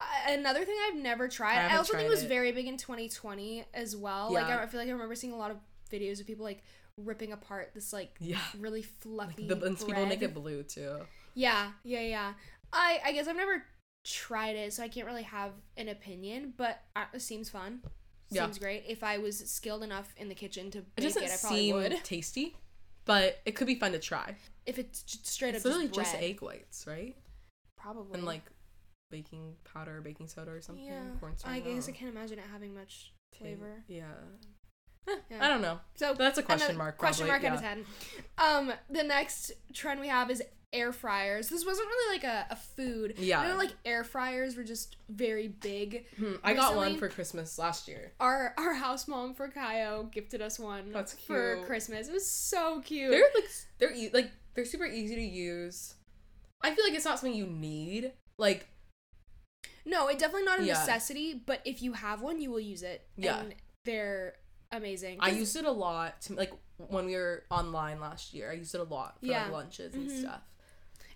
Uh, 0.00 0.04
another 0.32 0.64
thing 0.64 0.76
I've 0.88 0.96
never 0.96 1.26
tried. 1.28 1.58
I 1.58 1.74
I, 1.74 1.76
also 1.76 1.94
think 1.94 2.06
it 2.06 2.10
was 2.10 2.22
it. 2.22 2.28
very 2.28 2.52
big 2.52 2.66
in 2.66 2.76
2020 2.76 3.64
as 3.74 3.96
well. 3.96 4.32
Like 4.32 4.46
Yeah. 4.46 4.58
I, 4.58 4.62
I 4.62 4.66
feel 4.66 4.78
like 4.80 4.88
I 4.88 4.92
remember 4.92 5.14
seeing 5.16 5.32
a 5.32 5.36
lot 5.36 5.50
of 5.50 5.56
videos 5.90 6.20
of 6.20 6.26
people 6.26 6.44
like 6.44 6.62
ripping 6.96 7.32
apart 7.32 7.70
this 7.74 7.92
like 7.92 8.16
Yeah, 8.20 8.38
really 8.58 8.82
fluffy 8.82 9.46
the 9.48 9.56
and 9.56 9.78
people 9.78 10.06
make 10.06 10.22
it 10.22 10.34
blue 10.34 10.62
too. 10.62 10.98
Yeah, 11.34 11.70
yeah, 11.84 12.00
yeah. 12.00 12.32
I 12.72 13.00
I 13.04 13.12
guess 13.12 13.26
I've 13.28 13.36
never 13.36 13.64
tried 14.04 14.56
it, 14.56 14.72
so 14.72 14.82
I 14.82 14.88
can't 14.88 15.06
really 15.06 15.22
have 15.22 15.52
an 15.76 15.88
opinion. 15.88 16.54
But 16.56 16.80
uh, 16.96 17.04
it 17.12 17.22
seems 17.22 17.50
fun. 17.50 17.80
Yeah. 18.30 18.44
Seems 18.44 18.58
great. 18.58 18.84
If 18.86 19.02
I 19.02 19.18
was 19.18 19.38
skilled 19.50 19.82
enough 19.82 20.12
in 20.16 20.28
the 20.28 20.34
kitchen 20.34 20.70
to 20.72 20.78
It 20.78 21.04
make 21.04 21.16
it, 21.16 21.22
I 21.30 21.36
probably 21.40 21.58
seem 21.58 21.74
would. 21.76 22.04
tasty, 22.04 22.56
but 23.06 23.38
it 23.46 23.52
could 23.52 23.66
be 23.66 23.74
fun 23.74 23.92
to 23.92 23.98
try. 23.98 24.36
If 24.66 24.78
it's 24.78 25.02
straight 25.22 25.54
It's 25.54 25.64
up 25.64 25.70
literally 25.70 25.88
just, 25.88 26.12
just 26.12 26.22
egg 26.22 26.42
whites, 26.42 26.86
right? 26.86 27.16
probably. 27.78 28.14
And 28.18 28.24
like 28.26 28.42
baking 29.10 29.54
powder, 29.72 29.96
or 29.96 30.00
baking 30.02 30.28
soda, 30.28 30.50
or 30.50 30.60
something. 30.60 30.84
yeah, 30.84 31.00
cornstarch, 31.20 31.54
I 31.54 31.60
guess 31.60 31.88
I 31.88 31.92
can't 31.92 32.10
imagine 32.14 32.38
it 32.38 32.44
having 32.52 32.74
much 32.74 33.14
flavor. 33.38 33.82
Yeah. 33.88 34.02
Yeah. 35.30 35.38
I 35.40 35.48
don't 35.48 35.62
know. 35.62 35.78
So 35.94 36.12
that's 36.12 36.36
a 36.36 36.42
question 36.42 36.76
mark. 36.76 36.98
Question 36.98 37.26
probably, 37.28 37.48
mark 37.48 37.58
out 37.62 37.64
of 37.64 37.86
ten. 37.86 37.86
Um, 38.36 38.72
the 38.90 39.04
next 39.04 39.52
trend 39.72 40.00
we 40.00 40.08
have 40.08 40.30
is 40.30 40.42
air 40.72 40.92
fryers. 40.92 41.48
This 41.48 41.64
wasn't 41.64 41.88
really 41.88 42.16
like 42.16 42.24
a, 42.24 42.46
a 42.50 42.56
food. 42.56 43.14
Yeah. 43.18 43.40
I 43.40 43.48
know 43.48 43.56
like 43.56 43.72
air 43.84 44.04
fryers 44.04 44.56
were 44.56 44.64
just 44.64 44.96
very 45.08 45.48
big. 45.48 46.04
Hmm, 46.18 46.34
I 46.44 46.54
got 46.54 46.76
one 46.76 46.96
for 46.98 47.08
Christmas 47.08 47.58
last 47.58 47.88
year. 47.88 48.12
Our 48.20 48.54
our 48.58 48.74
house 48.74 49.08
mom 49.08 49.34
for 49.34 49.48
Chi 49.48 49.84
O 49.86 50.04
gifted 50.04 50.42
us 50.42 50.58
one 50.58 50.92
That's 50.92 51.14
for. 51.14 51.62
Christmas. 51.64 52.08
It 52.08 52.12
was 52.12 52.30
so 52.30 52.80
cute. 52.80 53.10
They're 53.10 53.24
like 53.34 53.50
they're 53.78 53.94
e- 53.94 54.10
like 54.12 54.30
they're 54.54 54.64
super 54.66 54.86
easy 54.86 55.14
to 55.14 55.22
use. 55.22 55.94
I 56.60 56.74
feel 56.74 56.84
like 56.84 56.94
it's 56.94 57.04
not 57.04 57.18
something 57.18 57.36
you 57.38 57.46
need. 57.46 58.12
Like 58.38 58.68
no, 59.86 60.08
it's 60.08 60.20
definitely 60.20 60.44
not 60.44 60.60
a 60.60 60.64
Yeah. 60.64 60.74
necessity, 60.74 61.34
but 61.46 61.60
if 61.64 61.80
you 61.82 61.94
have 61.94 62.20
one, 62.20 62.40
you 62.40 62.50
will 62.50 62.60
use 62.60 62.82
it. 62.82 63.06
Yeah. 63.16 63.38
And 63.40 63.54
they're 63.86 64.34
amazing. 64.70 65.16
I 65.20 65.30
used 65.30 65.56
it 65.56 65.64
a 65.64 65.70
lot 65.72 66.20
to 66.22 66.34
like 66.34 66.52
when 66.76 67.06
we 67.06 67.14
were 67.14 67.44
online 67.50 68.00
last 68.00 68.34
year. 68.34 68.50
I 68.50 68.54
used 68.54 68.74
it 68.74 68.80
a 68.82 68.84
lot 68.84 69.18
for 69.20 69.26
Yeah. 69.26 69.44
like 69.44 69.52
lunches 69.52 69.94
and 69.94 70.10
Mhm. 70.10 70.20
stuff. 70.20 70.42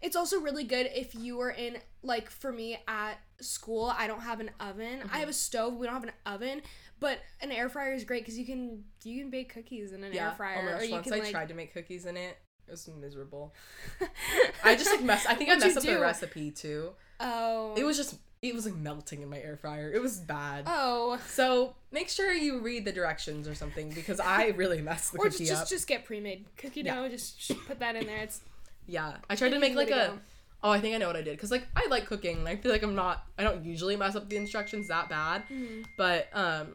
It's 0.03 0.17
also 0.17 0.41
really 0.41 0.65
good 0.65 0.91
if 0.95 1.15
you 1.15 1.41
are 1.41 1.51
in 1.51 1.79
like 2.03 2.29
for 2.31 2.53
me 2.53 2.79
at 2.89 3.15
school, 3.41 3.93
I 3.97 4.07
don't 4.07 4.23
have 4.23 4.41
an 4.41 4.51
oven. 4.61 5.01
I 5.01 5.05
mm-hmm. 5.05 5.09
have 5.09 5.29
a 5.29 5.33
stove, 5.33 5.77
we 5.77 5.87
don't 5.87 5.95
have 5.95 6.05
an 6.05 6.13
oven, 6.27 6.63
but 7.01 7.19
an 7.41 7.53
air 7.53 7.69
fryer 7.69 7.93
is 7.93 8.05
great 8.05 8.25
cuz 8.25 8.37
you 8.37 8.45
can 8.45 8.85
you 9.05 9.21
can 9.21 9.31
bake 9.31 9.55
cookies 9.55 9.93
in 9.93 10.03
an 10.05 10.13
Yeah. 10.13 10.31
air 10.31 10.35
fryer 10.37 10.59
oh 10.61 10.63
my 10.65 10.71
or 10.73 10.79
gosh, 10.79 10.87
you 10.87 10.93
once 10.93 11.05
can 11.05 11.15
I 11.15 11.19
like 11.19 11.31
tried 11.31 11.49
to 11.49 11.55
make 11.55 11.73
cookies 11.73 12.07
in 12.07 12.17
it, 12.17 12.37
it 12.67 12.71
was 12.71 12.89
miserable. 12.89 13.55
I 14.65 14.77
just 14.77 14.91
like 14.91 15.03
mess. 15.03 15.27
I 15.27 15.35
think 15.35 15.51
I 15.51 15.55
What'd 15.55 15.69
you 15.69 15.75
messed 15.75 15.87
up 15.89 15.95
the 15.95 16.01
recipe 16.01 16.51
too. 16.51 16.93
Oh. 17.21 17.75
It 17.77 17.85
was 17.85 17.97
just 17.97 18.17
it 18.41 18.55
was 18.55 18.65
like 18.65 18.75
melting 18.75 19.23
in 19.23 19.31
my 19.31 19.39
air 19.39 19.57
fryer. 19.57 19.93
It 19.93 20.03
was 20.03 20.19
bad. 20.19 20.65
Oh. 20.67 21.19
So 21.29 21.75
make 21.93 22.09
sure 22.09 22.33
you 22.33 22.59
read 22.59 22.85
the 22.85 22.93
directions 22.93 23.47
or 23.47 23.55
something 23.55 23.91
because 23.91 24.19
I 24.19 24.49
really 24.49 24.81
messed 24.81 25.13
the 25.13 25.19
Or 25.19 25.25
cookie 25.27 25.45
just, 25.45 25.51
just 25.51 25.63
up. 25.63 25.69
just 25.69 25.87
get 25.87 26.05
pre-made 26.05 26.47
cookie 26.57 26.83
Yeah. 26.83 26.97
dough, 26.97 27.09
just 27.09 27.67
put 27.67 27.79
that 27.79 27.95
in 27.95 28.07
there. 28.07 28.19
It's 28.19 28.41
yeah, 28.87 29.17
I 29.31 29.37
tried 29.37 29.51
to 29.51 29.59
make 29.59 29.75
like 29.75 29.89
a. 29.89 29.91
go. 29.91 30.19
Oh, 30.65 30.71
I 30.71 30.81
think 30.81 30.95
I 30.95 30.99
know 30.99 31.09
what 31.09 31.17
I 31.17 31.23
did 31.23 31.33
because 31.37 31.51
like 31.51 31.67
I 31.75 31.87
like 31.91 32.07
cooking. 32.07 32.47
I 32.47 32.57
feel 32.57 32.71
like 32.71 32.83
I'm 32.83 32.95
not. 32.95 33.25
I 33.39 33.43
don't 33.43 33.65
usually 33.65 33.97
mess 33.97 34.15
up 34.15 34.29
the 34.29 34.37
instructions 34.37 34.89
that 34.89 35.09
bad, 35.09 35.43
Mhm. 35.51 35.85
but 35.99 36.29
um, 36.33 36.75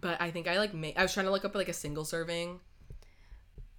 but 0.00 0.20
I 0.20 0.30
think 0.30 0.46
I 0.48 0.58
like 0.58 0.72
made. 0.74 0.96
I 0.96 1.02
was 1.02 1.12
trying 1.12 1.26
to 1.26 1.32
look 1.32 1.44
up 1.44 1.54
like 1.54 1.68
a 1.68 1.72
single 1.72 2.04
serving, 2.04 2.60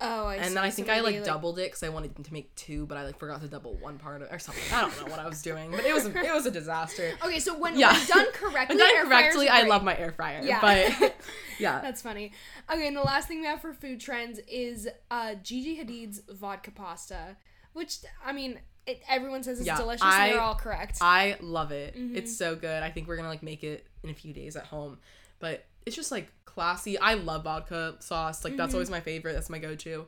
Oh, 0.02 0.28
I 0.28 0.36
see. 0.40 0.44
and 0.48 0.58
then 0.58 0.64
I 0.66 0.70
So 0.70 0.76
think 0.76 0.90
I 0.90 1.00
maybe, 1.02 1.16
like 1.20 1.26
doubled 1.26 1.58
it 1.58 1.68
because 1.68 1.82
I 1.84 1.88
wanted 1.90 2.22
to 2.26 2.34
make 2.34 2.54
two, 2.56 2.86
but 2.86 2.98
I 2.98 3.06
like 3.06 3.18
forgot 3.18 3.40
to 3.42 3.48
double 3.48 3.76
one 3.76 3.98
part 3.98 4.22
of 4.22 4.30
or 4.30 4.40
something. 4.40 4.62
I 4.74 4.82
don't 4.82 5.06
know 5.06 5.10
what 5.10 5.20
I 5.22 5.28
was 5.28 5.42
doing, 5.42 5.72
but 5.72 5.86
it 5.86 5.94
was 5.94 6.06
it 6.06 6.34
was 6.34 6.46
a 6.46 6.52
disaster. 6.52 7.14
Okay, 7.24 7.40
so 7.40 7.58
when, 7.58 7.80
Yeah. 7.80 7.94
when 7.94 8.06
done 8.08 8.26
correctly, 8.34 8.76
But 8.78 8.84
done 8.84 9.06
correctly, 9.08 9.48
I 9.48 9.62
love 9.64 9.84
my 9.86 9.98
air 9.98 10.12
fryer. 10.12 10.42
Yeah. 10.44 10.60
But 10.60 11.16
yeah, 11.60 11.80
That's 11.80 12.02
funny. 12.02 12.34
Okay, 12.70 12.88
and 12.88 12.98
the 12.98 13.02
last 13.04 13.30
thing 13.30 13.40
we 13.40 13.48
have 13.48 13.62
for 13.62 13.74
food 13.74 14.02
trends 14.02 14.40
is 14.50 14.90
uh, 15.10 15.36
Gigi 15.36 15.78
Hadid's 15.78 16.22
vodka 16.30 16.72
pasta, 16.72 17.38
which 17.76 17.98
I 18.26 18.32
mean, 18.34 18.60
it, 18.88 19.02
everyone 19.10 19.44
says 19.44 19.60
it's 19.60 19.68
Yeah, 19.68 19.78
delicious, 19.78 20.04
I- 20.04 20.26
and 20.28 20.34
they're 20.36 20.42
all 20.42 20.56
correct. 20.56 20.98
I 21.02 21.38
love 21.42 21.72
it. 21.72 21.96
Mhm. 21.96 22.16
It's 22.16 22.36
so 22.36 22.56
good. 22.56 22.82
I 22.84 22.90
think 22.90 23.08
we're 23.08 23.16
gonna 23.18 23.30
like 23.30 23.44
make 23.44 23.64
it 23.64 23.86
in 24.04 24.10
a 24.10 24.14
few 24.14 24.34
days 24.34 24.56
at 24.56 24.66
home. 24.66 24.98
But 25.40 25.66
it's 25.86 25.96
just 25.96 26.12
like 26.12 26.32
classy. 26.46 26.98
I 26.98 27.14
love 27.16 27.44
vodka 27.44 27.98
sauce. 28.00 28.44
Like 28.44 28.56
that's 28.58 28.72
Mhm. 28.72 28.76
always 28.76 28.90
my 28.90 29.02
favorite. 29.02 29.34
That's 29.34 29.50
my 29.50 29.60
go-to. 29.60 30.08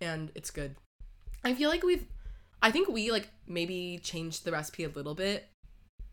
And 0.00 0.30
it's 0.34 0.50
good. 0.50 0.74
I 1.44 1.54
feel 1.54 1.70
like 1.70 1.82
we've 1.82 2.06
I 2.62 2.70
think 2.70 2.88
we 2.88 3.10
like 3.12 3.28
maybe 3.46 4.00
changed 4.02 4.44
the 4.44 4.52
recipe 4.52 4.84
a 4.84 4.88
little 4.88 5.14
bit. 5.14 5.46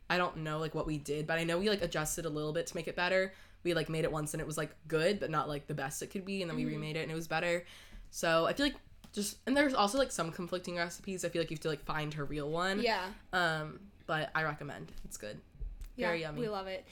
I 0.09 0.17
don't 0.17 0.37
know 0.37 0.59
like 0.59 0.75
what 0.75 0.85
we 0.85 0.97
did, 0.97 1.25
but 1.25 1.39
I 1.39 1.43
know 1.43 1.57
we 1.57 1.69
like 1.69 1.81
adjusted 1.81 2.25
a 2.25 2.29
little 2.29 2.53
bit 2.53 2.67
to 2.67 2.75
make 2.75 2.87
it 2.87 2.95
better. 2.95 3.33
We 3.63 3.73
like 3.73 3.89
made 3.89 4.03
it 4.03 4.11
once 4.11 4.33
and 4.33 4.41
it 4.41 4.45
was 4.45 4.57
like 4.57 4.75
good, 4.87 5.19
but 5.19 5.29
not 5.31 5.47
like 5.47 5.67
the 5.67 5.73
best 5.73 6.01
it 6.03 6.07
could 6.07 6.25
be, 6.25 6.41
and 6.41 6.51
then 6.51 6.57
we 6.57 6.65
Mhm. 6.65 6.73
remade 6.75 6.95
it 6.97 7.03
and 7.03 7.11
it 7.11 7.15
was 7.15 7.27
better. 7.29 7.65
So 8.11 8.45
I 8.45 8.53
feel 8.53 8.65
like 8.67 8.75
just 9.13 9.37
and 9.47 9.55
there's 9.55 9.73
also 9.73 9.97
like 9.97 10.11
some 10.11 10.31
conflicting 10.31 10.75
recipes. 10.75 11.23
I 11.23 11.29
feel 11.29 11.41
like 11.41 11.51
you 11.51 11.55
have 11.55 11.61
to 11.61 11.69
like 11.69 11.83
find 11.85 12.13
her 12.15 12.25
real 12.25 12.49
one. 12.49 12.79
yeah, 12.81 13.05
Um, 13.31 13.79
but 14.07 14.29
I 14.35 14.43
recommend. 14.43 14.91
It's 15.05 15.17
good. 15.17 15.39
yeah, 15.95 16.07
Very 16.07 16.21
yummy. 16.21 16.41
we 16.41 16.49
love 16.49 16.67
it. 16.67 16.85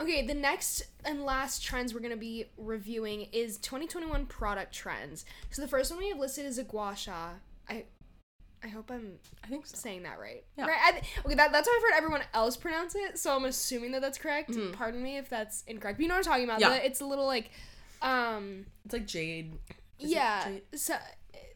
Okay, 0.00 0.26
the 0.26 0.34
next 0.34 0.82
and 1.04 1.24
last 1.24 1.64
trends 1.64 1.94
we're 1.94 2.00
gonna 2.00 2.16
be 2.16 2.46
reviewing 2.58 3.28
is 3.32 3.56
2021 3.58 4.26
product 4.26 4.74
trends. 4.74 5.24
So 5.50 5.62
the 5.62 5.68
first 5.68 5.90
one 5.90 5.98
we 6.00 6.08
have 6.10 6.18
listed 6.18 6.44
is 6.46 6.58
a 6.58 6.64
gua 6.64 6.94
sha. 6.94 7.30
I, 7.68 7.84
I 8.62 8.68
hope 8.68 8.90
I'm 8.90 9.14
I 9.42 9.48
think 9.48 9.66
so. 9.66 9.76
saying 9.76 10.02
that 10.04 10.18
right. 10.20 10.44
Yeah. 10.58 10.66
Right. 10.66 10.78
I 10.84 10.90
th- 10.92 11.04
okay, 11.24 11.34
that, 11.34 11.50
that's 11.50 11.66
how 11.68 11.74
I've 11.74 11.82
heard 11.82 11.96
everyone 11.96 12.22
else 12.34 12.56
pronounce 12.56 12.94
it. 12.94 13.18
So 13.18 13.34
I'm 13.34 13.44
assuming 13.46 13.92
that 13.92 14.02
that's 14.02 14.18
correct. 14.18 14.50
Mhm. 14.50 14.72
Pardon 14.74 15.02
me 15.02 15.16
if 15.16 15.28
that's 15.30 15.62
incorrect. 15.66 15.96
But 15.98 16.02
you 16.02 16.08
know 16.08 16.14
what 16.14 16.26
I'm 16.26 16.30
talking 16.32 16.44
about. 16.44 16.60
Yeah. 16.60 16.70
The- 16.70 16.84
it's 16.86 17.00
a 17.00 17.06
little 17.06 17.26
like, 17.26 17.50
um, 18.02 18.66
It's 18.84 18.92
like 18.92 19.06
jade. 19.06 19.52
Is 19.98 20.10
yeah, 20.12 20.44
jade? 20.48 20.62
so, 20.74 20.94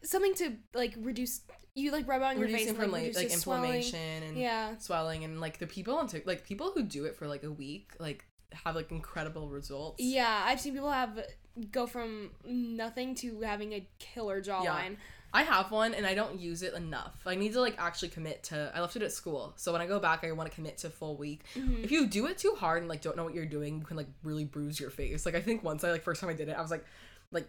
something 0.03 0.33
to 0.35 0.53
like 0.73 0.93
reduce. 0.99 1.41
You 1.73 1.91
like 1.91 2.07
rub 2.07 2.21
on 2.21 2.37
your 2.37 2.47
face 2.47 2.53
Reducing 2.67 2.75
from 2.75 2.91
like, 2.91 3.15
like, 3.15 3.29
swelling. 3.29 3.63
inflammation 3.75 4.23
and 4.23 4.37
Yeah. 4.37 4.77
swelling 4.77 5.23
and 5.23 5.39
like 5.39 5.57
the 5.57 5.67
people 5.67 5.95
on 5.97 6.07
Tik 6.07 6.27
like 6.27 6.43
people 6.45 6.71
who 6.75 6.83
do 6.83 7.05
it 7.05 7.15
for 7.15 7.27
like 7.27 7.43
a 7.43 7.51
week 7.51 7.91
like 7.99 8.25
have 8.65 8.75
like 8.75 8.91
incredible 8.91 9.47
results. 9.49 10.03
Yeah, 10.03 10.43
I've 10.45 10.59
seen 10.59 10.73
people 10.73 10.91
have 10.91 11.17
go 11.71 11.87
from 11.87 12.31
nothing 12.45 13.15
to 13.15 13.39
having 13.41 13.71
a 13.73 13.87
killer 13.99 14.41
jawline. 14.41 14.97
I 15.33 15.43
have 15.43 15.71
one 15.71 15.93
and 15.93 16.05
I 16.05 16.13
don't 16.13 16.37
use 16.41 16.61
it 16.61 16.73
enough. 16.73 17.21
I 17.25 17.35
need 17.35 17.53
to 17.53 17.61
like 17.61 17.75
actually 17.77 18.09
commit 18.09 18.43
to. 18.45 18.69
I 18.75 18.81
left 18.81 18.97
it 18.97 19.01
at 19.01 19.13
school, 19.13 19.53
so 19.55 19.71
when 19.71 19.79
I 19.81 19.87
go 19.87 19.97
back, 19.97 20.25
I 20.25 20.31
want 20.33 20.49
to 20.49 20.53
commit 20.55 20.77
to 20.79 20.89
full 20.89 21.15
week. 21.15 21.45
Mhm. 21.55 21.85
If 21.85 21.91
you 21.91 22.05
do 22.05 22.25
it 22.27 22.37
too 22.37 22.55
hard 22.59 22.79
and 22.81 22.89
like 22.89 22.99
don't 23.01 23.15
know 23.15 23.23
what 23.23 23.33
you're 23.33 23.45
doing, 23.45 23.79
you 23.79 23.85
can 23.85 23.95
like 23.95 24.09
really 24.23 24.43
bruise 24.43 24.77
your 24.77 24.89
face. 24.89 25.25
Like 25.25 25.35
I 25.35 25.41
think 25.41 25.63
once 25.63 25.85
I 25.85 25.91
like 25.91 26.03
first 26.03 26.19
time 26.19 26.29
I 26.29 26.33
did 26.33 26.49
it, 26.49 26.57
I 26.57 26.61
was 26.61 26.69
like, 26.71 26.83
like 27.31 27.47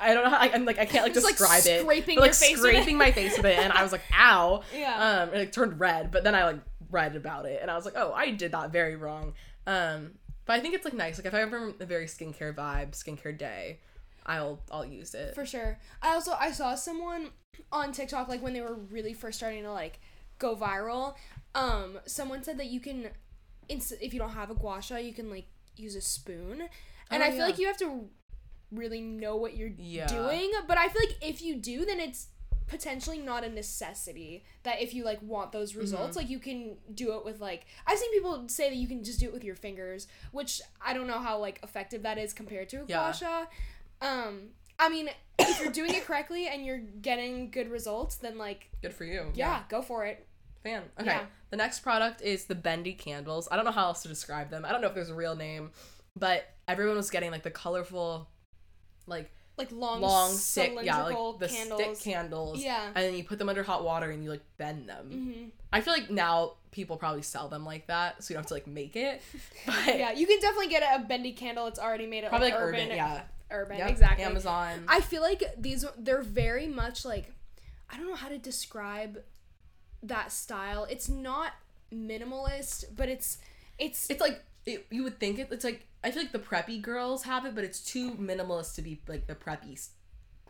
I 0.00 0.14
don't 0.14 0.24
know. 0.24 0.30
How, 0.30 0.38
I, 0.38 0.50
I'm 0.52 0.64
like 0.64 0.78
I 0.78 0.84
can't 0.84 1.04
like 1.04 1.14
Just, 1.14 1.24
like, 1.24 1.36
describe 1.36 1.66
it. 1.66 1.82
scraping 1.82 2.16
but, 2.16 2.22
like 2.22 2.28
your 2.28 2.34
face 2.34 2.60
with 2.60 2.70
it. 2.70 2.76
scraping 2.76 2.98
my 2.98 3.10
face 3.12 3.36
with 3.36 3.46
it, 3.46 3.58
and 3.58 3.72
I 3.72 3.82
was 3.82 3.92
like, 3.92 4.02
ow. 4.18 4.62
Yeah. 4.74 5.22
Um, 5.22 5.34
it 5.34 5.38
like 5.38 5.52
turned 5.52 5.80
red, 5.80 6.10
but 6.10 6.24
then 6.24 6.34
I 6.34 6.44
like 6.44 6.60
read 6.90 7.16
about 7.16 7.46
it, 7.46 7.60
and 7.60 7.70
I 7.70 7.76
was 7.76 7.84
like, 7.84 7.94
oh, 7.96 8.12
I 8.12 8.30
did 8.30 8.52
that 8.52 8.70
very 8.70 8.96
wrong. 8.96 9.34
Um, 9.66 10.12
but 10.46 10.54
I 10.54 10.60
think 10.60 10.74
it's 10.74 10.84
like 10.84 10.94
nice. 10.94 11.18
Like 11.18 11.26
if 11.26 11.34
I 11.34 11.42
ever 11.42 11.74
a 11.78 11.84
very 11.86 12.06
skincare 12.06 12.54
vibe, 12.54 12.92
skincare 12.92 13.36
day, 13.36 13.80
I'll 14.24 14.60
I'll 14.70 14.84
use 14.84 15.14
it. 15.14 15.34
For 15.34 15.44
sure. 15.44 15.78
I 16.02 16.14
also 16.14 16.32
I 16.38 16.52
saw 16.52 16.74
someone 16.74 17.30
on 17.72 17.92
TikTok 17.92 18.28
like 18.28 18.42
when 18.42 18.52
they 18.52 18.60
were 18.60 18.74
really 18.74 19.12
first 19.12 19.38
starting 19.38 19.62
to 19.64 19.72
like 19.72 20.00
go 20.38 20.56
viral. 20.56 21.16
Um, 21.54 21.98
someone 22.06 22.42
said 22.42 22.58
that 22.58 22.66
you 22.66 22.78
can, 22.80 23.08
if 23.68 24.12
you 24.14 24.20
don't 24.20 24.30
have 24.30 24.50
a 24.50 24.54
gua 24.54 24.80
sha, 24.80 24.96
you 24.96 25.12
can 25.12 25.30
like 25.30 25.46
use 25.76 25.94
a 25.96 26.00
spoon, 26.00 26.62
and 27.10 27.22
Oh, 27.22 27.26
I 27.26 27.30
feel 27.30 27.40
like 27.40 27.58
you 27.58 27.66
have 27.66 27.78
to 27.78 28.08
really 28.70 29.00
know 29.00 29.36
what 29.36 29.56
you're 29.56 29.70
Yeah. 29.76 30.06
doing. 30.06 30.50
But 30.66 30.78
I 30.78 30.88
feel 30.88 31.02
like 31.08 31.16
if 31.22 31.40
you 31.42 31.56
do, 31.56 31.84
then 31.84 32.00
it's 32.00 32.28
potentially 32.66 33.16
not 33.18 33.44
a 33.44 33.48
necessity 33.48 34.44
that 34.62 34.82
if 34.82 34.92
you 34.92 35.02
like 35.02 35.22
want 35.22 35.52
those 35.52 35.70
Mm-hmm. 35.72 35.80
results 35.80 36.16
like 36.16 36.28
you 36.28 36.38
can 36.38 36.76
do 36.92 37.14
it 37.16 37.24
with 37.24 37.40
like 37.40 37.64
i've 37.86 37.96
seen 37.96 38.12
people 38.12 38.44
say 38.46 38.68
that 38.68 38.76
you 38.76 38.86
can 38.86 39.02
just 39.02 39.18
do 39.18 39.24
it 39.26 39.32
with 39.32 39.42
your 39.42 39.54
fingers 39.54 40.06
which 40.32 40.60
i 40.84 40.92
don't 40.92 41.06
know 41.06 41.18
how 41.18 41.38
like 41.38 41.60
effective 41.62 42.02
that 42.02 42.18
is 42.18 42.34
compared 42.34 42.68
to 42.68 42.82
a 42.82 42.84
Yeah. 42.86 43.46
um 44.02 44.48
i 44.78 44.90
mean 44.90 45.08
if 45.38 45.62
you're 45.62 45.72
doing 45.72 45.94
it 45.94 46.04
correctly 46.04 46.46
and 46.46 46.66
you're 46.66 46.76
getting 47.00 47.50
good 47.50 47.70
results 47.70 48.16
then 48.16 48.36
like 48.36 48.68
Good 48.82 48.92
for 48.92 49.04
you. 49.04 49.30
yeah, 49.34 49.62
go 49.70 49.80
for 49.80 50.04
it 50.04 50.26
Fan. 50.62 50.82
Okay. 51.00 51.06
Yeah. 51.08 51.22
The 51.50 51.56
next 51.56 51.80
product 51.80 52.20
is 52.20 52.44
the 52.46 52.54
bendy 52.56 52.92
candles. 52.92 53.48
I 53.50 53.56
don't 53.56 53.64
know 53.64 53.70
how 53.70 53.84
else 53.86 54.02
to 54.02 54.08
describe 54.08 54.50
them. 54.50 54.64
I 54.66 54.72
don't 54.72 54.80
know 54.82 54.88
if 54.88 54.94
there's 54.94 55.08
a 55.08 55.14
real 55.14 55.36
name, 55.36 55.70
but 56.16 56.44
everyone 56.66 56.96
was 56.96 57.10
getting 57.10 57.30
like 57.30 57.44
the 57.44 57.50
colorful, 57.50 58.28
like 59.08 59.30
like 59.56 59.72
long 59.72 60.00
long 60.00 60.32
stick, 60.32 60.72
yeah, 60.82 61.02
like 61.02 61.40
the 61.40 61.48
candles 61.48 61.80
stick 61.80 62.12
candles. 62.12 62.62
Yeah. 62.62 62.86
And 62.86 62.96
then 62.96 63.14
you 63.14 63.24
put 63.24 63.38
them 63.38 63.48
under 63.48 63.62
hot 63.62 63.84
water 63.84 64.10
and 64.10 64.22
you 64.22 64.30
like 64.30 64.44
bend 64.56 64.88
them. 64.88 65.10
hmm 65.10 65.44
I 65.70 65.82
feel 65.82 65.92
like 65.92 66.10
now 66.10 66.54
people 66.70 66.96
probably 66.96 67.20
sell 67.20 67.48
them 67.48 67.64
like 67.64 67.88
that, 67.88 68.22
so 68.22 68.32
you 68.32 68.36
don't 68.36 68.44
have 68.44 68.48
to 68.48 68.54
like 68.54 68.66
make 68.66 68.96
it. 68.96 69.20
But 69.66 69.98
yeah 69.98 70.12
you 70.12 70.26
can 70.26 70.40
definitely 70.40 70.68
get 70.68 70.82
a 70.82 71.04
bendy 71.04 71.32
candle 71.32 71.66
it's 71.66 71.78
already 71.78 72.06
made 72.06 72.24
at 72.24 72.30
probably 72.30 72.50
like, 72.50 72.54
like 72.54 72.62
urban 72.62 72.80
urban, 72.80 72.96
yeah. 72.96 73.20
urban 73.50 73.78
Yep, 73.78 73.90
exactly 73.90 74.24
Amazon. 74.24 74.84
I 74.88 75.00
feel 75.00 75.22
like 75.22 75.42
these 75.58 75.84
they're 75.98 76.22
very 76.22 76.68
much 76.68 77.04
like 77.04 77.32
I 77.90 77.96
don't 77.96 78.06
know 78.06 78.14
how 78.14 78.28
to 78.28 78.38
describe 78.38 79.18
that 80.02 80.30
style. 80.30 80.86
It's 80.88 81.08
not 81.08 81.52
minimalist, 81.92 82.84
but 82.96 83.08
it's 83.08 83.38
it's 83.78 84.10
it's 84.10 84.20
like 84.20 84.42
it, 84.68 84.86
you 84.90 85.02
would 85.02 85.18
think 85.18 85.38
it, 85.38 85.48
it's 85.50 85.64
like 85.64 85.86
I 86.04 86.10
feel 86.10 86.22
like 86.22 86.32
the 86.32 86.38
preppy 86.38 86.80
girls 86.80 87.24
have 87.24 87.44
it, 87.46 87.54
but 87.54 87.64
it's 87.64 87.80
too 87.80 88.12
minimalist 88.12 88.74
to 88.76 88.82
be 88.82 89.00
like 89.08 89.26
the 89.26 89.34
preppy 89.34 89.78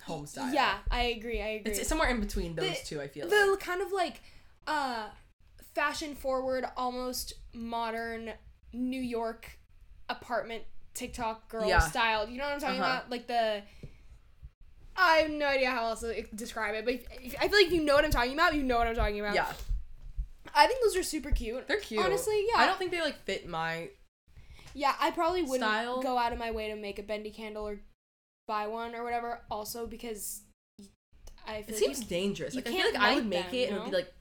home 0.05 0.27
style. 0.27 0.53
yeah, 0.53 0.79
I 0.91 1.03
agree. 1.05 1.41
I 1.43 1.47
agree. 1.61 1.73
It's 1.73 1.89
somewhere 1.89 2.09
in 2.11 2.21
between 2.21 2.55
those 2.55 2.81
The- 2.81 2.87
two. 2.87 3.01
I 3.01 3.09
feel 3.09 3.27
like. 3.29 3.31
the 3.31 3.57
kind 3.65 3.81
of 3.83 3.93
like 3.93 4.21
uh 4.67 5.09
fashion 5.75 6.15
forward, 6.15 6.65
almost 6.77 7.35
modern 7.55 8.33
New 8.73 9.01
York 9.01 9.59
apartment 10.09 10.65
TikTok 10.95 11.49
girl 11.49 11.69
Yeah. 11.69 11.79
style. 11.79 12.29
You 12.29 12.39
know 12.39 12.45
what 12.45 12.55
I'm 12.55 12.61
talking 12.61 12.81
Uh-huh. 12.81 12.99
about? 12.99 13.11
Like 13.11 13.27
the. 13.27 13.63
I 15.01 15.19
have 15.19 15.31
no 15.31 15.47
idea 15.47 15.71
how 15.71 15.87
else 15.87 16.01
to 16.01 16.23
describe 16.35 16.75
it, 16.75 16.85
but 16.85 16.95
if, 16.95 17.07
if, 17.23 17.35
I 17.41 17.47
feel 17.47 17.61
like 17.63 17.71
you 17.71 17.85
know 17.85 17.95
what 17.95 18.05
I'm 18.05 18.11
talking 18.11 18.33
about. 18.33 18.55
You 18.57 18.65
know 18.65 18.79
what 18.79 18.89
I'm 18.89 18.97
talking 18.97 19.21
about. 19.21 19.35
Yeah, 19.35 19.47
I 20.55 20.67
think 20.67 20.81
those 20.83 20.97
are 20.97 21.05
super 21.05 21.31
cute. 21.31 21.69
they're 21.69 21.79
cute. 21.79 22.05
Honestly, 22.05 22.45
yeah. 22.53 22.61
I 22.61 22.67
don't 22.67 22.79
think 22.79 22.91
they 22.91 23.01
like 23.01 23.23
fit 23.25 23.49
my. 23.49 23.91
Yeah, 24.79 24.95
I 25.01 25.11
probably 25.11 25.43
wouldn't 25.43 25.69
Style. 25.69 26.01
go 26.03 26.17
out 26.19 26.33
of 26.33 26.39
my 26.39 26.51
way 26.51 26.69
to 26.69 26.77
make 26.77 26.99
a 26.99 27.03
bendy 27.03 27.31
candle 27.31 27.67
or 27.67 27.81
buy 28.47 28.67
one 28.69 28.95
or 28.95 29.03
whatever. 29.03 29.41
Also 29.51 29.87
because 29.87 30.43
I 31.47 31.63
feel 31.63 31.75
It 31.77 31.81
like 31.87 31.97
seems 31.97 32.01
dangerous. 32.01 32.55
you 32.55 32.61
Like 32.61 32.69
I 32.69 32.71
feel 32.71 32.81
can't 32.83 32.95
like 32.95 33.03
I 33.03 33.15
would 33.17 33.27
make 33.27 33.47
them, 33.47 33.55
it 33.55 33.69
and 33.71 33.77
it 33.77 33.81
would 33.81 33.91
be 33.91 33.97
like. 33.97 34.13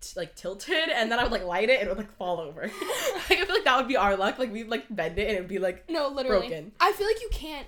t- 0.00 0.12
Like 0.20 0.36
tilted, 0.36 0.88
and 0.94 1.10
then 1.10 1.18
I 1.18 1.24
would 1.24 1.32
like 1.32 1.44
light 1.44 1.68
it, 1.68 1.80
and 1.80 1.88
it 1.88 1.96
would 1.96 1.98
like 2.06 2.16
fall 2.16 2.38
over. 2.40 2.62
like 3.30 3.38
I 3.40 3.44
feel 3.44 3.54
like 3.56 3.64
that 3.64 3.76
would 3.78 3.88
be 3.88 3.96
our 3.96 4.16
luck. 4.16 4.38
Like 4.38 4.52
we'd 4.52 4.68
like 4.68 4.84
bend 4.94 5.18
it, 5.18 5.26
and 5.28 5.36
it 5.36 5.40
would 5.40 5.48
be 5.48 5.58
like. 5.58 5.90
no, 5.90 6.08
literally. 6.08 6.46
broken. 6.48 6.72
I 6.78 6.92
feel 6.92 7.06
like 7.08 7.20
you 7.20 7.28
can't 7.32 7.66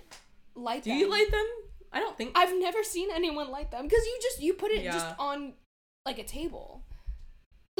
light 0.55 0.85
Do 0.85 0.91
them. 0.91 0.99
you 1.01 1.11
light 1.11 1.31
them? 1.31 1.47
I 1.93 1.99
don't 1.99 2.17
think. 2.17 2.33
I've 2.37 2.55
never 2.57 2.85
seen 2.85 3.09
anyone 3.13 3.51
light 3.51 3.73
them 3.73 3.83
because 3.89 4.05
you 4.07 4.19
just 4.23 4.41
you 4.41 4.53
put 4.55 4.71
it 4.71 4.85
just 4.85 5.07
on 5.19 5.55
like 6.07 6.19
a 6.21 6.25
table. 6.25 6.85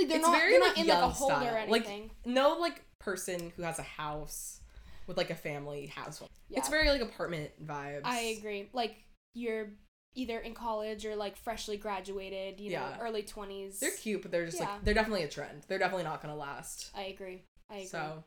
Like 0.01 0.09
they're 0.09 0.19
It's 0.19 0.27
not 0.27 0.37
very, 0.39 0.51
they're 0.53 0.61
like, 0.61 0.77
not 0.77 0.79
in 0.79 0.87
like 0.89 0.99
a 1.03 1.09
holder 1.09 1.35
or 1.35 1.39
style. 1.51 1.71
Like, 1.71 2.11
no 2.25 2.57
like 2.59 2.83
person 2.99 3.53
who 3.57 3.63
has 3.63 3.79
a 3.79 3.83
house 3.83 4.61
with 5.07 5.17
like 5.17 5.31
a 5.31 5.35
family 5.35 5.87
has 5.97 6.21
one. 6.21 6.29
yeah. 6.49 6.59
It's 6.59 6.69
very 6.69 6.89
like 6.89 7.01
apartment 7.03 7.51
vibes. 7.67 8.03
I 8.05 8.37
agree. 8.39 8.69
Like 8.73 8.97
you're 9.35 9.71
either 10.15 10.39
in 10.41 10.55
college 10.55 11.07
or 11.07 11.15
like 11.17 11.37
freshly 11.37 11.77
graduated, 11.77 12.59
you 12.61 12.71
know, 12.71 12.77
Yeah. 12.91 12.99
early 13.01 13.23
twenties. 13.23 13.79
They're 13.81 13.91
cute, 13.93 14.23
but 14.23 14.31
they're 14.31 14.47
just 14.47 14.59
Yeah. 14.59 14.71
like 14.71 14.85
they're 14.85 14.95
definitely 14.95 15.23
a 15.25 15.29
trend. 15.29 15.65
They're 15.69 15.79
definitely 15.79 16.05
not 16.05 16.21
gonna 16.23 16.37
last. 16.37 16.91
I 16.95 17.03
agree. 17.03 17.43
I 17.71 17.75
agree. 17.77 17.87
So 17.87 18.25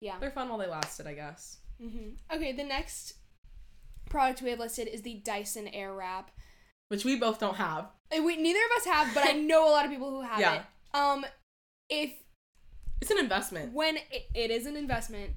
Yeah. 0.00 0.18
they're 0.18 0.30
fun 0.30 0.48
while 0.48 0.58
they 0.58 0.66
lasted, 0.68 1.06
I 1.06 1.14
guess. 1.14 1.58
hmm 1.80 2.10
Okay, 2.32 2.52
the 2.52 2.64
next 2.64 3.14
product 4.08 4.40
we 4.42 4.50
have 4.50 4.58
listed 4.58 4.88
is 4.88 5.02
the 5.02 5.14
Dyson 5.14 5.66
Airwrap. 5.66 6.26
Which 6.88 7.04
we 7.04 7.16
both 7.16 7.38
don't 7.40 7.56
have. 7.56 7.90
Uh, 8.16 8.22
We 8.22 8.36
neither 8.36 8.60
of 8.70 8.76
us 8.78 8.84
have, 8.86 9.12
but 9.14 9.26
I 9.28 9.32
know 9.50 9.68
a 9.68 9.72
lot 9.72 9.84
of 9.84 9.90
people 9.90 10.10
who 10.10 10.20
have 10.22 10.38
Yeah. 10.40 10.54
it. 10.60 10.62
Um, 10.96 11.26
if 11.90 12.10
It's 13.02 13.10
an 13.10 13.18
investment. 13.18 13.72
when 13.74 13.96
it, 13.98 14.26
it 14.34 14.50
is 14.50 14.66
an 14.66 14.76
investment, 14.76 15.32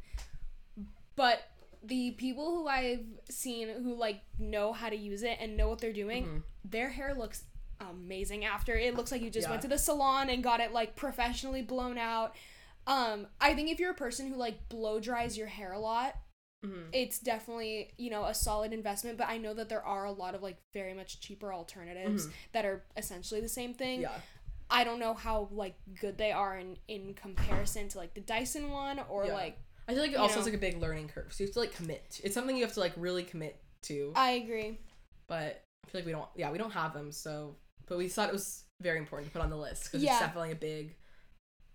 but 1.15 1.39
the 1.83 2.11
people 2.11 2.55
who 2.55 2.67
I've 2.67 3.05
seen 3.29 3.67
who 3.69 3.93
like 3.95 4.21
know 4.37 4.73
how 4.73 4.89
to 4.89 4.95
use 4.95 5.23
it 5.23 5.37
and 5.41 5.57
know 5.57 5.67
what 5.69 5.79
they're 5.79 5.93
doing, 5.93 6.25
Mhm. 6.25 6.43
their 6.63 6.89
hair 6.89 7.13
looks 7.13 7.43
amazing 7.79 8.45
after. 8.45 8.75
It 8.75 8.95
looks 8.95 9.11
like 9.11 9.21
you 9.21 9.29
just 9.29 9.45
Yeah. 9.47 9.51
went 9.51 9.61
to 9.63 9.67
the 9.67 9.77
salon 9.77 10.29
and 10.29 10.43
got 10.43 10.59
it 10.59 10.71
like 10.71 10.95
professionally 10.95 11.61
blown 11.61 11.97
out. 11.97 12.35
Um, 12.87 13.27
I 13.39 13.53
think 13.53 13.69
if 13.69 13.79
you're 13.79 13.91
a 13.91 13.95
person 13.95 14.27
who 14.27 14.35
like 14.35 14.67
blow 14.69 14.99
dries 14.99 15.37
your 15.37 15.47
hair 15.47 15.71
a 15.73 15.79
lot, 15.79 16.15
Mhm. 16.65 16.89
it's 16.91 17.19
definitely 17.19 17.93
you 17.97 18.09
know 18.09 18.25
a 18.25 18.33
solid 18.33 18.73
investment 18.73 19.17
but 19.17 19.29
i 19.29 19.37
know 19.37 19.53
that 19.53 19.69
there 19.69 19.81
are 19.81 20.03
a 20.03 20.11
lot 20.11 20.35
of 20.35 20.43
like 20.43 20.57
very 20.73 20.93
much 20.93 21.21
cheaper 21.21 21.53
alternatives 21.53 22.27
Mhm. 22.27 22.33
that 22.51 22.65
are 22.65 22.83
essentially 22.97 23.39
the 23.39 23.47
same 23.47 23.73
thing 23.73 24.01
Yeah. 24.01 24.19
I 24.71 24.83
don't 24.83 24.99
know 24.99 25.13
how 25.13 25.47
like 25.51 25.75
good 25.99 26.17
they 26.17 26.31
are 26.31 26.57
in 26.57 26.77
in 26.87 27.13
comparison 27.13 27.87
to 27.89 27.97
like 27.97 28.13
the 28.13 28.21
dyson 28.21 28.69
one 28.71 28.99
or 29.09 29.25
Yeah. 29.25 29.33
like 29.33 29.57
I 29.87 29.93
feel 29.93 30.03
like 30.03 30.11
it 30.11 30.17
also 30.17 30.35
know. 30.35 30.41
is 30.41 30.45
like 30.45 30.53
a 30.53 30.59
big 30.59 30.79
learning 30.79 31.07
curve. 31.07 31.33
So 31.33 31.43
you 31.43 31.47
have 31.47 31.53
to 31.55 31.59
like 31.61 31.73
commit. 31.73 32.21
It's 32.23 32.35
something 32.35 32.55
you 32.55 32.63
have 32.63 32.75
to 32.75 32.79
like 32.79 32.93
really 32.95 33.23
commit 33.23 33.59
to. 33.83 34.13
i 34.15 34.31
agree 34.31 34.77
but 35.27 35.63
I 35.85 35.89
feel 35.89 36.01
like 36.01 36.05
we 36.05 36.11
don't 36.11 36.29
yeah, 36.35 36.51
we 36.51 36.57
don't 36.59 36.71
have 36.71 36.93
them, 36.93 37.11
so 37.11 37.55
but 37.87 37.97
we 37.97 38.07
thought 38.07 38.29
it 38.29 38.33
was 38.33 38.65
very 38.81 38.99
important 38.99 39.29
to 39.29 39.33
put 39.33 39.41
on 39.41 39.49
the 39.49 39.57
list 39.57 39.85
because 39.85 40.03
Yeah. 40.03 40.11
it's 40.11 40.19
definitely 40.19 40.51
a 40.51 40.55
big 40.55 40.95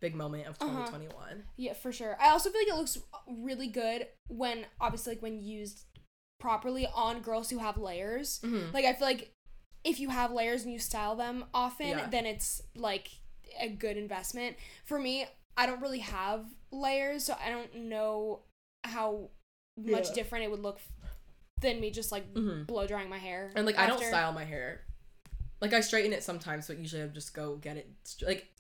big 0.01 0.15
moment 0.15 0.47
of 0.47 0.57
Uh-huh. 0.61 0.87
2021. 0.87 1.43
yeah 1.57 1.73
for 1.73 1.91
sure 1.91 2.17
i 2.21 2.29
also 2.31 2.51
feel 2.51 2.61
like 2.61 2.69
it 2.69 2.77
looks 2.77 2.99
really 3.27 3.67
good 3.69 4.07
when 4.29 4.67
obviously 4.81 5.15
like 5.15 5.23
when 5.23 5.41
used 5.41 5.85
properly 6.39 6.87
on 6.95 7.21
girls 7.21 7.49
who 7.51 7.59
have 7.59 7.77
layers 7.79 8.41
Mhm. 8.45 8.73
like 8.73 8.85
i 8.85 8.93
feel 8.93 9.09
like 9.09 9.33
if 9.85 10.01
you 10.01 10.09
have 10.09 10.33
layers 10.33 10.63
and 10.65 10.73
you 10.73 10.79
style 10.79 11.15
them 11.15 11.45
often 11.55 11.89
Yeah. 11.89 12.09
then 12.09 12.27
it's 12.27 12.63
like 12.75 13.11
a 13.61 13.69
good 13.69 13.97
investment 13.97 14.57
for 14.85 14.99
me 14.99 15.27
i 15.57 15.67
don't 15.67 15.81
really 15.81 16.01
have 16.01 16.45
layers 16.73 17.25
so 17.25 17.37
i 17.45 17.51
don't 17.51 17.75
know 17.77 18.41
how 18.85 19.29
much 19.77 20.09
Yeah. 20.09 20.15
different 20.15 20.45
it 20.45 20.51
would 20.51 20.61
look 20.63 20.81
than 21.61 21.81
me 21.81 21.91
just 21.91 22.11
like 22.13 22.33
Mhm. 22.35 22.67
blow 22.67 22.87
drying 22.87 23.09
my 23.09 23.19
hair 23.19 23.53
And 23.55 23.65
like 23.67 23.79
I 23.79 23.87
don't 23.87 23.99
style 24.03 24.33
my 24.33 24.45
hair. 24.45 24.83
Like 25.61 25.73
I 25.73 25.81
straighten 25.81 26.13
it 26.13 26.23
sometimes, 26.23 26.67
but 26.67 26.77
usually 26.79 27.03
I 27.03 27.07
just 27.07 27.33
go 27.33 27.57
get 27.57 27.77
it. 27.79 27.89
Like 28.21 28.53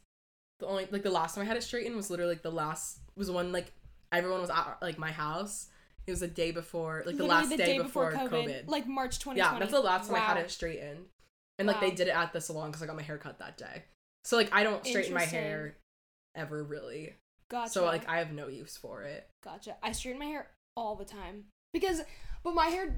the 0.59 0.66
only 0.66 0.87
like 0.91 1.03
the 1.03 1.11
last 1.11 1.35
time 1.35 1.43
I 1.43 1.47
had 1.47 1.57
it 1.57 1.62
straightened 1.62 1.97
was 1.97 2.09
literally 2.09 2.33
like 2.35 2.43
the 2.43 2.51
last 2.53 3.01
was 3.14 3.31
when 3.31 3.53
like 3.53 3.72
everyone 4.11 4.41
was 4.41 4.49
at 4.49 4.79
like 4.81 4.97
my 4.97 5.11
house. 5.12 5.68
It 6.07 6.12
was 6.12 6.20
the 6.20 6.29
day 6.29 6.51
before, 6.51 7.03
like 7.05 7.16
the 7.16 7.25
Literally 7.25 7.49
last 7.49 7.57
day, 7.59 7.79
before, 7.79 8.12
COVID. 8.12 8.68
like 8.68 8.87
march 8.87 9.18
2020 9.18 9.39
Yeah, 9.39 9.59
that's 9.59 9.72
the 9.72 9.81
last 9.81 10.07
time 10.07 10.16
I 10.16 10.20
had 10.20 10.37
it 10.39 10.51
straightened. 10.51 11.07
And 11.59 11.68
like 11.68 11.80
they 11.80 11.90
did 11.92 12.09
it 12.09 12.16
at 12.16 12.32
the 12.32 12.40
salon 12.40 12.70
because 12.70 12.82
I 12.82 12.86
got 12.86 12.96
my 12.96 13.02
hair 13.02 13.18
cut 13.18 13.38
that 13.38 13.57
day. 13.57 13.84
So 14.24 14.36
like 14.36 14.48
I 14.52 14.62
don't 14.64 14.84
straighten 14.86 15.14
my 15.14 15.24
hair 15.24 15.76
ever 16.34 16.64
really. 16.64 17.14
gotcha 17.50 17.70
So 17.70 17.84
like 17.84 18.09
I 18.09 18.18
have 18.18 18.32
no 18.32 18.48
use 18.48 18.76
for 18.76 19.02
it. 19.02 19.28
Gotcha. 19.44 19.76
I 19.82 19.92
straighten 19.92 20.18
my 20.18 20.26
hair 20.26 20.50
all 20.76 20.96
the 20.96 21.05
time 21.05 21.44
because, 21.72 22.02
but 22.42 22.55
my 22.55 22.66
hair 22.66 22.96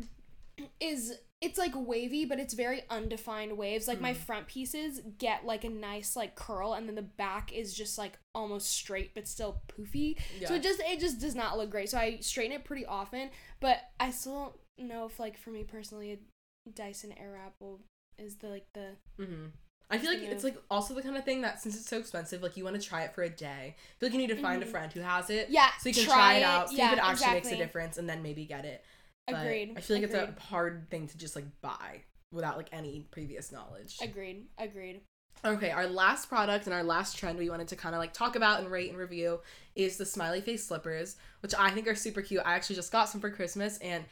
is 0.81 1.13
it's 1.43 1.59
like 1.59 1.73
wavy, 1.75 2.25
but 2.25 2.39
it's 2.41 2.55
very 2.55 2.83
undefined 2.89 3.59
waves. 3.59 3.87
Like 3.87 4.01
my 4.01 4.15
Mm. 4.15 4.17
front 4.17 4.47
pieces 4.47 5.03
get 5.19 5.45
like 5.45 5.65
a 5.65 5.69
nice 5.69 6.17
like 6.17 6.35
curl, 6.35 6.73
and 6.73 6.89
then 6.89 6.95
the 6.95 7.03
back 7.03 7.53
is 7.53 7.75
just 7.75 7.99
like 7.99 8.19
almost 8.35 8.71
straight 8.71 9.15
but 9.15 9.29
still 9.29 9.61
poofy. 9.69 10.17
Yeah. 10.41 10.49
So 10.49 10.55
it 10.55 10.63
just 10.63 10.81
it 10.81 10.99
just 10.99 11.21
does 11.21 11.35
not 11.35 11.59
look 11.59 11.69
great. 11.69 11.91
So 11.91 11.99
I 11.99 12.21
straighten 12.21 12.53
it 12.57 12.65
pretty 12.65 12.87
often, 12.87 13.29
but 13.61 13.81
I 14.01 14.13
still 14.13 14.57
don't 14.79 14.89
know 14.89 15.05
if 15.05 15.21
like 15.21 15.37
for 15.37 15.51
me 15.51 15.63
personally, 15.63 16.13
a 16.13 16.71
Dyson 16.71 17.13
Airwrap 17.21 17.53
will 17.61 17.81
is 18.19 18.37
the 18.37 18.49
like 18.49 18.67
the 18.73 18.91
hmm 19.19 19.47
I 19.89 19.99
feel 19.99 20.11
like 20.11 20.23
it's 20.23 20.43
like 20.43 20.57
also 20.69 20.95
the 20.95 21.03
kind 21.03 21.17
of 21.17 21.25
thing 21.25 21.43
that 21.43 21.61
since 21.63 21.77
it's 21.77 21.89
so 21.89 21.99
expensive, 21.99 22.43
like 22.43 22.57
you 22.57 22.65
want 22.65 22.75
to 22.81 22.85
try 22.85 23.03
it 23.03 23.15
for 23.15 23.23
a 23.23 23.31
day. 23.31 23.77
I 23.77 23.95
feel 24.01 24.09
like 24.09 24.15
you 24.15 24.19
need 24.19 24.35
to 24.35 24.43
find 24.43 24.61
a 24.61 24.67
Mhm. 24.67 24.71
friend 24.71 24.93
who 24.93 24.99
has 25.01 25.31
it. 25.31 25.49
yeah. 25.49 25.71
So 25.79 25.89
you 25.91 25.95
can 25.95 26.05
try, 26.05 26.15
try, 26.15 26.35
it 26.35 26.43
out. 26.43 26.71
So 26.71 26.75
Yeah, 26.77 26.91
you 26.91 26.97
can 26.97 27.05
actually 27.05 27.33
makes 27.35 27.53
a 27.53 27.57
difference 27.57 27.97
and 27.97 28.09
then 28.09 28.21
maybe 28.21 28.47
get 28.47 28.65
it. 28.65 28.85
But 29.29 29.37
Agreed. 29.37 29.75
I 29.77 29.81
feel 29.81 29.97
like 29.99 30.05
it's 30.05 30.15
a 30.15 30.35
hard 30.41 30.91
thing 30.91 31.07
to 31.07 31.17
just 31.17 31.37
like 31.37 31.45
buy 31.61 32.03
without 32.33 32.57
like 32.57 32.69
any 32.73 33.07
previous 33.13 33.53
knowledge. 33.53 33.99
Agreed. 34.03 34.47
Agreed. 34.59 35.03
Okay, 35.45 35.71
our 35.71 35.87
last 35.87 36.29
product 36.29 36.67
and 36.67 36.75
our 36.75 36.83
last 36.83 37.17
trend 37.17 37.39
we 37.39 37.49
wanted 37.51 37.69
to 37.69 37.77
kind 37.77 37.95
of 37.95 38.01
like 38.01 38.13
talk 38.13 38.35
about 38.35 38.59
and 38.61 38.71
rate 38.71 38.89
and 38.91 38.99
review 38.99 39.41
is 39.77 39.99
the 39.99 40.07
smiley 40.07 40.41
face 40.41 40.67
slippers, 40.67 41.17
which 41.41 41.55
I 41.57 41.71
think 41.71 41.87
are 41.87 41.95
super 41.95 42.23
cute. 42.23 42.43
I 42.45 42.55
actually 42.55 42.77
just 42.77 42.91
got 42.91 43.09
some 43.09 43.21
for 43.21 43.31
Christmas 43.31 43.79
and 43.79 44.05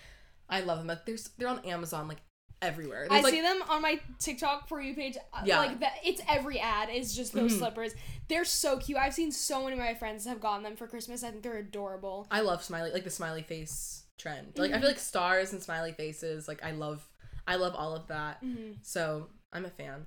I 0.48 0.61
love 0.61 0.78
them. 0.78 0.86
Like, 0.86 1.05
There's 1.05 1.30
they're 1.38 1.48
on 1.48 1.64
Amazon 1.64 2.07
like 2.07 2.20
everywhere. 2.62 3.07
I 3.11 3.20
like, 3.20 3.32
see 3.34 3.40
them 3.40 3.62
on 3.68 3.82
my 3.82 4.00
TikTok 4.18 4.68
for 4.68 4.80
you 4.80 4.94
page. 4.94 5.16
uh, 5.32 5.42
Yeah. 5.44 5.59
Like 5.59 5.80
that 5.80 5.94
it's 6.05 6.20
every 6.28 6.59
ad 6.61 6.88
is 6.90 7.14
just 7.14 7.32
those 7.32 7.52
Mhm. 7.55 7.59
slippers. 7.59 7.92
They're 8.28 8.44
so 8.44 8.78
cute. 8.78 8.98
I've 8.98 9.14
seen 9.14 9.32
so 9.32 9.62
many 9.64 9.74
of 9.74 9.78
my 9.78 9.94
friends 9.94 10.24
have 10.26 10.40
gotten 10.40 10.62
them 10.62 10.76
for 10.76 10.86
Christmas. 10.86 11.22
I 11.22 11.30
think 11.30 11.42
they're 11.42 11.59
adorable. 11.59 12.26
I 12.30 12.40
love 12.40 12.62
smiley 12.64 12.90
like 12.92 13.05
the 13.05 13.11
smiley 13.11 13.42
face 13.42 14.05
trend. 14.18 14.52
Like 14.57 14.72
I 14.72 14.76
Mhm. 14.76 14.80
feel 14.80 14.88
like 14.88 14.98
stars 14.98 15.52
and 15.52 15.62
smiley 15.62 15.92
faces. 15.92 16.48
Like 16.48 16.62
I 16.64 16.70
love 16.72 17.07
I 17.46 17.57
love 17.57 17.74
all 17.74 17.94
of 17.94 18.07
that. 18.09 18.38
hmm 18.40 18.72
So 18.82 19.28
I'm 19.52 19.66
a 19.66 19.70
fan. 19.70 20.07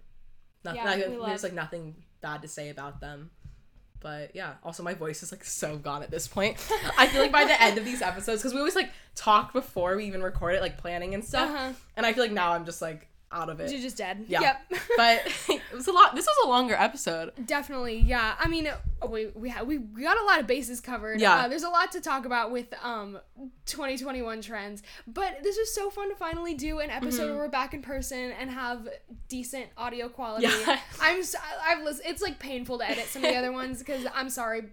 Nothing. 0.64 0.82
Yeah, 0.84 0.90
I- 0.90 0.96
we 0.96 1.02
there's 1.04 1.20
love- 1.20 1.44
like 1.44 1.54
nothing 1.54 2.04
bad 2.22 2.42
to 2.42 2.48
say 2.48 2.70
about 2.70 3.00
them. 3.00 3.30
But 4.00 4.36
yeah, 4.36 4.54
also 4.64 4.84
my 4.84 4.94
voice 4.94 5.24
is 5.24 5.32
like 5.32 5.44
so 5.44 5.78
gone 5.78 6.04
at 6.04 6.12
this 6.12 6.28
point. 6.28 6.58
I 6.98 7.08
feel 7.08 7.22
like 7.22 7.32
by 7.32 7.46
the 7.46 7.60
end 7.62 7.78
of 7.78 7.86
these 7.86 8.02
episodes, 8.02 8.42
because 8.42 8.54
we 8.54 8.60
always 8.60 8.76
like 8.76 8.92
talk 9.16 9.54
before 9.54 9.96
we 9.96 10.06
even 10.06 10.22
record 10.22 10.56
it, 10.56 10.62
like 10.62 10.78
planning 10.78 11.14
and 11.16 11.24
stuff, 11.26 11.50
Uh-huh. 11.50 11.74
and 11.96 12.06
I 12.06 12.14
feel 12.14 12.24
like 12.24 12.32
now 12.32 12.54
I'm 12.54 12.66
just 12.66 12.82
like 12.82 13.08
out 13.32 13.50
of 13.50 13.60
it. 13.60 13.72
You're 13.72 13.82
just 13.82 13.98
dead. 13.98 14.26
Yeah. 14.28 14.42
Yep. 14.42 14.82
But 14.98 15.22
it 15.50 15.62
was 15.74 15.88
a 15.88 15.92
lot. 15.92 16.16
This 16.16 16.26
was 16.26 16.36
a 16.46 16.50
longer 16.50 16.74
episode. 16.74 17.32
Definitely, 17.46 18.00
yeah. 18.00 18.34
I 18.40 18.48
mean, 18.48 18.66
uh, 18.68 19.08
we 19.08 19.28
we 19.36 19.50
ha- 19.50 19.64
we 19.64 19.78
got 19.78 20.18
a 20.20 20.24
lot 20.26 20.40
of 20.40 20.48
bases 20.48 20.80
covered. 20.82 21.20
Yeah. 21.22 21.36
Uh, 21.44 21.48
there's 21.48 21.62
a 21.64 21.70
lot 21.70 21.92
to 21.92 22.02
talk 22.02 22.26
about 22.26 22.52
with 22.52 22.74
um 22.84 23.20
2021 23.68 24.42
trends, 24.42 24.82
but 25.06 25.44
this 25.44 25.56
was 25.58 25.72
so 25.74 25.90
fun 25.90 26.10
to 26.10 26.16
finally 26.16 26.54
do 26.56 26.80
an 26.80 26.90
episode 26.90 27.24
Mhm. 27.24 27.30
where 27.36 27.38
we're 27.46 27.48
back 27.50 27.74
in 27.76 27.82
person 27.84 28.32
and 28.40 28.50
have 28.50 28.88
decent 29.28 29.68
audio 29.78 30.10
quality. 30.10 30.48
Yeah. 30.48 30.80
I'm 31.02 31.20
s- 31.20 31.36
I've 31.64 31.84
lis- 31.84 32.02
it's 32.06 32.22
like 32.22 32.40
painful 32.40 32.80
to 32.80 32.90
edit 32.90 33.06
some 33.06 33.24
of 33.24 33.30
the 33.30 33.38
other 33.38 33.52
ones 33.52 33.80
because 33.80 34.06
I'm 34.16 34.30
sorry. 34.30 34.64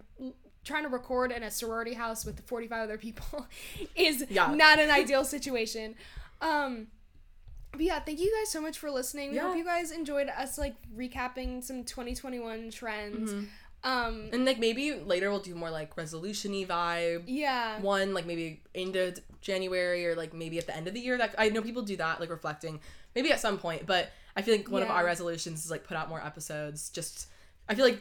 Trying 0.64 0.84
to 0.84 0.88
record 0.88 1.30
in 1.32 1.42
a 1.42 1.50
sorority 1.50 1.92
house 1.92 2.24
with 2.24 2.40
45 2.46 2.84
other 2.84 2.96
people 2.96 3.46
is 3.96 4.24
Yeah. 4.30 4.54
not 4.54 4.78
an 4.78 4.90
ideal 4.90 5.24
situation. 5.24 5.94
Um, 6.40 6.86
but 7.74 7.82
yeah, 7.82 8.00
thank 8.00 8.20
you 8.20 8.32
guys 8.40 8.50
so 8.50 8.60
much 8.60 8.78
for 8.78 8.90
listening. 8.90 9.30
We 9.32 9.38
hope 9.38 9.56
you 9.56 9.64
guys 9.64 9.90
enjoyed 9.90 10.28
us 10.28 10.58
like 10.58 10.74
recapping 10.96 11.62
some 11.62 11.84
2021 11.84 12.70
trends. 12.70 13.32
Mhm. 13.32 13.46
Um, 13.84 14.30
And 14.32 14.46
like 14.46 14.58
maybe 14.58 14.92
later 14.94 15.30
we'll 15.30 15.40
do 15.40 15.54
more 15.54 15.70
like 15.70 15.94
resolution-y 15.96 16.64
vibe. 16.66 17.24
yeah, 17.26 17.78
one 17.80 18.14
like 18.14 18.24
maybe 18.24 18.62
into 18.72 19.14
January 19.42 20.06
or 20.06 20.14
like 20.16 20.32
maybe 20.32 20.56
at 20.58 20.66
the 20.66 20.74
end 20.74 20.88
of 20.88 20.94
the 20.94 21.00
year. 21.00 21.18
That 21.18 21.34
I 21.36 21.50
know 21.50 21.60
people 21.60 21.82
do 21.82 21.96
that, 21.98 22.18
like 22.18 22.30
reflecting, 22.30 22.80
maybe 23.14 23.30
at 23.30 23.40
some 23.40 23.58
point. 23.58 23.84
But 23.86 24.10
I 24.36 24.40
feel 24.42 24.56
like 24.56 24.70
one 24.70 24.82
of 24.82 24.88
our 24.90 25.04
resolutions 25.04 25.64
is 25.66 25.70
like 25.70 25.84
put 25.84 25.96
out 25.98 26.08
more 26.08 26.24
episodes. 26.24 26.88
Just 26.88 27.26
I 27.68 27.74
feel 27.74 27.84
like 27.84 28.00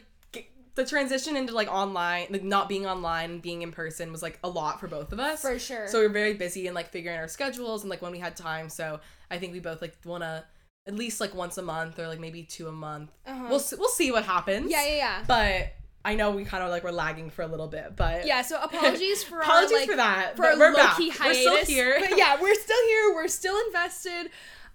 the 0.75 0.85
transition 0.85 1.35
into 1.35 1.53
like 1.53 1.67
online, 1.71 2.27
like 2.29 2.43
not 2.43 2.67
being 2.67 2.85
online 2.87 3.31
and 3.31 3.41
being 3.41 3.61
in 3.61 3.71
person 3.71 4.11
was 4.11 4.21
like 4.23 4.39
a 4.43 4.49
lot 4.49 4.79
for 4.79 4.87
both 4.87 5.11
of 5.13 5.19
us. 5.19 5.41
For 5.41 5.59
sure. 5.59 5.87
So 5.87 5.99
we 5.99 6.07
were 6.07 6.13
very 6.13 6.33
busy 6.33 6.65
and 6.67 6.73
like 6.75 6.89
figuring 6.89 7.17
our 7.17 7.27
schedules 7.27 7.81
and 7.83 7.89
like 7.89 8.01
when 8.01 8.11
we 8.11 8.19
had 8.19 8.35
time. 8.35 8.69
So 8.69 8.99
I 9.29 9.37
think 9.37 9.53
we 9.53 9.59
both 9.59 9.81
like 9.81 9.95
want 10.05 10.23
to 10.23 10.43
at 10.87 10.95
least 10.95 11.21
like 11.21 11.33
once 11.35 11.57
a 11.57 11.61
month 11.61 11.99
or 11.99 12.07
like 12.07 12.19
maybe 12.19 12.43
two 12.43 12.67
a 12.67 12.71
month. 12.71 13.11
Uh-huh. 13.25 13.45
We'll 13.49 13.63
we'll 13.77 13.89
see 13.89 14.11
what 14.11 14.23
happens. 14.25 14.71
yeah, 14.71 14.85
yeah, 14.85 14.95
yeah. 14.95 15.23
But 15.27 15.73
I 16.05 16.15
know 16.15 16.31
we 16.31 16.43
kind 16.43 16.63
of 16.63 16.69
like 16.69 16.83
we're 16.83 16.91
lagging 16.91 17.29
for 17.29 17.43
a 17.43 17.47
little 17.47 17.67
bit, 17.67 17.95
but 17.95 18.25
Yeah, 18.25 18.41
so 18.41 18.61
apologies 18.61 19.23
for 19.29 19.39
apologies 19.39 19.71
our, 19.71 19.77
like, 19.79 19.89
for 19.89 19.95
that. 19.95 20.35
for 20.35 20.41
but 20.41 20.51
our 20.53 20.59
we're 20.59 20.73
back. 20.73 20.99
low-key 20.99 21.13
We're 21.23 21.33
still 21.33 21.65
here. 21.65 21.97
But 21.99 22.17
yeah, 22.17 22.41
we're 22.41 22.55
still 22.55 22.83
here. 22.87 23.13
We're 23.15 23.27
still 23.29 23.57
invested. 23.67 24.31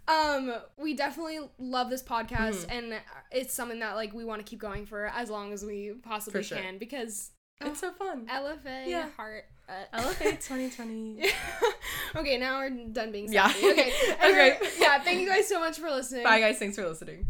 Um, 0.09 0.55
we 0.79 0.95
definitely 0.95 1.41
love 1.59 1.91
this 1.91 2.03
podcast, 2.03 2.65
Mm-hmm. 2.67 2.71
and 2.71 2.95
it's 3.31 3.53
something 3.55 3.81
that 3.81 3.95
like 3.95 4.13
we 4.15 4.25
want 4.25 4.41
to 4.45 4.49
keep 4.49 4.59
going 4.59 4.87
for 4.87 5.07
as 5.07 5.29
long 5.31 5.53
as 5.53 5.65
we 5.65 5.93
possibly 6.03 6.43
sure. 6.43 6.59
can 6.59 6.79
because 6.79 7.31
It's 7.61 7.81
so 7.81 7.91
fun. 7.93 8.27
LFA 8.27 8.87
Yeah. 8.87 9.09
heart. 9.17 9.45
Uh, 9.69 9.73
Elevate 9.93 10.41
2020. 10.41 11.27
okay, 12.17 12.39
now 12.39 12.59
we're 12.59 12.71
done 12.71 13.13
being 13.13 13.31
Yeah. 13.31 13.49
Okay. 13.55 13.93
Okay. 14.25 14.59
Yeah, 14.79 15.03
thank 15.03 15.21
you 15.21 15.29
guys 15.29 15.47
so 15.47 15.61
much 15.61 15.79
for 15.79 15.91
listening. 15.91 16.25
Bye 16.25 16.41
guys, 16.41 16.59
thanks 16.59 16.77
for 16.77 16.89
listening. 16.89 17.27